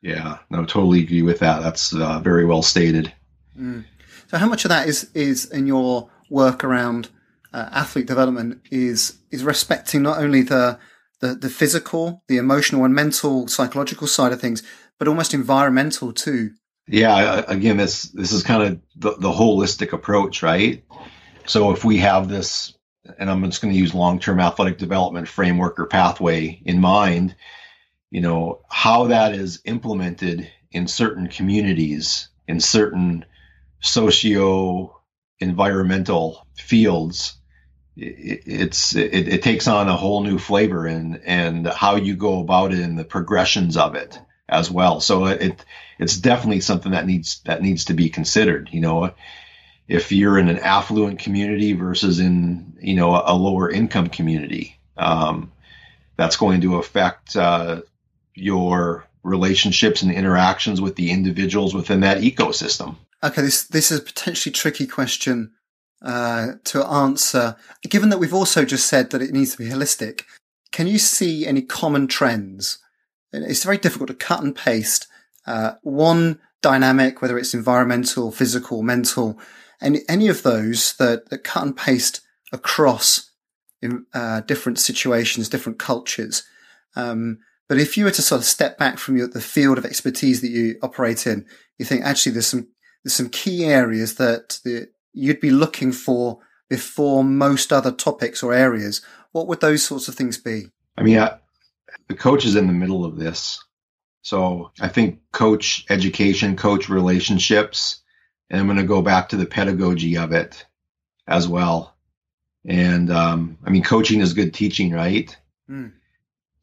Yeah, 0.00 0.38
no, 0.50 0.64
totally 0.64 1.02
agree 1.02 1.22
with 1.22 1.40
that. 1.40 1.60
That's 1.60 1.94
uh, 1.94 2.20
very 2.20 2.44
well 2.44 2.62
stated. 2.62 3.12
Mm. 3.58 3.84
So, 4.28 4.38
how 4.38 4.46
much 4.46 4.64
of 4.64 4.68
that 4.68 4.86
is 4.86 5.10
is 5.14 5.46
in 5.46 5.66
your 5.66 6.08
work 6.30 6.62
around 6.62 7.08
uh, 7.52 7.68
athlete 7.72 8.06
development 8.06 8.60
is 8.70 9.18
is 9.30 9.42
respecting 9.42 10.02
not 10.02 10.18
only 10.18 10.42
the, 10.42 10.78
the 11.20 11.34
the 11.34 11.50
physical, 11.50 12.22
the 12.28 12.36
emotional 12.36 12.84
and 12.84 12.94
mental, 12.94 13.48
psychological 13.48 14.06
side 14.06 14.32
of 14.32 14.40
things, 14.40 14.62
but 14.98 15.08
almost 15.08 15.34
environmental 15.34 16.12
too. 16.12 16.50
Yeah, 16.86 17.44
again, 17.48 17.76
this 17.76 18.04
this 18.04 18.32
is 18.32 18.42
kind 18.42 18.62
of 18.62 18.80
the, 18.96 19.16
the 19.18 19.30
holistic 19.30 19.92
approach, 19.92 20.42
right? 20.42 20.84
So 21.46 21.72
if 21.72 21.84
we 21.84 21.98
have 21.98 22.28
this, 22.28 22.74
and 23.18 23.30
I'm 23.30 23.44
just 23.44 23.60
going 23.60 23.72
to 23.72 23.78
use 23.78 23.94
long 23.94 24.18
term 24.18 24.40
athletic 24.40 24.78
development 24.78 25.28
framework 25.28 25.78
or 25.78 25.86
pathway 25.86 26.60
in 26.64 26.80
mind, 26.80 27.34
you 28.10 28.20
know 28.20 28.62
how 28.70 29.08
that 29.08 29.34
is 29.34 29.60
implemented 29.64 30.50
in 30.70 30.86
certain 30.86 31.28
communities, 31.28 32.28
in 32.46 32.60
certain 32.60 33.24
socio 33.80 34.94
environmental 35.40 36.46
fields 36.56 37.37
it, 37.98 38.42
it's 38.46 38.94
it, 38.94 39.28
it, 39.28 39.42
takes 39.42 39.66
on 39.66 39.88
a 39.88 39.96
whole 39.96 40.22
new 40.22 40.38
flavor 40.38 40.86
and 40.86 41.20
and 41.24 41.66
how 41.66 41.96
you 41.96 42.14
go 42.14 42.40
about 42.40 42.72
it 42.72 42.80
and 42.80 42.98
the 42.98 43.04
progressions 43.04 43.76
of 43.76 43.94
it 43.94 44.18
as 44.48 44.70
well. 44.70 45.00
So 45.00 45.26
it 45.26 45.64
it's 45.98 46.16
definitely 46.16 46.60
something 46.60 46.92
that 46.92 47.06
needs 47.06 47.40
that 47.44 47.62
needs 47.62 47.86
to 47.86 47.94
be 47.94 48.08
considered 48.08 48.70
you 48.72 48.80
know. 48.80 49.12
If 49.88 50.12
you're 50.12 50.38
in 50.38 50.50
an 50.50 50.58
affluent 50.58 51.18
community 51.18 51.72
versus 51.72 52.20
in 52.20 52.76
you 52.80 52.94
know 52.94 53.22
a, 53.24 53.34
lower 53.34 53.70
income 53.70 54.08
community 54.08 54.78
um, 54.98 55.50
that's 56.16 56.36
going 56.36 56.60
to 56.60 56.76
affect 56.76 57.36
uh, 57.36 57.80
your 58.34 59.06
relationships 59.22 60.02
and 60.02 60.12
interactions 60.12 60.80
with 60.80 60.96
the 60.96 61.10
individuals 61.10 61.74
within 61.74 62.00
that 62.00 62.18
ecosystem. 62.18 62.96
Okay 63.24 63.42
this 63.42 63.64
this 63.64 63.90
is 63.90 63.98
a 63.98 64.02
potentially 64.02 64.52
tricky 64.52 64.86
question 64.86 65.52
uh, 66.02 66.52
to 66.64 66.84
answer. 66.84 67.56
Given 67.88 68.08
that 68.10 68.18
we've 68.18 68.34
also 68.34 68.64
just 68.64 68.86
said 68.86 69.10
that 69.10 69.22
it 69.22 69.32
needs 69.32 69.52
to 69.52 69.58
be 69.58 69.70
holistic, 69.70 70.22
can 70.72 70.86
you 70.86 70.98
see 70.98 71.46
any 71.46 71.62
common 71.62 72.06
trends? 72.06 72.78
It's 73.32 73.64
very 73.64 73.78
difficult 73.78 74.08
to 74.08 74.14
cut 74.14 74.42
and 74.42 74.54
paste 74.54 75.06
uh, 75.46 75.72
one 75.82 76.40
dynamic, 76.62 77.22
whether 77.22 77.38
it's 77.38 77.54
environmental, 77.54 78.30
physical, 78.30 78.82
mental, 78.82 79.38
and 79.80 79.98
any 80.08 80.28
of 80.28 80.42
those 80.42 80.94
that, 80.94 81.30
that 81.30 81.44
cut 81.44 81.62
and 81.62 81.76
paste 81.76 82.20
across 82.52 83.30
in, 83.80 84.06
uh, 84.12 84.40
different 84.40 84.78
situations, 84.78 85.48
different 85.48 85.78
cultures. 85.78 86.42
Um, 86.96 87.38
but 87.68 87.78
if 87.78 87.96
you 87.96 88.04
were 88.04 88.10
to 88.10 88.22
sort 88.22 88.40
of 88.40 88.44
step 88.46 88.78
back 88.78 88.98
from 88.98 89.16
your, 89.16 89.28
the 89.28 89.40
field 89.40 89.78
of 89.78 89.84
expertise 89.84 90.40
that 90.40 90.50
you 90.50 90.76
operate 90.82 91.26
in, 91.26 91.46
you 91.78 91.84
think 91.84 92.04
actually 92.04 92.32
there's 92.32 92.46
some 92.46 92.68
there's 93.04 93.14
some 93.14 93.28
key 93.28 93.64
areas 93.64 94.16
that 94.16 94.58
the 94.64 94.88
you'd 95.18 95.40
be 95.40 95.50
looking 95.50 95.92
for 95.92 96.38
before 96.68 97.24
most 97.24 97.72
other 97.72 97.92
topics 97.92 98.42
or 98.42 98.52
areas, 98.52 99.02
what 99.32 99.46
would 99.48 99.60
those 99.60 99.82
sorts 99.82 100.08
of 100.08 100.14
things 100.14 100.38
be? 100.38 100.66
I 100.96 101.02
mean, 101.02 101.18
I, 101.18 101.38
the 102.08 102.14
coach 102.14 102.44
is 102.44 102.56
in 102.56 102.66
the 102.66 102.72
middle 102.72 103.04
of 103.04 103.16
this. 103.16 103.62
So 104.22 104.72
I 104.80 104.88
think 104.88 105.20
coach 105.32 105.86
education, 105.88 106.56
coach 106.56 106.88
relationships, 106.88 108.02
and 108.50 108.60
I'm 108.60 108.66
going 108.66 108.78
to 108.78 108.84
go 108.84 109.02
back 109.02 109.30
to 109.30 109.36
the 109.36 109.46
pedagogy 109.46 110.16
of 110.16 110.32
it 110.32 110.66
as 111.26 111.48
well. 111.48 111.94
And 112.66 113.10
um, 113.10 113.58
I 113.64 113.70
mean, 113.70 113.82
coaching 113.82 114.20
is 114.20 114.34
good 114.34 114.52
teaching, 114.52 114.92
right? 114.92 115.34
Mm. 115.70 115.92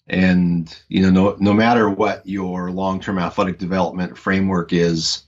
And 0.08 0.78
you 0.88 1.02
know, 1.02 1.10
no 1.10 1.38
no 1.40 1.54
matter 1.54 1.90
what 1.90 2.28
your 2.28 2.70
long 2.70 3.00
term 3.00 3.18
athletic 3.18 3.58
development 3.58 4.18
framework 4.18 4.72
is, 4.72 5.24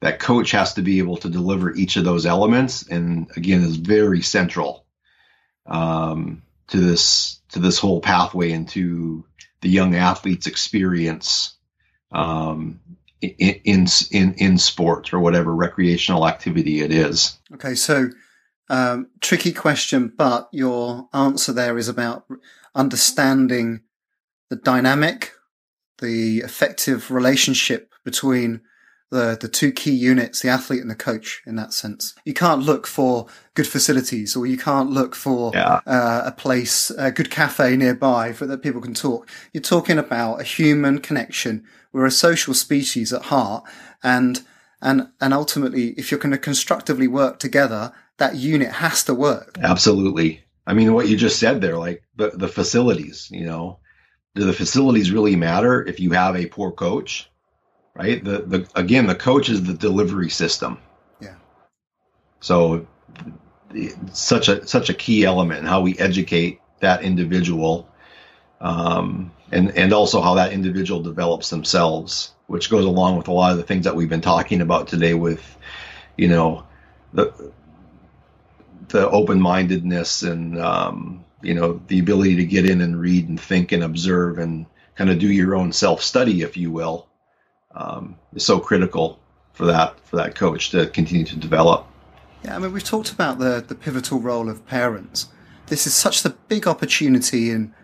that 0.00 0.18
coach 0.18 0.50
has 0.52 0.74
to 0.74 0.82
be 0.82 0.98
able 0.98 1.16
to 1.18 1.28
deliver 1.28 1.74
each 1.74 1.96
of 1.96 2.04
those 2.04 2.26
elements. 2.26 2.86
And 2.88 3.30
again 3.36 3.62
is 3.62 3.76
very 3.76 4.22
central 4.22 4.84
um, 5.66 6.42
to 6.68 6.78
this 6.78 7.40
to 7.50 7.58
this 7.58 7.78
whole 7.78 8.00
pathway 8.00 8.50
into 8.50 9.24
the 9.60 9.68
young 9.68 9.94
athlete's 9.94 10.46
experience 10.46 11.54
um, 12.12 12.80
in, 13.20 13.60
in 13.64 13.86
in 14.10 14.34
in 14.34 14.58
sport 14.58 15.12
or 15.12 15.20
whatever 15.20 15.54
recreational 15.54 16.26
activity 16.26 16.80
it 16.80 16.92
is. 16.92 17.38
Okay 17.54 17.74
so 17.74 18.10
um, 18.68 19.08
tricky 19.20 19.52
question 19.52 20.12
but 20.16 20.48
your 20.52 21.08
answer 21.12 21.52
there 21.52 21.76
is 21.76 21.88
about 21.88 22.24
understanding 22.74 23.80
the 24.48 24.56
dynamic 24.56 25.32
the 25.98 26.38
effective 26.38 27.10
relationship 27.10 27.92
between 28.04 28.62
the 29.10 29.36
the 29.40 29.48
two 29.48 29.72
key 29.72 29.92
units, 29.92 30.40
the 30.40 30.48
athlete 30.48 30.80
and 30.80 30.90
the 30.90 30.94
coach, 30.94 31.42
in 31.46 31.56
that 31.56 31.72
sense. 31.72 32.14
You 32.24 32.32
can't 32.32 32.62
look 32.62 32.86
for 32.86 33.26
good 33.54 33.66
facilities, 33.66 34.36
or 34.36 34.46
you 34.46 34.56
can't 34.56 34.90
look 34.90 35.14
for 35.14 35.50
yeah. 35.54 35.80
uh, 35.86 36.22
a 36.26 36.32
place, 36.32 36.90
a 36.90 37.10
good 37.10 37.30
cafe 37.30 37.76
nearby 37.76 38.32
for 38.32 38.46
that 38.46 38.62
people 38.62 38.80
can 38.80 38.94
talk. 38.94 39.28
You're 39.52 39.62
talking 39.62 39.98
about 39.98 40.40
a 40.40 40.44
human 40.44 41.00
connection. 41.00 41.64
We're 41.92 42.06
a 42.06 42.10
social 42.10 42.54
species 42.54 43.12
at 43.12 43.22
heart, 43.22 43.64
and 44.02 44.42
and 44.80 45.08
and 45.20 45.34
ultimately, 45.34 45.88
if 45.90 46.10
you're 46.10 46.20
going 46.20 46.32
to 46.32 46.38
constructively 46.38 47.08
work 47.08 47.38
together, 47.38 47.92
that 48.18 48.36
unit 48.36 48.72
has 48.72 49.02
to 49.04 49.14
work. 49.14 49.58
Absolutely. 49.60 50.44
I 50.66 50.74
mean, 50.74 50.92
what 50.94 51.08
you 51.08 51.16
just 51.16 51.40
said 51.40 51.60
there, 51.60 51.78
like 51.78 52.04
the 52.16 52.30
the 52.30 52.48
facilities, 52.48 53.28
you 53.30 53.44
know, 53.44 53.80
do 54.34 54.44
the 54.44 54.52
facilities 54.52 55.10
really 55.10 55.36
matter 55.36 55.84
if 55.84 55.98
you 55.98 56.12
have 56.12 56.36
a 56.36 56.46
poor 56.46 56.70
coach? 56.70 57.29
Right? 58.00 58.24
The 58.24 58.38
the 58.38 58.68
again, 58.74 59.06
the 59.06 59.14
coach 59.14 59.48
is 59.48 59.62
the 59.62 59.74
delivery 59.74 60.30
system. 60.30 60.78
Yeah. 61.20 61.34
So 62.40 62.86
such 64.12 64.48
a 64.48 64.66
such 64.66 64.88
a 64.88 64.94
key 64.94 65.24
element 65.24 65.60
in 65.60 65.66
how 65.66 65.82
we 65.82 65.98
educate 65.98 66.60
that 66.80 67.02
individual, 67.02 67.88
um, 68.60 69.32
and 69.52 69.76
and 69.76 69.92
also 69.92 70.22
how 70.22 70.34
that 70.34 70.52
individual 70.52 71.02
develops 71.02 71.50
themselves, 71.50 72.32
which 72.46 72.70
goes 72.70 72.86
along 72.86 73.18
with 73.18 73.28
a 73.28 73.32
lot 73.32 73.52
of 73.52 73.58
the 73.58 73.64
things 73.64 73.84
that 73.84 73.94
we've 73.94 74.08
been 74.08 74.22
talking 74.22 74.62
about 74.62 74.88
today 74.88 75.14
with, 75.14 75.58
you 76.16 76.28
know, 76.28 76.64
the 77.12 77.52
the 78.88 79.08
open 79.10 79.40
mindedness 79.40 80.22
and 80.22 80.58
um, 80.58 81.24
you 81.42 81.52
know 81.52 81.80
the 81.88 81.98
ability 81.98 82.36
to 82.36 82.46
get 82.46 82.68
in 82.68 82.80
and 82.80 82.98
read 82.98 83.28
and 83.28 83.38
think 83.38 83.72
and 83.72 83.84
observe 83.84 84.38
and 84.38 84.64
kind 84.94 85.10
of 85.10 85.18
do 85.18 85.30
your 85.30 85.54
own 85.54 85.70
self 85.70 86.02
study, 86.02 86.40
if 86.40 86.56
you 86.56 86.70
will 86.70 87.09
um, 87.74 88.16
is 88.34 88.44
so 88.44 88.58
critical 88.58 89.18
for 89.52 89.66
that 89.66 89.98
for 90.06 90.16
that 90.16 90.34
coach 90.34 90.70
to 90.70 90.86
continue 90.88 91.24
to 91.24 91.36
develop. 91.36 91.86
Yeah, 92.44 92.56
I 92.56 92.58
mean 92.58 92.72
we've 92.72 92.84
talked 92.84 93.12
about 93.12 93.38
the 93.38 93.64
the 93.66 93.74
pivotal 93.74 94.20
role 94.20 94.48
of 94.48 94.66
parents. 94.66 95.28
This 95.66 95.86
is 95.86 95.94
such 95.94 96.22
the 96.22 96.30
big 96.48 96.66
opportunity 96.66 97.50
in 97.50 97.74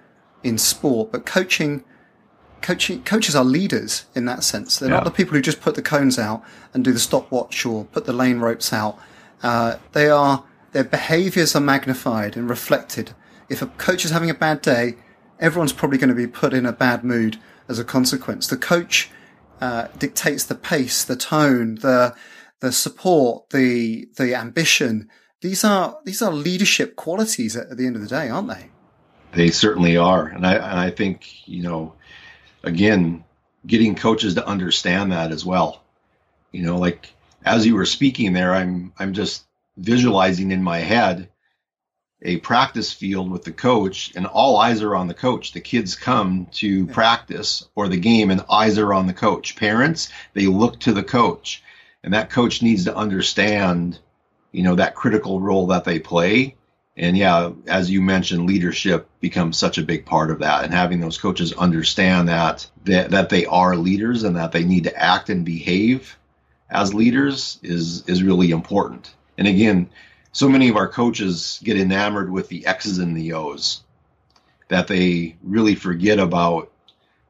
in 0.43 0.59
sport, 0.59 1.12
but 1.12 1.26
coaching 1.26 1.84
coaching 2.62 3.03
coaches 3.05 3.37
are 3.37 3.45
leaders 3.45 4.07
in 4.14 4.24
that 4.24 4.43
sense. 4.43 4.78
They're 4.78 4.89
yeah. 4.89 4.97
not 4.97 5.05
the 5.05 5.11
people 5.11 5.34
who 5.34 5.43
just 5.43 5.61
put 5.61 5.74
the 5.74 5.82
cones 5.82 6.18
out 6.18 6.43
and 6.72 6.84
do 6.84 6.93
the 6.93 6.99
stopwatch 6.99 7.64
or 7.64 7.84
put 7.84 8.07
the 8.07 8.12
lane 8.12 8.39
ropes 8.39 8.72
out. 8.72 8.99
Uh, 9.43 9.76
they 9.93 10.09
are 10.09 10.45
their 10.72 10.84
behaviours 10.84 11.55
are 11.55 11.61
magnified 11.61 12.37
and 12.37 12.51
reflected. 12.51 13.14
If 13.49 13.62
a 13.62 13.66
coach 13.66 14.05
is 14.05 14.11
having 14.11 14.30
a 14.30 14.34
bad 14.34 14.62
day, 14.62 14.97
everyone's 15.39 15.72
probably 15.72 15.99
going 15.99 16.09
to 16.09 16.14
be 16.14 16.26
put 16.26 16.53
in 16.53 16.66
a 16.66 16.72
bad 16.72 17.05
mood 17.05 17.39
as 17.68 17.78
a 17.78 17.84
consequence. 17.84 18.47
The 18.47 18.57
coach 18.57 19.11
uh, 19.61 19.88
dictates 19.98 20.44
the 20.44 20.54
pace, 20.54 21.04
the 21.04 21.16
tone, 21.16 21.76
the 21.76 22.14
the 22.61 22.72
support, 22.72 23.50
the 23.50 24.09
the 24.16 24.34
ambition. 24.34 25.09
These 25.40 25.64
are 25.64 25.98
these 26.04 26.22
are 26.22 26.32
leadership 26.32 26.96
qualities 26.96 27.57
at, 27.57 27.70
at 27.70 27.76
the 27.76 27.86
end 27.86 27.96
of 27.96 28.02
the 28.02 28.09
day, 28.09 28.28
aren't 28.28 28.48
they? 28.48 28.70
They 29.32 29.50
certainly 29.50 29.96
are, 29.96 30.26
and 30.26 30.46
I 30.46 30.54
and 30.54 30.80
I 30.80 30.90
think 30.90 31.46
you 31.48 31.62
know, 31.62 31.94
again, 32.62 33.24
getting 33.66 33.94
coaches 33.94 34.34
to 34.34 34.46
understand 34.46 35.12
that 35.12 35.32
as 35.32 35.44
well. 35.44 35.82
You 36.52 36.62
know, 36.62 36.78
like 36.78 37.12
as 37.44 37.66
you 37.66 37.74
were 37.74 37.86
speaking 37.86 38.32
there, 38.32 38.54
I'm 38.54 38.92
I'm 38.98 39.12
just 39.12 39.44
visualizing 39.76 40.52
in 40.52 40.62
my 40.62 40.78
head 40.78 41.28
a 42.22 42.38
practice 42.38 42.92
field 42.92 43.30
with 43.30 43.44
the 43.44 43.52
coach 43.52 44.12
and 44.16 44.26
all 44.26 44.56
eyes 44.56 44.82
are 44.82 44.96
on 44.96 45.08
the 45.08 45.14
coach. 45.14 45.52
The 45.52 45.60
kids 45.60 45.94
come 45.94 46.46
to 46.52 46.86
practice 46.86 47.68
or 47.74 47.88
the 47.88 47.98
game 47.98 48.30
and 48.30 48.44
eyes 48.50 48.78
are 48.78 48.94
on 48.94 49.06
the 49.06 49.12
coach. 49.12 49.56
Parents, 49.56 50.08
they 50.32 50.46
look 50.46 50.80
to 50.80 50.92
the 50.92 51.02
coach 51.02 51.62
and 52.02 52.14
that 52.14 52.30
coach 52.30 52.62
needs 52.62 52.84
to 52.84 52.96
understand, 52.96 53.98
you 54.52 54.62
know, 54.62 54.76
that 54.76 54.94
critical 54.94 55.40
role 55.40 55.68
that 55.68 55.84
they 55.84 55.98
play 55.98 56.56
and 56.96 57.16
yeah, 57.16 57.50
as 57.66 57.90
you 57.90 58.00
mentioned, 58.00 58.46
leadership 58.46 59.08
becomes 59.20 59.58
such 59.58 59.76
a 59.76 59.82
big 59.82 60.06
part 60.06 60.30
of 60.30 60.38
that, 60.38 60.64
and 60.64 60.72
having 60.72 61.00
those 61.00 61.18
coaches 61.18 61.52
understand 61.52 62.28
that 62.28 62.66
that, 62.84 63.10
that 63.10 63.28
they 63.28 63.44
are 63.44 63.76
leaders 63.76 64.22
and 64.22 64.36
that 64.36 64.52
they 64.52 64.64
need 64.64 64.84
to 64.84 64.96
act 64.96 65.28
and 65.28 65.44
behave 65.44 66.16
as 66.70 66.94
leaders 66.94 67.58
is 67.62 68.02
is 68.06 68.22
really 68.22 68.50
important. 68.50 69.14
And 69.36 69.46
again, 69.46 69.90
so 70.37 70.51
many 70.51 70.68
of 70.68 70.76
our 70.76 70.87
coaches 70.87 71.59
get 71.64 71.78
enamored 71.78 72.30
with 72.30 72.47
the 72.49 72.66
X's 72.66 72.99
and 72.99 73.16
the 73.16 73.32
O's 73.32 73.82
that 74.68 74.87
they 74.87 75.34
really 75.43 75.74
forget 75.74 76.18
about 76.18 76.70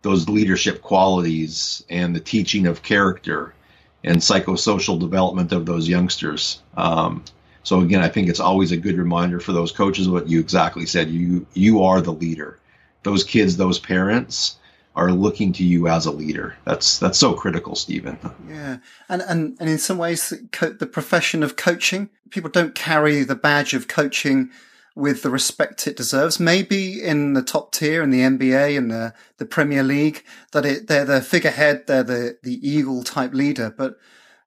those 0.02 0.28
leadership 0.28 0.82
qualities 0.82 1.84
and 1.88 2.16
the 2.16 2.20
teaching 2.20 2.66
of 2.66 2.82
character 2.82 3.54
and 4.02 4.16
psychosocial 4.16 4.98
development 4.98 5.52
of 5.52 5.66
those 5.66 5.88
youngsters. 5.88 6.60
Um, 6.76 7.22
so 7.62 7.78
again, 7.80 8.02
I 8.02 8.08
think 8.08 8.28
it's 8.28 8.40
always 8.40 8.72
a 8.72 8.76
good 8.76 8.98
reminder 8.98 9.38
for 9.38 9.52
those 9.52 9.70
coaches 9.70 10.08
what 10.08 10.28
you 10.28 10.40
exactly 10.40 10.84
said. 10.84 11.08
You 11.08 11.46
you 11.54 11.84
are 11.84 12.00
the 12.00 12.12
leader. 12.12 12.58
Those 13.04 13.22
kids, 13.22 13.56
those 13.56 13.78
parents 13.78 14.56
are 14.96 15.12
looking 15.12 15.52
to 15.52 15.64
you 15.64 15.86
as 15.86 16.06
a 16.06 16.10
leader. 16.10 16.56
That's 16.64 16.98
that's 16.98 17.18
so 17.18 17.34
critical, 17.34 17.76
Stephen. 17.76 18.18
Yeah, 18.48 18.78
and 19.08 19.22
and 19.22 19.56
and 19.60 19.68
in 19.68 19.78
some 19.78 19.98
ways, 19.98 20.30
the 20.30 20.90
profession 20.90 21.42
of 21.42 21.56
coaching, 21.56 22.08
people 22.30 22.50
don't 22.50 22.74
carry 22.74 23.22
the 23.22 23.34
badge 23.34 23.74
of 23.74 23.86
coaching 23.86 24.50
with 24.94 25.22
the 25.22 25.28
respect 25.28 25.86
it 25.86 25.96
deserves. 25.96 26.40
Maybe 26.40 27.02
in 27.02 27.34
the 27.34 27.42
top 27.42 27.72
tier 27.72 28.02
in 28.02 28.10
the 28.10 28.20
NBA 28.20 28.78
and 28.78 28.90
the 28.90 29.12
the 29.36 29.44
Premier 29.44 29.82
League, 29.82 30.24
that 30.52 30.64
it 30.64 30.88
they're 30.88 31.04
the 31.04 31.20
figurehead, 31.20 31.86
they're 31.86 32.02
the 32.02 32.38
the 32.42 32.66
eagle 32.66 33.04
type 33.04 33.34
leader, 33.34 33.72
but 33.76 33.96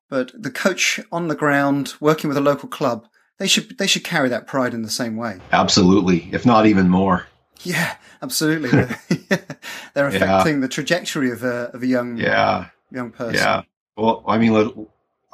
but 0.10 0.32
the 0.34 0.52
coach 0.52 1.00
on 1.12 1.28
the 1.28 1.36
ground 1.36 1.94
working 2.00 2.28
with 2.28 2.38
a 2.38 2.42
local 2.42 2.68
club, 2.68 3.08
they 3.38 3.48
should 3.48 3.78
they 3.78 3.88
should 3.88 4.04
carry 4.04 4.30
that 4.30 4.48
pride 4.48 4.74
in 4.74 4.82
the 4.82 4.90
same 4.90 5.16
way. 5.16 5.40
Absolutely, 5.52 6.28
if 6.32 6.44
not 6.44 6.66
even 6.66 6.90
more. 6.90 7.28
Yeah, 7.62 7.96
absolutely. 8.22 8.70
They're 8.70 10.08
affecting 10.08 10.56
yeah. 10.56 10.62
the 10.62 10.68
trajectory 10.70 11.32
of 11.32 11.44
a 11.44 11.72
of 11.74 11.84
a 11.84 11.88
young 11.88 12.18
yeah 12.18 12.68
young 12.92 13.12
person. 13.12 13.36
Yeah. 13.36 13.64
Well, 13.98 14.24
I 14.28 14.38
mean, 14.38 14.88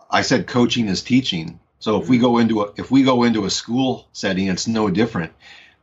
I 0.09 0.21
said 0.21 0.47
coaching 0.47 0.87
is 0.87 1.03
teaching. 1.03 1.59
So 1.79 2.01
if 2.01 2.09
we 2.09 2.17
mm. 2.17 2.21
go 2.21 2.37
into 2.39 2.61
a 2.61 2.73
if 2.77 2.89
we 2.89 3.03
go 3.03 3.23
into 3.23 3.45
a 3.45 3.49
school 3.49 4.07
setting, 4.11 4.47
it's 4.47 4.67
no 4.67 4.89
different. 4.89 5.33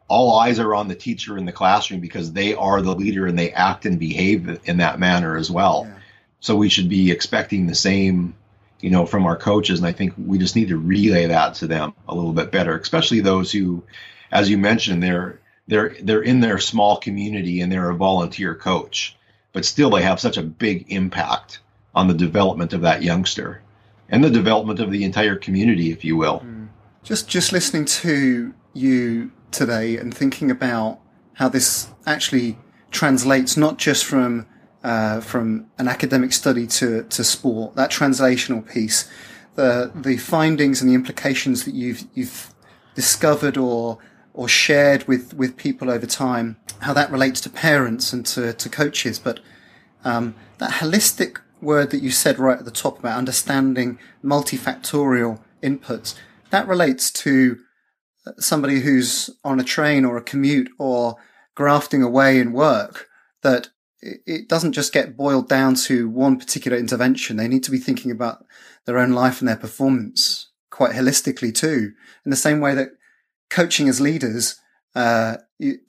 All 0.08 0.38
eyes 0.38 0.58
are 0.58 0.74
on 0.74 0.88
the 0.88 0.94
teacher 0.94 1.38
in 1.38 1.46
the 1.46 1.52
classroom 1.52 2.00
because 2.00 2.32
they 2.32 2.54
are 2.54 2.82
the 2.82 2.94
leader 2.94 3.26
and 3.26 3.38
they 3.38 3.52
act 3.52 3.86
and 3.86 3.98
behave 3.98 4.60
in 4.64 4.78
that 4.78 4.98
manner 4.98 5.36
as 5.36 5.50
well. 5.50 5.86
Yeah. 5.86 5.98
So 6.40 6.56
we 6.56 6.68
should 6.68 6.88
be 6.88 7.10
expecting 7.10 7.66
the 7.66 7.74
same 7.74 8.34
you 8.82 8.90
know, 8.90 9.06
from 9.06 9.24
our 9.24 9.36
coaches. 9.36 9.78
And 9.78 9.86
I 9.86 9.92
think 9.92 10.12
we 10.18 10.38
just 10.38 10.56
need 10.56 10.68
to 10.68 10.76
relay 10.76 11.26
that 11.26 11.54
to 11.54 11.66
them 11.66 11.94
a 12.08 12.14
little 12.14 12.32
bit 12.32 12.50
better, 12.50 12.76
especially 12.76 13.20
those 13.20 13.50
who, 13.50 13.84
as 14.30 14.50
you 14.50 14.58
mentioned, 14.58 15.02
they're 15.02 15.40
they're 15.68 15.96
they're 16.02 16.22
in 16.22 16.40
their 16.40 16.58
small 16.58 16.96
community 16.96 17.60
and 17.60 17.70
they're 17.70 17.90
a 17.90 17.96
volunteer 17.96 18.54
coach, 18.54 19.16
but 19.52 19.64
still 19.64 19.90
they 19.90 20.02
have 20.02 20.20
such 20.20 20.36
a 20.36 20.42
big 20.42 20.90
impact 20.90 21.60
on 21.94 22.08
the 22.08 22.14
development 22.14 22.72
of 22.72 22.80
that 22.82 23.02
youngster 23.02 23.62
and 24.08 24.22
the 24.22 24.30
development 24.30 24.80
of 24.80 24.90
the 24.90 25.04
entire 25.04 25.36
community, 25.36 25.90
if 25.90 26.04
you 26.04 26.16
will. 26.16 26.40
Hmm. 26.40 26.66
Just 27.02 27.28
just 27.28 27.52
listening 27.52 27.84
to 27.84 28.54
you 28.74 29.32
today 29.50 29.96
and 29.96 30.14
thinking 30.14 30.50
about 30.50 31.00
how 31.34 31.48
this 31.48 31.88
actually 32.06 32.58
translates 32.90 33.56
not 33.56 33.78
just 33.78 34.04
from 34.04 34.46
uh, 34.84 35.20
from 35.20 35.66
an 35.78 35.88
academic 35.88 36.32
study 36.32 36.66
to, 36.66 37.04
to 37.04 37.22
sport, 37.22 37.76
that 37.76 37.90
translational 37.90 38.68
piece, 38.68 39.08
the 39.54 39.90
the 39.94 40.16
findings 40.16 40.80
and 40.80 40.90
the 40.90 40.94
implications 40.94 41.64
that 41.64 41.74
you've 41.74 42.04
you've 42.14 42.54
discovered 42.94 43.56
or 43.56 43.98
or 44.34 44.48
shared 44.48 45.06
with, 45.06 45.34
with 45.34 45.56
people 45.56 45.90
over 45.90 46.06
time, 46.06 46.56
how 46.80 46.92
that 46.92 47.10
relates 47.10 47.40
to 47.42 47.50
parents 47.50 48.12
and 48.12 48.24
to, 48.26 48.52
to 48.52 48.68
coaches. 48.68 49.18
But 49.18 49.40
um, 50.04 50.34
that 50.58 50.72
holistic 50.72 51.38
word 51.60 51.90
that 51.90 52.02
you 52.02 52.10
said 52.10 52.38
right 52.38 52.58
at 52.58 52.64
the 52.64 52.70
top 52.70 52.98
about 52.98 53.18
understanding 53.18 53.98
multifactorial 54.24 55.40
inputs, 55.62 56.14
that 56.50 56.66
relates 56.66 57.10
to 57.10 57.58
somebody 58.38 58.80
who's 58.80 59.30
on 59.44 59.60
a 59.60 59.64
train 59.64 60.04
or 60.04 60.16
a 60.16 60.22
commute 60.22 60.70
or 60.78 61.16
grafting 61.54 62.02
away 62.02 62.38
in 62.38 62.52
work 62.52 63.08
that 63.42 63.68
it 64.02 64.48
doesn't 64.48 64.72
just 64.72 64.92
get 64.92 65.16
boiled 65.16 65.48
down 65.48 65.74
to 65.74 66.08
one 66.08 66.38
particular 66.38 66.76
intervention. 66.76 67.36
They 67.36 67.48
need 67.48 67.62
to 67.64 67.70
be 67.70 67.78
thinking 67.78 68.10
about 68.10 68.44
their 68.84 68.98
own 68.98 69.12
life 69.12 69.40
and 69.40 69.48
their 69.48 69.56
performance 69.56 70.50
quite 70.70 70.92
holistically 70.92 71.54
too. 71.54 71.92
In 72.24 72.30
the 72.30 72.36
same 72.36 72.60
way 72.60 72.74
that 72.74 72.88
coaching 73.52 73.88
as 73.88 74.00
leaders, 74.00 74.60
uh, 74.94 75.36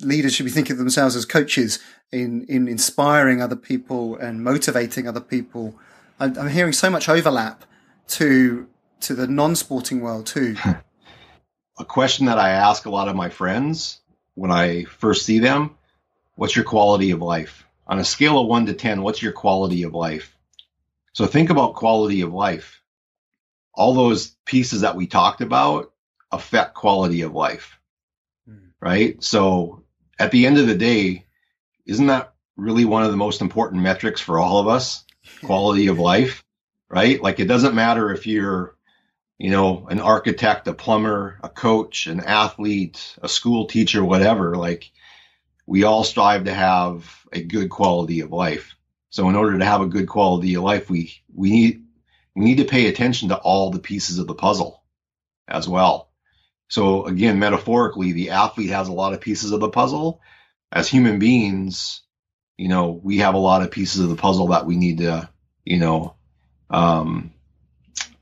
leaders 0.01 0.33
should 0.35 0.45
be 0.45 0.51
thinking 0.51 0.73
of 0.73 0.77
themselves 0.77 1.15
as 1.15 1.25
coaches 1.25 1.79
in, 2.11 2.45
in 2.45 2.67
inspiring 2.67 3.41
other 3.41 3.55
people 3.55 4.15
and 4.17 4.43
motivating 4.43 5.07
other 5.07 5.21
people. 5.21 5.75
I'm, 6.19 6.37
I'm 6.37 6.49
hearing 6.49 6.73
so 6.73 6.89
much 6.89 7.09
overlap 7.09 7.65
to, 8.09 8.67
to 9.01 9.13
the 9.15 9.27
non-sporting 9.27 10.01
world 10.01 10.27
too. 10.27 10.55
a 11.79 11.85
question 11.85 12.27
that 12.27 12.37
I 12.37 12.51
ask 12.51 12.85
a 12.85 12.91
lot 12.91 13.07
of 13.07 13.15
my 13.15 13.29
friends 13.29 13.99
when 14.35 14.51
I 14.51 14.83
first 14.83 15.25
see 15.25 15.39
them, 15.39 15.75
what's 16.35 16.55
your 16.55 16.65
quality 16.65 17.11
of 17.11 17.21
life? 17.21 17.63
on 17.87 17.99
a 17.99 18.03
scale 18.03 18.39
of 18.39 18.47
one 18.47 18.65
to 18.65 18.73
10, 18.73 19.01
what's 19.01 19.21
your 19.21 19.31
quality 19.31 19.83
of 19.83 19.93
life? 19.93 20.35
So 21.13 21.25
think 21.25 21.49
about 21.49 21.75
quality 21.75 22.21
of 22.21 22.33
life. 22.33 22.81
All 23.73 23.93
those 23.93 24.29
pieces 24.45 24.81
that 24.81 24.95
we 24.95 25.07
talked 25.07 25.41
about 25.41 25.92
affect 26.33 26.73
quality 26.73 27.21
of 27.21 27.33
life, 27.33 27.79
mm. 28.49 28.71
right? 28.81 29.23
So 29.23 29.83
at 30.19 30.31
the 30.31 30.45
end 30.45 30.57
of 30.57 30.67
the 30.67 30.75
day, 30.75 31.25
isn't 31.85 32.07
that 32.07 32.33
really 32.57 32.85
one 32.85 33.03
of 33.03 33.11
the 33.11 33.17
most 33.17 33.41
important 33.41 33.83
metrics 33.83 34.21
for 34.21 34.39
all 34.39 34.59
of 34.59 34.67
us? 34.67 35.05
Quality 35.43 35.87
of 35.87 35.99
life, 35.99 36.43
right? 36.89 37.21
Like 37.21 37.39
it 37.39 37.45
doesn't 37.45 37.75
matter 37.75 38.11
if 38.11 38.27
you're, 38.27 38.75
you 39.37 39.51
know, 39.51 39.87
an 39.87 39.99
architect, 39.99 40.67
a 40.67 40.73
plumber, 40.73 41.39
a 41.43 41.49
coach, 41.49 42.07
an 42.07 42.19
athlete, 42.19 43.15
a 43.21 43.29
school 43.29 43.67
teacher, 43.67 44.03
whatever. 44.03 44.55
Like 44.57 44.91
we 45.65 45.83
all 45.83 46.03
strive 46.03 46.45
to 46.45 46.53
have 46.53 47.25
a 47.31 47.41
good 47.41 47.69
quality 47.69 48.19
of 48.19 48.31
life. 48.31 48.75
So 49.09 49.29
in 49.29 49.35
order 49.35 49.57
to 49.57 49.65
have 49.65 49.81
a 49.81 49.87
good 49.87 50.07
quality 50.07 50.55
of 50.55 50.63
life, 50.63 50.89
we 50.89 51.13
we 51.33 51.51
need 51.51 51.85
we 52.35 52.45
need 52.45 52.57
to 52.57 52.65
pay 52.65 52.87
attention 52.87 53.29
to 53.29 53.37
all 53.37 53.69
the 53.69 53.79
pieces 53.79 54.19
of 54.19 54.27
the 54.27 54.35
puzzle 54.35 54.83
as 55.47 55.67
well. 55.67 56.09
So 56.73 57.05
again, 57.05 57.37
metaphorically, 57.37 58.13
the 58.13 58.31
athlete 58.31 58.71
has 58.71 58.87
a 58.87 58.93
lot 58.93 59.13
of 59.13 59.21
pieces 59.21 59.51
of 59.51 59.59
the 59.59 59.69
puzzle. 59.69 60.21
As 60.71 60.87
human 60.89 61.19
beings, 61.19 62.01
you 62.57 62.67
know, 62.67 62.99
we 63.03 63.19
have 63.19 63.35
a 63.35 63.37
lot 63.37 63.61
of 63.61 63.69
pieces 63.69 64.01
of 64.01 64.09
the 64.09 64.15
puzzle 64.15 64.47
that 64.47 64.65
we 64.65 64.75
need 64.75 64.97
to, 64.97 65.29
you 65.65 65.77
know, 65.77 66.15
um, 66.71 67.31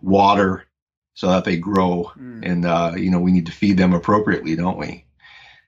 water 0.02 0.66
so 1.14 1.30
that 1.30 1.45
they 1.45 1.56
grow, 1.56 2.12
mm. 2.20 2.45
and 2.45 2.66
uh, 2.66 2.91
you 2.97 3.10
know, 3.10 3.22
we 3.22 3.32
need 3.32 3.45
to 3.45 3.54
feed 3.54 3.78
them 3.78 3.93
appropriately, 3.93 4.58
don't 4.58 4.78
we? 4.78 5.06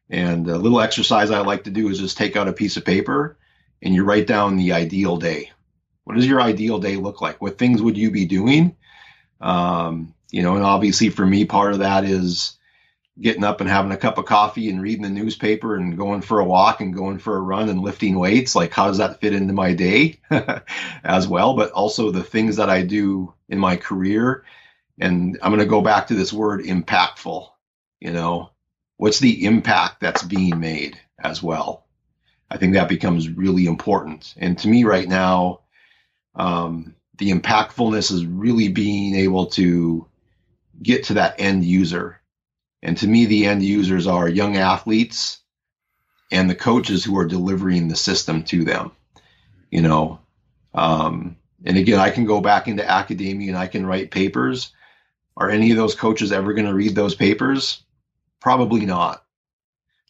And 0.10 0.50
a 0.50 0.58
little 0.58 0.82
exercise 0.82 1.32
I 1.32 1.40
like 1.40 1.64
to 1.64 1.72
do 1.72 1.88
is 1.88 2.00
just 2.00 2.18
take 2.18 2.36
out 2.36 2.50
a 2.50 2.54
piece 2.54 2.76
of 2.76 2.84
paper 2.84 3.38
and 3.82 3.96
you 3.96 4.04
write 4.04 4.28
down 4.28 4.58
the 4.58 4.74
ideal 4.74 5.16
day. 5.16 5.54
What 6.04 6.18
does 6.18 6.28
your 6.28 6.42
ideal 6.42 6.80
day 6.80 6.98
look 6.98 7.22
like? 7.22 7.42
What 7.42 7.58
things 7.58 7.82
would 7.82 7.98
you 7.98 8.12
be 8.12 8.26
doing? 8.26 8.76
Um, 9.40 10.14
you 10.32 10.44
know, 10.44 10.56
and 10.56 10.66
obviously 10.66 11.08
for 11.08 11.26
me, 11.26 11.46
part 11.46 11.72
of 11.72 11.80
that 11.80 12.04
is 12.04 12.58
getting 13.20 13.44
up 13.44 13.62
and 13.62 13.70
having 13.70 13.92
a 13.92 13.98
cup 13.98 14.18
of 14.18 14.26
coffee 14.26 14.70
and 14.70 14.82
reading 14.82 15.04
the 15.04 15.10
newspaper 15.10 15.76
and 15.76 15.98
going 15.98 16.22
for 16.22 16.40
a 16.40 16.46
walk 16.46 16.82
and 16.82 16.96
going 16.96 17.20
for 17.20 17.38
a 17.38 17.42
run 17.42 17.70
and 17.70 17.82
lifting 17.82 18.18
weights. 18.18 18.56
Like, 18.56 18.72
how 18.72 18.88
does 18.88 18.98
that 18.98 19.22
fit 19.22 19.34
into 19.34 19.54
my 19.54 19.74
day 19.74 20.20
as 21.04 21.28
well? 21.28 21.56
But 21.56 21.72
also 21.72 22.10
the 22.10 22.24
things 22.24 22.56
that 22.56 22.70
I 22.70 22.82
do 22.82 23.34
in 23.50 23.60
my 23.60 23.76
career. 23.76 24.44
And 25.00 25.38
I'm 25.42 25.52
going 25.52 25.60
to 25.60 25.66
go 25.66 25.82
back 25.82 26.08
to 26.08 26.16
this 26.16 26.34
word 26.34 26.62
impactful. 26.62 27.50
You 28.00 28.12
know, 28.12 28.50
what's 28.98 29.20
the 29.20 29.46
impact 29.46 30.00
that's 30.00 30.24
being 30.24 30.60
made 30.60 31.00
as 31.20 31.42
well? 31.42 31.86
I 32.50 32.58
think 32.58 32.74
that 32.74 32.90
becomes 32.90 33.30
really 33.30 33.66
important. 33.66 34.34
And 34.38 34.58
to 34.60 34.68
me, 34.68 34.84
right 34.84 35.08
now, 35.08 35.62
um, 36.36 36.96
the 37.18 37.32
impactfulness 37.32 38.12
is 38.12 38.26
really 38.26 38.70
being 38.70 39.16
able 39.16 39.48
to 39.48 40.08
get 40.82 41.06
to 41.06 41.16
that 41.16 41.36
end 41.40 41.64
user. 41.64 42.20
And 42.84 42.98
to 42.98 43.08
me, 43.08 43.26
the 43.26 43.46
end 43.46 43.64
users 43.64 44.08
are 44.08 44.28
young 44.28 44.58
athletes 44.58 45.40
and 46.32 46.50
the 46.50 46.56
coaches 46.56 47.04
who 47.04 47.18
are 47.18 47.26
delivering 47.26 47.88
the 47.88 47.96
system 47.96 48.44
to 48.44 48.66
them. 48.66 48.92
You 49.72 49.82
know, 49.82 50.20
um, 50.74 51.38
and 51.64 51.78
again, 51.78 52.00
I 52.00 52.10
can 52.10 52.26
go 52.26 52.42
back 52.42 52.68
into 52.68 52.88
academia 52.88 53.48
and 53.48 53.58
I 53.58 53.68
can 53.68 53.86
write 53.86 54.12
papers. 54.12 54.74
Are 55.38 55.50
any 55.50 55.72
of 55.72 55.78
those 55.78 55.96
coaches 55.96 56.34
ever 56.34 56.54
going 56.54 56.68
to 56.68 56.74
read 56.74 56.94
those 56.94 57.16
papers? 57.16 57.82
Probably 58.42 58.86
not. 58.86 59.24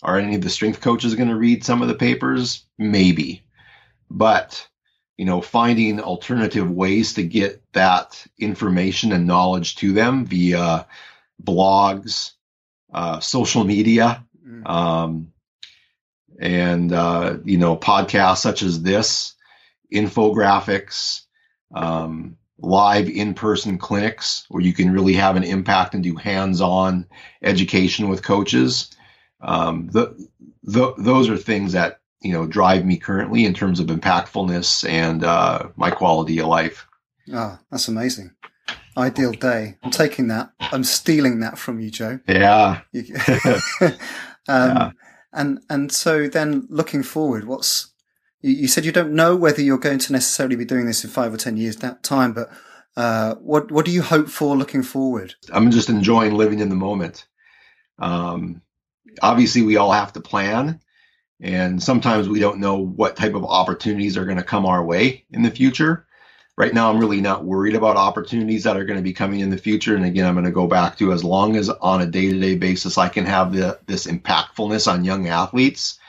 Are 0.02 0.18
any 0.18 0.36
of 0.36 0.42
the 0.42 0.50
strength 0.50 0.82
coaches 0.82 1.14
going 1.14 1.30
to 1.30 1.36
read 1.36 1.64
some 1.64 1.84
of 1.84 1.88
the 1.88 1.94
papers? 1.94 2.66
Maybe. 2.80 3.44
But, 4.10 4.68
you 5.16 5.26
know, 5.26 5.42
finding 5.42 6.02
alternative 6.02 6.70
ways 6.70 7.14
to 7.14 7.24
get 7.24 7.62
that 7.74 8.26
information 8.40 9.12
and 9.12 9.28
knowledge 9.28 9.76
to 9.78 9.94
them 9.94 10.26
via 10.26 10.88
blogs, 11.42 12.32
uh, 12.94 13.20
social 13.20 13.64
media, 13.64 14.24
mm. 14.48 14.70
um, 14.70 15.34
and 16.40 16.92
uh, 16.92 17.38
you 17.44 17.58
know 17.58 17.76
podcasts 17.76 18.38
such 18.38 18.62
as 18.62 18.82
this, 18.82 19.34
infographics, 19.94 21.22
um, 21.74 22.38
live 22.60 23.10
in-person 23.10 23.78
clinics 23.78 24.46
where 24.50 24.64
you 24.64 24.74
can 24.74 24.92
really 24.92 25.14
have 25.14 25.36
an 25.36 25.44
impact 25.44 25.94
and 25.94 26.04
do 26.04 26.16
hands-on 26.16 27.06
education 27.42 28.10
with 28.10 28.24
coaches. 28.24 28.96
Um, 29.42 29.90
the, 29.92 30.16
the, 30.64 30.94
those 30.98 31.30
are 31.30 31.38
things 31.38 31.74
that 31.74 32.00
you 32.22 32.32
know 32.32 32.48
drive 32.48 32.86
me 32.86 32.98
currently 32.98 33.46
in 33.46 33.54
terms 33.54 33.80
of 33.80 33.88
impactfulness 33.88 34.88
and 34.88 35.24
uh, 35.24 35.68
my 35.76 35.92
quality 35.92 36.40
of 36.40 36.48
life. 36.48 36.88
Ah, 37.34 37.58
oh, 37.58 37.66
that's 37.70 37.88
amazing. 37.88 38.32
Ideal 38.96 39.32
day. 39.32 39.78
I'm 39.84 39.92
taking 39.92 40.28
that. 40.28 40.54
I'm 40.60 40.84
stealing 40.84 41.40
that 41.40 41.58
from 41.58 41.80
you, 41.80 41.90
Joe. 41.90 42.20
Yeah. 42.28 42.82
um, 43.82 43.98
yeah. 44.48 44.92
And 45.32 45.60
and 45.70 45.92
so 45.92 46.28
then 46.28 46.68
looking 46.70 47.02
forward, 47.02 47.46
what's 47.46 47.92
you, 48.42 48.68
said 48.68 48.86
you 48.86 48.92
don't 48.92 49.14
know 49.14 49.36
whether 49.36 49.62
you're 49.62 49.78
going 49.78 50.00
to 50.00 50.12
necessarily 50.12 50.56
be 50.56 50.66
doing 50.66 50.86
this 50.86 51.04
in 51.04 51.10
five 51.10 51.34
or 51.34 51.38
ten 51.38 51.58
years 51.58 51.78
that 51.78 52.04
time, 52.04 52.34
but 52.34 52.52
uh, 52.96 53.36
what 53.36 53.72
what 53.72 53.86
do 53.86 53.92
you 53.92 54.04
hope 54.04 54.30
for 54.30 54.56
looking 54.56 54.84
forward? 54.84 55.34
I'm 55.52 55.72
just 55.72 55.90
enjoying 55.90 56.36
living 56.36 56.60
in 56.60 56.70
the 56.70 56.76
moment. 56.76 57.26
Um, 57.98 58.62
obviously, 59.22 59.64
we 59.64 59.78
all 59.78 59.92
have 59.92 60.14
to 60.14 60.22
plan, 60.22 60.82
and 61.42 61.82
sometimes 61.82 62.30
we 62.30 62.40
don't 62.40 62.60
know 62.60 62.78
what 62.78 63.16
type 63.16 63.34
of 63.34 63.44
opportunities 63.44 64.18
are 64.18 64.26
going 64.26 64.38
to 64.38 64.44
come 64.44 64.66
our 64.66 64.84
way 64.84 65.26
in 65.32 65.42
the 65.42 65.52
future 65.52 66.06
right 66.58 66.74
now 66.74 66.90
I'm 66.90 67.00
really 67.00 67.22
not 67.22 67.46
worried 67.46 67.76
about 67.76 67.98
opportunities 67.98 68.64
that 68.64 68.78
are 68.78 68.86
going 68.86 68.98
to 68.98 69.04
be 69.04 69.14
coming 69.14 69.40
in 69.40 69.50
the 69.50 69.58
future. 69.58 69.96
And 69.96 70.06
again, 70.06 70.26
I'm 70.26 70.36
going 70.36 70.46
to 70.46 70.52
go 70.52 70.68
back 70.68 70.98
to 70.98 71.12
as 71.12 71.24
long 71.24 71.56
as 71.56 71.70
on 71.70 72.02
a 72.02 72.06
day 72.06 72.32
to 72.32 72.40
day 72.40 72.56
basis 72.56 72.98
I 72.98 73.10
can 73.10 73.26
have 73.26 73.54
the, 73.54 73.80
this 73.88 74.08
impactfulness 74.08 74.92
on 74.92 75.04
young 75.04 75.28
athletes, 75.28 76.00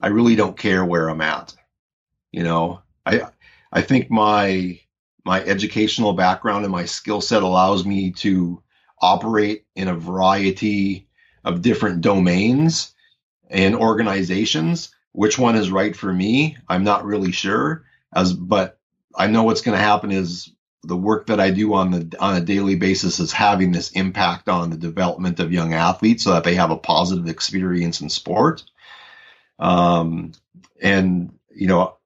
I 0.00 0.08
really 0.08 0.36
don't 0.36 0.56
care 0.56 0.84
where 0.84 1.08
I'm 1.08 1.20
at. 1.20 1.54
You 2.32 2.42
know, 2.42 2.82
I 3.06 3.28
I 3.72 3.82
think 3.82 4.10
my 4.10 4.80
my 5.24 5.42
educational 5.44 6.12
background 6.12 6.64
and 6.64 6.72
my 6.72 6.84
skill 6.84 7.20
set 7.20 7.42
allows 7.42 7.84
me 7.84 8.10
to 8.10 8.62
operate 9.00 9.64
in 9.76 9.88
a 9.88 9.94
variety 9.94 11.06
of 11.44 11.62
different 11.62 12.00
domains 12.00 12.94
and 13.50 13.74
organizations. 13.74 14.94
Which 15.12 15.38
one 15.38 15.56
is 15.56 15.70
right 15.70 15.94
for 15.94 16.12
me? 16.12 16.56
I'm 16.68 16.84
not 16.84 17.04
really 17.04 17.32
sure. 17.32 17.84
As 18.14 18.32
but 18.32 18.78
I 19.16 19.26
know 19.26 19.44
what's 19.44 19.62
going 19.62 19.76
to 19.76 19.84
happen 19.84 20.10
is 20.10 20.50
the 20.82 20.96
work 20.96 21.26
that 21.26 21.40
I 21.40 21.50
do 21.50 21.74
on 21.74 21.90
the 21.90 22.16
on 22.18 22.36
a 22.36 22.40
daily 22.40 22.74
basis 22.74 23.20
is 23.20 23.32
having 23.32 23.72
this 23.72 23.92
impact 23.92 24.48
on 24.48 24.70
the 24.70 24.76
development 24.76 25.38
of 25.40 25.52
young 25.52 25.74
athletes 25.74 26.24
so 26.24 26.32
that 26.32 26.44
they 26.44 26.56
have 26.56 26.70
a 26.70 26.76
positive 26.76 27.28
experience 27.28 28.00
in 28.00 28.08
sport. 28.08 28.64
Um, 29.58 30.32
and 30.80 31.38
you 31.54 31.68
know, 31.68 31.96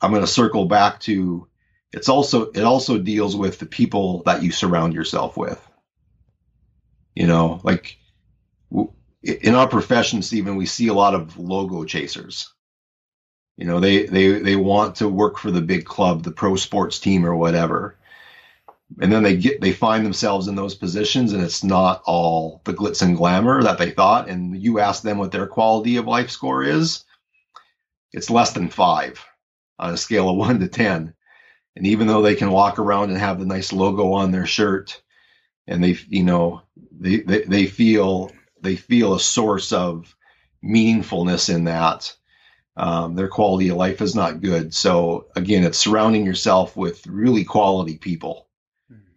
I'm 0.00 0.10
going 0.10 0.22
to 0.22 0.26
circle 0.26 0.66
back 0.66 1.00
to 1.00 1.48
it's 1.92 2.08
also 2.08 2.50
it 2.50 2.64
also 2.64 2.98
deals 2.98 3.36
with 3.36 3.58
the 3.58 3.66
people 3.66 4.22
that 4.24 4.42
you 4.42 4.50
surround 4.50 4.94
yourself 4.94 5.36
with. 5.36 5.60
You 7.14 7.26
know, 7.26 7.60
like 7.62 7.98
in 9.22 9.54
our 9.54 9.68
profession, 9.68 10.22
Stephen, 10.22 10.56
we 10.56 10.66
see 10.66 10.88
a 10.88 10.94
lot 10.94 11.14
of 11.14 11.38
logo 11.38 11.84
chasers. 11.84 12.52
You 13.56 13.66
know, 13.66 13.80
they 13.80 14.06
they 14.06 14.40
they 14.40 14.56
want 14.56 14.96
to 14.96 15.08
work 15.08 15.38
for 15.38 15.50
the 15.50 15.60
big 15.60 15.84
club, 15.84 16.22
the 16.22 16.32
pro 16.32 16.56
sports 16.56 16.98
team 16.98 17.24
or 17.24 17.36
whatever. 17.36 17.96
And 19.00 19.12
then 19.12 19.22
they 19.22 19.36
get 19.36 19.60
they 19.60 19.72
find 19.72 20.04
themselves 20.04 20.48
in 20.48 20.56
those 20.56 20.74
positions 20.74 21.32
and 21.32 21.42
it's 21.42 21.64
not 21.64 22.02
all 22.04 22.60
the 22.64 22.74
glitz 22.74 23.02
and 23.02 23.16
glamour 23.16 23.62
that 23.62 23.78
they 23.78 23.90
thought. 23.90 24.28
And 24.28 24.60
you 24.60 24.80
ask 24.80 25.02
them 25.02 25.18
what 25.18 25.32
their 25.32 25.46
quality 25.46 25.96
of 25.96 26.06
life 26.06 26.30
score 26.30 26.62
is, 26.64 27.04
it's 28.12 28.30
less 28.30 28.52
than 28.52 28.68
five 28.68 29.24
on 29.78 29.94
a 29.94 29.96
scale 29.96 30.28
of 30.30 30.36
one 30.48 30.60
to 30.60 30.68
ten. 30.68 31.14
And 31.76 31.86
even 31.86 32.06
though 32.06 32.22
they 32.22 32.36
can 32.36 32.50
walk 32.50 32.78
around 32.78 33.10
and 33.10 33.18
have 33.18 33.38
the 33.38 33.46
nice 33.46 33.72
logo 33.72 34.12
on 34.12 34.30
their 34.30 34.46
shirt, 34.46 35.00
and 35.66 35.82
they 35.82 35.96
you 36.08 36.24
know 36.24 36.62
they 36.90 37.18
they, 37.18 37.42
they 37.42 37.66
feel 37.66 38.30
they 38.60 38.76
feel 38.76 39.14
a 39.14 39.20
source 39.20 39.72
of 39.72 40.14
meaningfulness 40.64 41.54
in 41.54 41.64
that 41.64 42.14
um, 42.76 43.14
their 43.14 43.28
quality 43.28 43.68
of 43.68 43.76
life 43.76 44.00
is 44.00 44.14
not 44.14 44.40
good. 44.40 44.74
So 44.74 45.26
again, 45.36 45.64
it's 45.64 45.78
surrounding 45.78 46.26
yourself 46.26 46.76
with 46.76 47.06
really 47.06 47.44
quality 47.44 47.98
people 47.98 48.48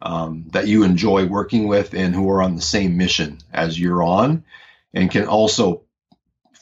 um, 0.02 0.46
that 0.52 0.68
you 0.68 0.84
enjoy 0.84 1.26
working 1.26 1.68
with 1.68 1.94
and 1.94 2.14
who 2.14 2.30
are 2.30 2.42
on 2.42 2.56
the 2.56 2.62
same 2.62 2.98
mission 2.98 3.40
as 3.52 3.80
you're 3.80 4.04
on, 4.04 4.44
and 4.94 5.10
can 5.10 5.26
also, 5.26 5.84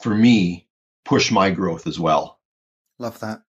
for 0.00 0.14
me, 0.14 0.66
push 1.04 1.30
my 1.30 1.50
growth 1.50 1.86
as 1.86 2.00
well. 2.00 2.38
Love 2.98 3.20
that, 3.20 3.42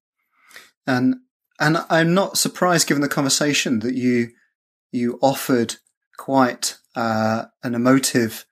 and 0.86 1.16
and 1.60 1.78
I'm 1.88 2.14
not 2.14 2.36
surprised 2.36 2.88
given 2.88 3.00
the 3.00 3.08
conversation 3.08 3.78
that 3.80 3.94
you 3.94 4.32
you 4.90 5.18
offered 5.22 5.76
quite 6.16 6.78
uh, 6.96 7.44
an 7.62 7.74
emotive 7.74 8.44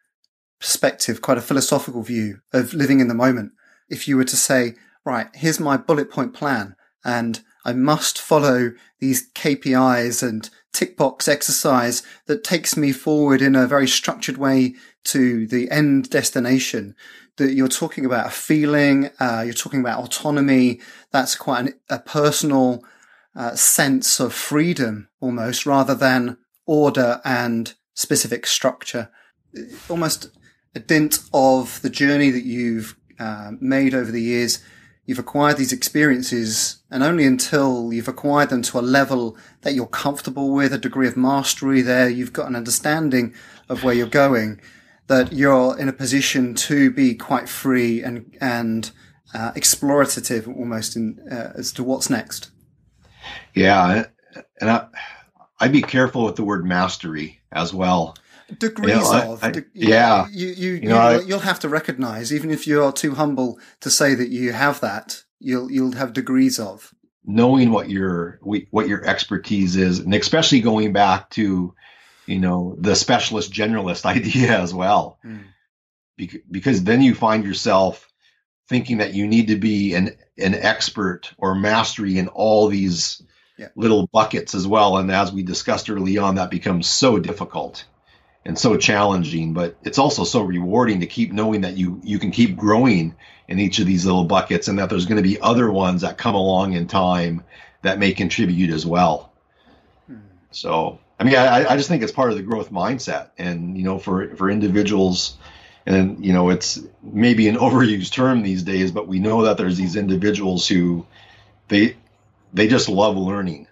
perspective, 0.61 1.21
quite 1.21 1.39
a 1.39 1.43
philosophical 1.43 2.03
view 2.03 2.41
of 2.53 2.75
living 2.75 3.01
in 3.01 3.09
the 3.09 3.15
moment 3.15 3.53
if 3.89 4.09
you 4.09 4.17
were 4.17 4.25
to 4.25 4.37
say, 4.37 4.75
right, 5.05 5.29
here's 5.35 5.61
my 5.61 5.77
bullet 5.77 6.11
point 6.11 6.35
plan 6.35 6.77
and 7.05 7.41
I 7.65 7.73
must 7.73 8.21
follow 8.21 8.73
these 9.01 9.31
KPIs 9.33 10.27
and 10.27 10.49
tick 10.73 10.97
box 10.97 11.29
exercise 11.29 12.03
that 12.27 12.45
takes 12.45 12.77
me 12.77 12.93
forward 12.93 13.41
in 13.41 13.55
a 13.55 13.67
very 13.67 13.89
structured 13.89 14.37
way 14.37 14.75
to 15.05 15.47
the 15.47 15.71
end 15.71 16.11
destination. 16.11 16.95
That 17.37 17.55
you're 17.55 17.69
talking 17.69 18.05
about 18.05 18.27
a 18.27 18.31
feeling, 18.31 19.11
uh, 19.19 19.43
you're 19.45 19.55
talking 19.55 19.81
about 19.81 20.05
autonomy. 20.05 20.81
That's 21.11 21.35
quite 21.35 21.61
an, 21.61 21.75
a 21.89 21.99
personal 21.99 22.85
uh, 23.35 23.55
sense 23.57 24.21
of 24.21 24.33
freedom 24.33 25.09
almost 25.21 25.67
rather 25.67 25.95
than 25.95 26.37
order 26.67 27.21
and 27.25 27.75
specific 27.95 28.47
structure. 28.47 29.11
Almost 29.89 30.31
a 30.75 30.81
dint 30.81 31.21
of 31.33 31.81
the 31.83 31.91
journey 31.91 32.31
that 32.31 32.45
you've 32.45 32.97
uh, 33.19 33.53
made 33.61 33.95
over 33.95 34.11
the 34.11 34.23
years, 34.23 34.63
you've 35.07 35.19
acquired 35.19 35.57
these 35.57 35.73
experiences, 35.73 36.79
and 36.91 37.03
only 37.03 37.27
until 37.27 37.93
you've 37.93 38.09
acquired 38.09 38.51
them 38.51 38.63
to 38.63 38.79
a 38.79 38.81
level 38.81 39.37
that 39.63 39.75
you're 39.75 39.87
comfortable 39.87 40.53
with, 40.53 40.73
a 40.73 40.79
degree 40.79 41.09
of 41.09 41.17
mastery 41.17 41.83
there, 41.83 42.09
you've 42.09 42.33
got 42.33 42.49
an 42.49 42.57
understanding 42.57 43.35
of 43.69 43.85
where 43.85 43.95
you're 43.95 44.07
going, 44.07 44.61
that 45.07 45.33
you're 45.33 45.79
in 45.79 45.89
a 45.89 45.93
position 45.93 46.55
to 46.55 46.91
be 46.91 47.15
quite 47.15 47.49
free 47.49 48.03
and 48.03 48.37
and 48.41 48.91
uh, 49.35 49.53
explorative 49.53 50.47
almost 50.57 50.97
in 50.97 51.19
uh, 51.31 51.53
as 51.57 51.73
to 51.73 51.85
what's 51.85 52.09
next. 52.09 52.51
Yeah, 53.55 54.07
and 54.61 54.71
I, 54.71 54.87
I'd 55.61 55.73
be 55.73 55.83
careful 55.83 56.25
with 56.25 56.37
the 56.37 56.45
word 56.45 56.65
mastery 56.65 57.41
as 57.53 57.73
well 57.73 58.17
degrees 58.59 58.97
you 58.97 59.03
know, 59.03 59.33
of. 59.33 59.45
I, 59.45 59.49
I, 59.49 59.65
yeah. 59.73 60.27
You, 60.31 60.49
you, 60.49 60.73
you, 60.75 60.89
know, 60.89 61.21
you'll 61.21 61.41
have 61.41 61.61
to 61.61 61.69
recognize, 61.69 62.33
even 62.33 62.51
if 62.51 62.67
you 62.67 62.83
are 62.83 62.93
too 62.93 63.15
humble 63.15 63.59
to 63.81 63.91
say 63.91 64.15
that 64.15 64.29
you 64.29 64.53
have 64.53 64.81
that, 64.81 65.25
you'll, 65.41 65.71
you'll 65.71 65.93
have 65.93 66.13
degrees 66.13 66.59
of. 66.59 66.95
Knowing 67.25 67.71
what 67.71 67.89
your, 67.89 68.39
what 68.43 68.89
your 68.89 69.05
expertise 69.05 69.77
is, 69.77 70.01
and 70.01 70.15
especially 70.15 70.61
going 70.61 70.93
back 70.93 71.31
to, 71.31 71.75
you 72.27 72.39
know, 72.39 72.77
the 72.79 72.95
specialist 72.95 73.53
generalist 73.53 74.05
idea 74.05 74.59
as 74.59 74.75
well. 74.75 75.19
Mm. 75.25 75.45
because 76.51 76.85
then 76.85 77.03
you 77.03 77.15
find 77.15 77.45
yourself 77.45 78.09
thinking 78.69 78.99
that 78.99 79.15
you 79.15 79.27
need 79.27 79.49
to 79.49 79.57
be 79.57 79.95
an, 79.95 80.17
an 80.39 80.55
expert 80.55 81.33
or 81.39 81.55
mastery 81.55 82.19
in 82.19 82.29
all 82.29 82.69
these 82.69 83.23
yeah. 83.59 83.69
little 83.77 84.07
buckets 84.13 84.55
as 84.55 84.67
well. 84.67 84.97
And 84.97 85.11
as 85.11 85.33
we 85.33 85.43
discussed 85.43 85.91
early 85.91 86.19
on, 86.19 86.37
that 86.37 86.51
becomes 86.51 86.87
so 86.87 87.19
difficult 87.19 87.85
and 88.45 88.59
so 88.59 88.77
challenging, 88.77 89.55
but 89.55 89.77
it's 89.83 89.99
also 89.99 90.25
so 90.25 90.43
rewarding 90.43 91.01
to 91.01 91.07
keep 91.07 91.33
knowing 91.33 91.63
that 91.63 91.77
you 91.77 92.01
you 92.05 92.19
can 92.19 92.31
keep 92.31 92.57
growing 92.57 93.15
in 93.49 93.59
each 93.59 93.79
of 93.79 93.87
these 93.87 94.05
little 94.05 94.25
buckets 94.25 94.69
and 94.69 94.79
that 94.79 94.91
there's 94.91 95.07
going 95.07 95.23
to 95.23 95.29
be 95.29 95.41
other 95.41 95.71
ones 95.71 96.03
that 96.03 96.19
come 96.19 96.35
along 96.35 96.75
in 96.75 96.87
time 96.87 97.43
that 97.83 97.99
may 97.99 98.13
contribute 98.13 98.71
as 98.71 98.87
well. 98.87 99.33
Hmm. 100.07 100.19
So, 100.51 100.99
I 101.19 101.25
mean, 101.25 101.37
I, 101.37 101.67
I 101.67 101.77
just 101.77 101.89
think 101.89 102.03
it's 102.03 102.13
part 102.13 102.31
of 102.31 102.37
the 102.37 102.43
growth 102.43 102.71
mindset, 102.71 103.31
and 103.39 103.79
you 103.79 103.85
know, 103.85 103.99
for 103.99 104.35
for 104.37 104.51
individuals, 104.51 105.37
and 105.87 106.25
you 106.25 106.33
know, 106.33 106.51
it's 106.51 106.81
maybe 107.03 107.49
an 107.49 107.57
overused 107.67 108.13
term 108.13 108.43
these 108.43 108.63
days, 108.63 108.91
but 108.91 109.09
we 109.09 109.21
know 109.21 109.43
that 109.45 109.57
there's 109.57 109.79
these 109.79 109.97
individuals 109.97 110.69
who 110.69 111.07
they 111.69 111.97
they 112.53 112.69
just 112.69 112.91
love 112.91 113.17
learning, 113.17 113.69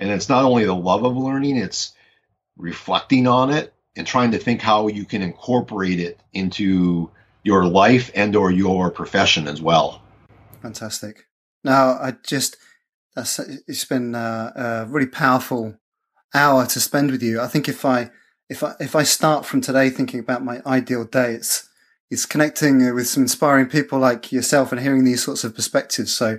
and 0.00 0.10
it's 0.10 0.28
not 0.28 0.44
only 0.44 0.64
the 0.64 0.74
love 0.74 1.04
of 1.04 1.16
learning, 1.16 1.56
it's 1.56 1.92
reflecting 2.56 3.28
on 3.28 3.50
it 3.50 3.72
and 3.96 4.06
trying 4.06 4.30
to 4.30 4.38
think 4.38 4.60
how 4.60 4.88
you 4.88 5.04
can 5.04 5.22
incorporate 5.22 6.00
it 6.00 6.20
into 6.32 7.10
your 7.42 7.64
life 7.64 8.10
and 8.14 8.36
or 8.36 8.50
your 8.50 8.90
profession 8.90 9.48
as 9.48 9.60
well. 9.60 10.02
Fantastic. 10.62 11.26
Now, 11.64 11.98
I 11.98 12.14
just 12.26 12.56
it's 13.16 13.84
been 13.84 14.14
a 14.14 14.86
really 14.88 15.06
powerful 15.06 15.76
hour 16.34 16.66
to 16.66 16.80
spend 16.80 17.10
with 17.10 17.22
you. 17.22 17.40
I 17.40 17.48
think 17.48 17.68
if 17.68 17.84
I 17.84 18.10
if 18.48 18.62
I 18.62 18.74
if 18.80 18.94
I 18.94 19.02
start 19.02 19.46
from 19.46 19.60
today 19.60 19.90
thinking 19.90 20.20
about 20.20 20.44
my 20.44 20.60
ideal 20.66 21.04
day, 21.04 21.32
it's 21.34 21.68
it's 22.10 22.26
connecting 22.26 22.92
with 22.94 23.06
some 23.06 23.22
inspiring 23.22 23.66
people 23.66 23.98
like 23.98 24.32
yourself 24.32 24.72
and 24.72 24.80
hearing 24.80 25.04
these 25.04 25.22
sorts 25.22 25.44
of 25.44 25.54
perspectives. 25.54 26.12
So 26.12 26.38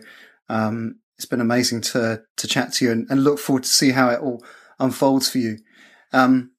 um, 0.50 1.00
it's 1.18 1.26
been 1.26 1.42
amazing 1.42 1.82
to 1.82 2.24
to 2.38 2.48
chat 2.48 2.74
to 2.74 2.86
you 2.86 2.92
and, 2.92 3.08
and, 3.10 3.24
look 3.24 3.40
forward 3.40 3.64
to 3.64 3.70
see 3.70 3.92
how 3.92 4.10
it 4.10 4.20
all 4.20 4.44
unfolds 4.80 5.30
for 5.30 5.38
you. 5.38 5.60
Um, 6.12 6.52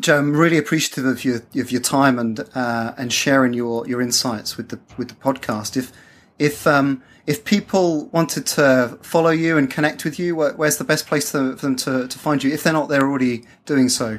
Joe, 0.00 0.18
I'm 0.18 0.34
really 0.34 0.58
appreciative 0.58 1.04
of 1.04 1.24
your 1.24 1.42
of 1.56 1.70
your 1.70 1.80
time 1.80 2.18
and 2.18 2.40
uh, 2.54 2.94
and 2.96 3.12
sharing 3.12 3.52
your 3.52 3.86
your 3.86 4.00
insights 4.00 4.56
with 4.56 4.70
the 4.70 4.80
with 4.96 5.08
the 5.08 5.14
podcast. 5.14 5.76
If 5.76 5.92
if 6.38 6.66
um, 6.66 7.02
if 7.26 7.44
people 7.44 8.06
wanted 8.06 8.46
to 8.46 8.98
follow 9.02 9.30
you 9.30 9.56
and 9.56 9.70
connect 9.70 10.04
with 10.04 10.18
you, 10.18 10.34
where's 10.34 10.78
the 10.78 10.84
best 10.84 11.06
place 11.06 11.30
for 11.30 11.52
them 11.52 11.76
to, 11.76 12.08
to 12.08 12.18
find 12.18 12.42
you? 12.42 12.52
If 12.52 12.64
they're 12.64 12.72
not, 12.72 12.88
they're 12.88 13.06
already 13.06 13.44
doing 13.64 13.88
so. 13.88 14.18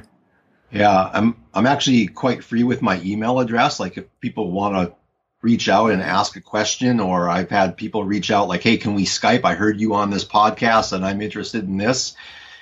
Yeah, 0.71 1.09
I'm 1.13 1.35
I'm 1.53 1.67
actually 1.67 2.07
quite 2.07 2.43
free 2.43 2.63
with 2.63 2.81
my 2.81 3.01
email 3.01 3.39
address. 3.39 3.79
Like 3.79 3.97
if 3.97 4.05
people 4.19 4.51
want 4.51 4.75
to 4.75 4.95
reach 5.41 5.67
out 5.67 5.91
and 5.91 6.01
ask 6.01 6.35
a 6.37 6.41
question, 6.41 6.99
or 6.99 7.29
I've 7.29 7.49
had 7.49 7.77
people 7.77 8.03
reach 8.05 8.31
out 8.31 8.47
like, 8.47 8.63
"Hey, 8.63 8.77
can 8.77 8.93
we 8.93 9.05
Skype? 9.05 9.43
I 9.43 9.53
heard 9.53 9.79
you 9.79 9.93
on 9.95 10.09
this 10.09 10.23
podcast, 10.23 10.93
and 10.93 11.05
I'm 11.05 11.21
interested 11.21 11.65
in 11.65 11.77
this." 11.77 12.15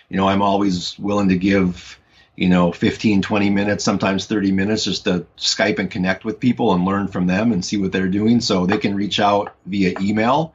You 0.09 0.17
know, 0.17 0.27
I'm 0.27 0.41
always 0.41 0.97
willing 0.99 1.29
to 1.29 1.37
give 1.37 1.97
you 2.35 2.49
know 2.49 2.71
15 2.71 3.21
20 3.21 3.49
minutes 3.49 3.83
sometimes 3.83 4.25
30 4.25 4.51
minutes 4.51 4.85
just 4.85 5.03
to 5.03 5.25
skype 5.37 5.79
and 5.79 5.91
connect 5.91 6.23
with 6.25 6.39
people 6.39 6.73
and 6.73 6.85
learn 6.85 7.07
from 7.07 7.27
them 7.27 7.51
and 7.51 7.63
see 7.63 7.77
what 7.77 7.91
they're 7.91 8.07
doing. 8.07 8.41
So 8.41 8.65
they 8.65 8.77
can 8.77 8.95
reach 8.95 9.19
out 9.19 9.55
via 9.65 9.93
email. 9.99 10.53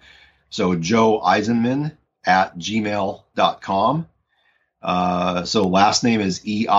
So 0.51 0.75
joe 0.75 1.21
eisenmann 1.25 1.97
at 2.25 2.57
gmail.com 2.59 4.09
uh, 4.83 5.45
so 5.45 5.67
last 5.67 6.05
name 6.05 6.21
is 6.21 6.47
e-i-s-e-n-m-a-n-n 6.47 6.77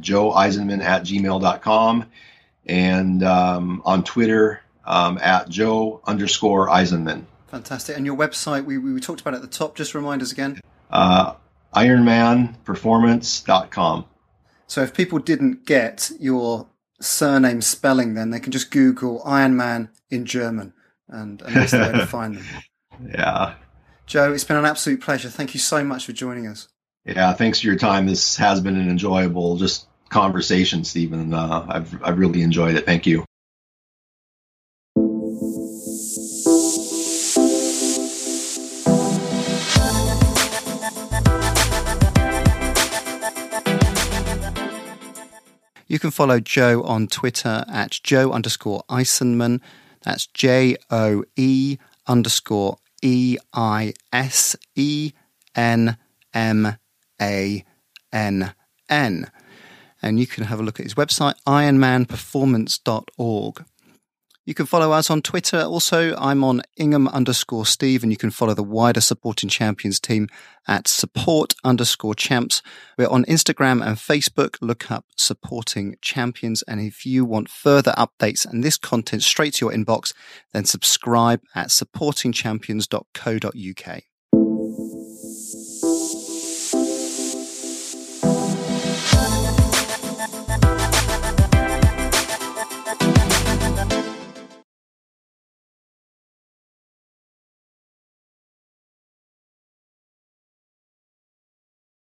joe 0.00 0.30
eisenmann 0.30 0.82
at 0.82 1.02
gmail.com 1.02 2.04
and 2.66 3.22
um, 3.22 3.82
on 3.84 4.04
twitter 4.04 4.60
um, 4.84 5.18
at 5.18 5.48
joe 5.48 6.00
underscore 6.06 6.68
eisenmann. 6.68 7.24
Fantastic. 7.48 7.96
And 7.96 8.04
your 8.04 8.16
website 8.16 8.64
we, 8.64 8.78
we 8.78 9.00
talked 9.00 9.20
about 9.20 9.34
at 9.34 9.42
the 9.42 9.48
top. 9.48 9.76
Just 9.76 9.94
remind 9.94 10.22
us 10.22 10.32
again. 10.32 10.60
Uh, 10.90 11.34
ironmanperformance.com. 11.74 14.04
So 14.66 14.82
if 14.82 14.94
people 14.94 15.18
didn't 15.18 15.66
get 15.66 16.10
your 16.18 16.68
surname 17.00 17.62
spelling, 17.62 18.14
then 18.14 18.30
they 18.30 18.40
can 18.40 18.52
just 18.52 18.70
Google 18.70 19.20
Ironman 19.24 19.90
in 20.10 20.24
German 20.24 20.72
and, 21.08 21.42
and 21.42 21.54
that's 21.54 21.72
the 21.72 21.78
way 21.78 21.92
to 21.92 22.06
find 22.06 22.36
them. 22.36 22.46
Yeah. 23.12 23.56
Joe, 24.06 24.32
it's 24.32 24.44
been 24.44 24.56
an 24.56 24.64
absolute 24.64 25.02
pleasure. 25.02 25.28
Thank 25.28 25.52
you 25.52 25.60
so 25.60 25.84
much 25.84 26.06
for 26.06 26.14
joining 26.14 26.46
us. 26.46 26.68
Yeah, 27.04 27.34
thanks 27.34 27.60
for 27.60 27.66
your 27.66 27.76
time. 27.76 28.06
This 28.06 28.38
has 28.38 28.62
been 28.62 28.74
an 28.74 28.88
enjoyable 28.88 29.58
just 29.58 29.86
conversation, 30.08 30.82
Stephen. 30.82 31.34
Uh, 31.34 31.66
I've 31.68 32.02
I've 32.02 32.18
really 32.18 32.40
enjoyed 32.40 32.74
it. 32.74 32.86
Thank 32.86 33.06
you. 33.06 33.25
You 45.96 46.00
can 46.00 46.10
follow 46.10 46.40
Joe 46.40 46.82
on 46.82 47.06
Twitter 47.06 47.64
at 47.68 47.92
Joe 48.02 48.30
underscore 48.30 48.82
Eisenmann. 48.90 49.62
That's 50.02 50.26
J 50.26 50.76
O 50.90 51.24
E 51.36 51.78
underscore 52.06 52.76
E 53.00 53.38
I 53.54 53.94
S 54.12 54.56
E 54.74 55.12
N 55.54 55.96
M 56.34 56.76
A 57.22 57.64
N 58.12 58.52
N. 58.90 59.30
And 60.02 60.20
you 60.20 60.26
can 60.26 60.44
have 60.44 60.60
a 60.60 60.62
look 60.62 60.78
at 60.78 60.84
his 60.84 60.96
website, 60.96 61.36
ironmanperformance.org. 61.46 63.64
You 64.46 64.54
can 64.54 64.66
follow 64.66 64.92
us 64.92 65.10
on 65.10 65.20
Twitter. 65.22 65.60
Also, 65.60 66.14
I'm 66.16 66.44
on 66.44 66.62
Ingham 66.76 67.08
underscore 67.08 67.66
Steve, 67.66 68.04
and 68.04 68.12
you 68.12 68.16
can 68.16 68.30
follow 68.30 68.54
the 68.54 68.62
wider 68.62 69.00
supporting 69.00 69.48
champions 69.48 69.98
team 69.98 70.28
at 70.68 70.86
support 70.86 71.56
underscore 71.64 72.14
champs. 72.14 72.62
We're 72.96 73.08
on 73.08 73.24
Instagram 73.24 73.84
and 73.84 73.96
Facebook. 73.96 74.56
Look 74.60 74.88
up 74.88 75.04
supporting 75.16 75.96
champions. 76.00 76.62
And 76.62 76.80
if 76.80 77.04
you 77.04 77.24
want 77.24 77.48
further 77.48 77.92
updates 77.98 78.46
and 78.46 78.62
this 78.62 78.78
content 78.78 79.24
straight 79.24 79.54
to 79.54 79.66
your 79.66 79.74
inbox, 79.74 80.12
then 80.52 80.64
subscribe 80.64 81.40
at 81.56 81.70
supportingchampions.co.uk. 81.70 84.02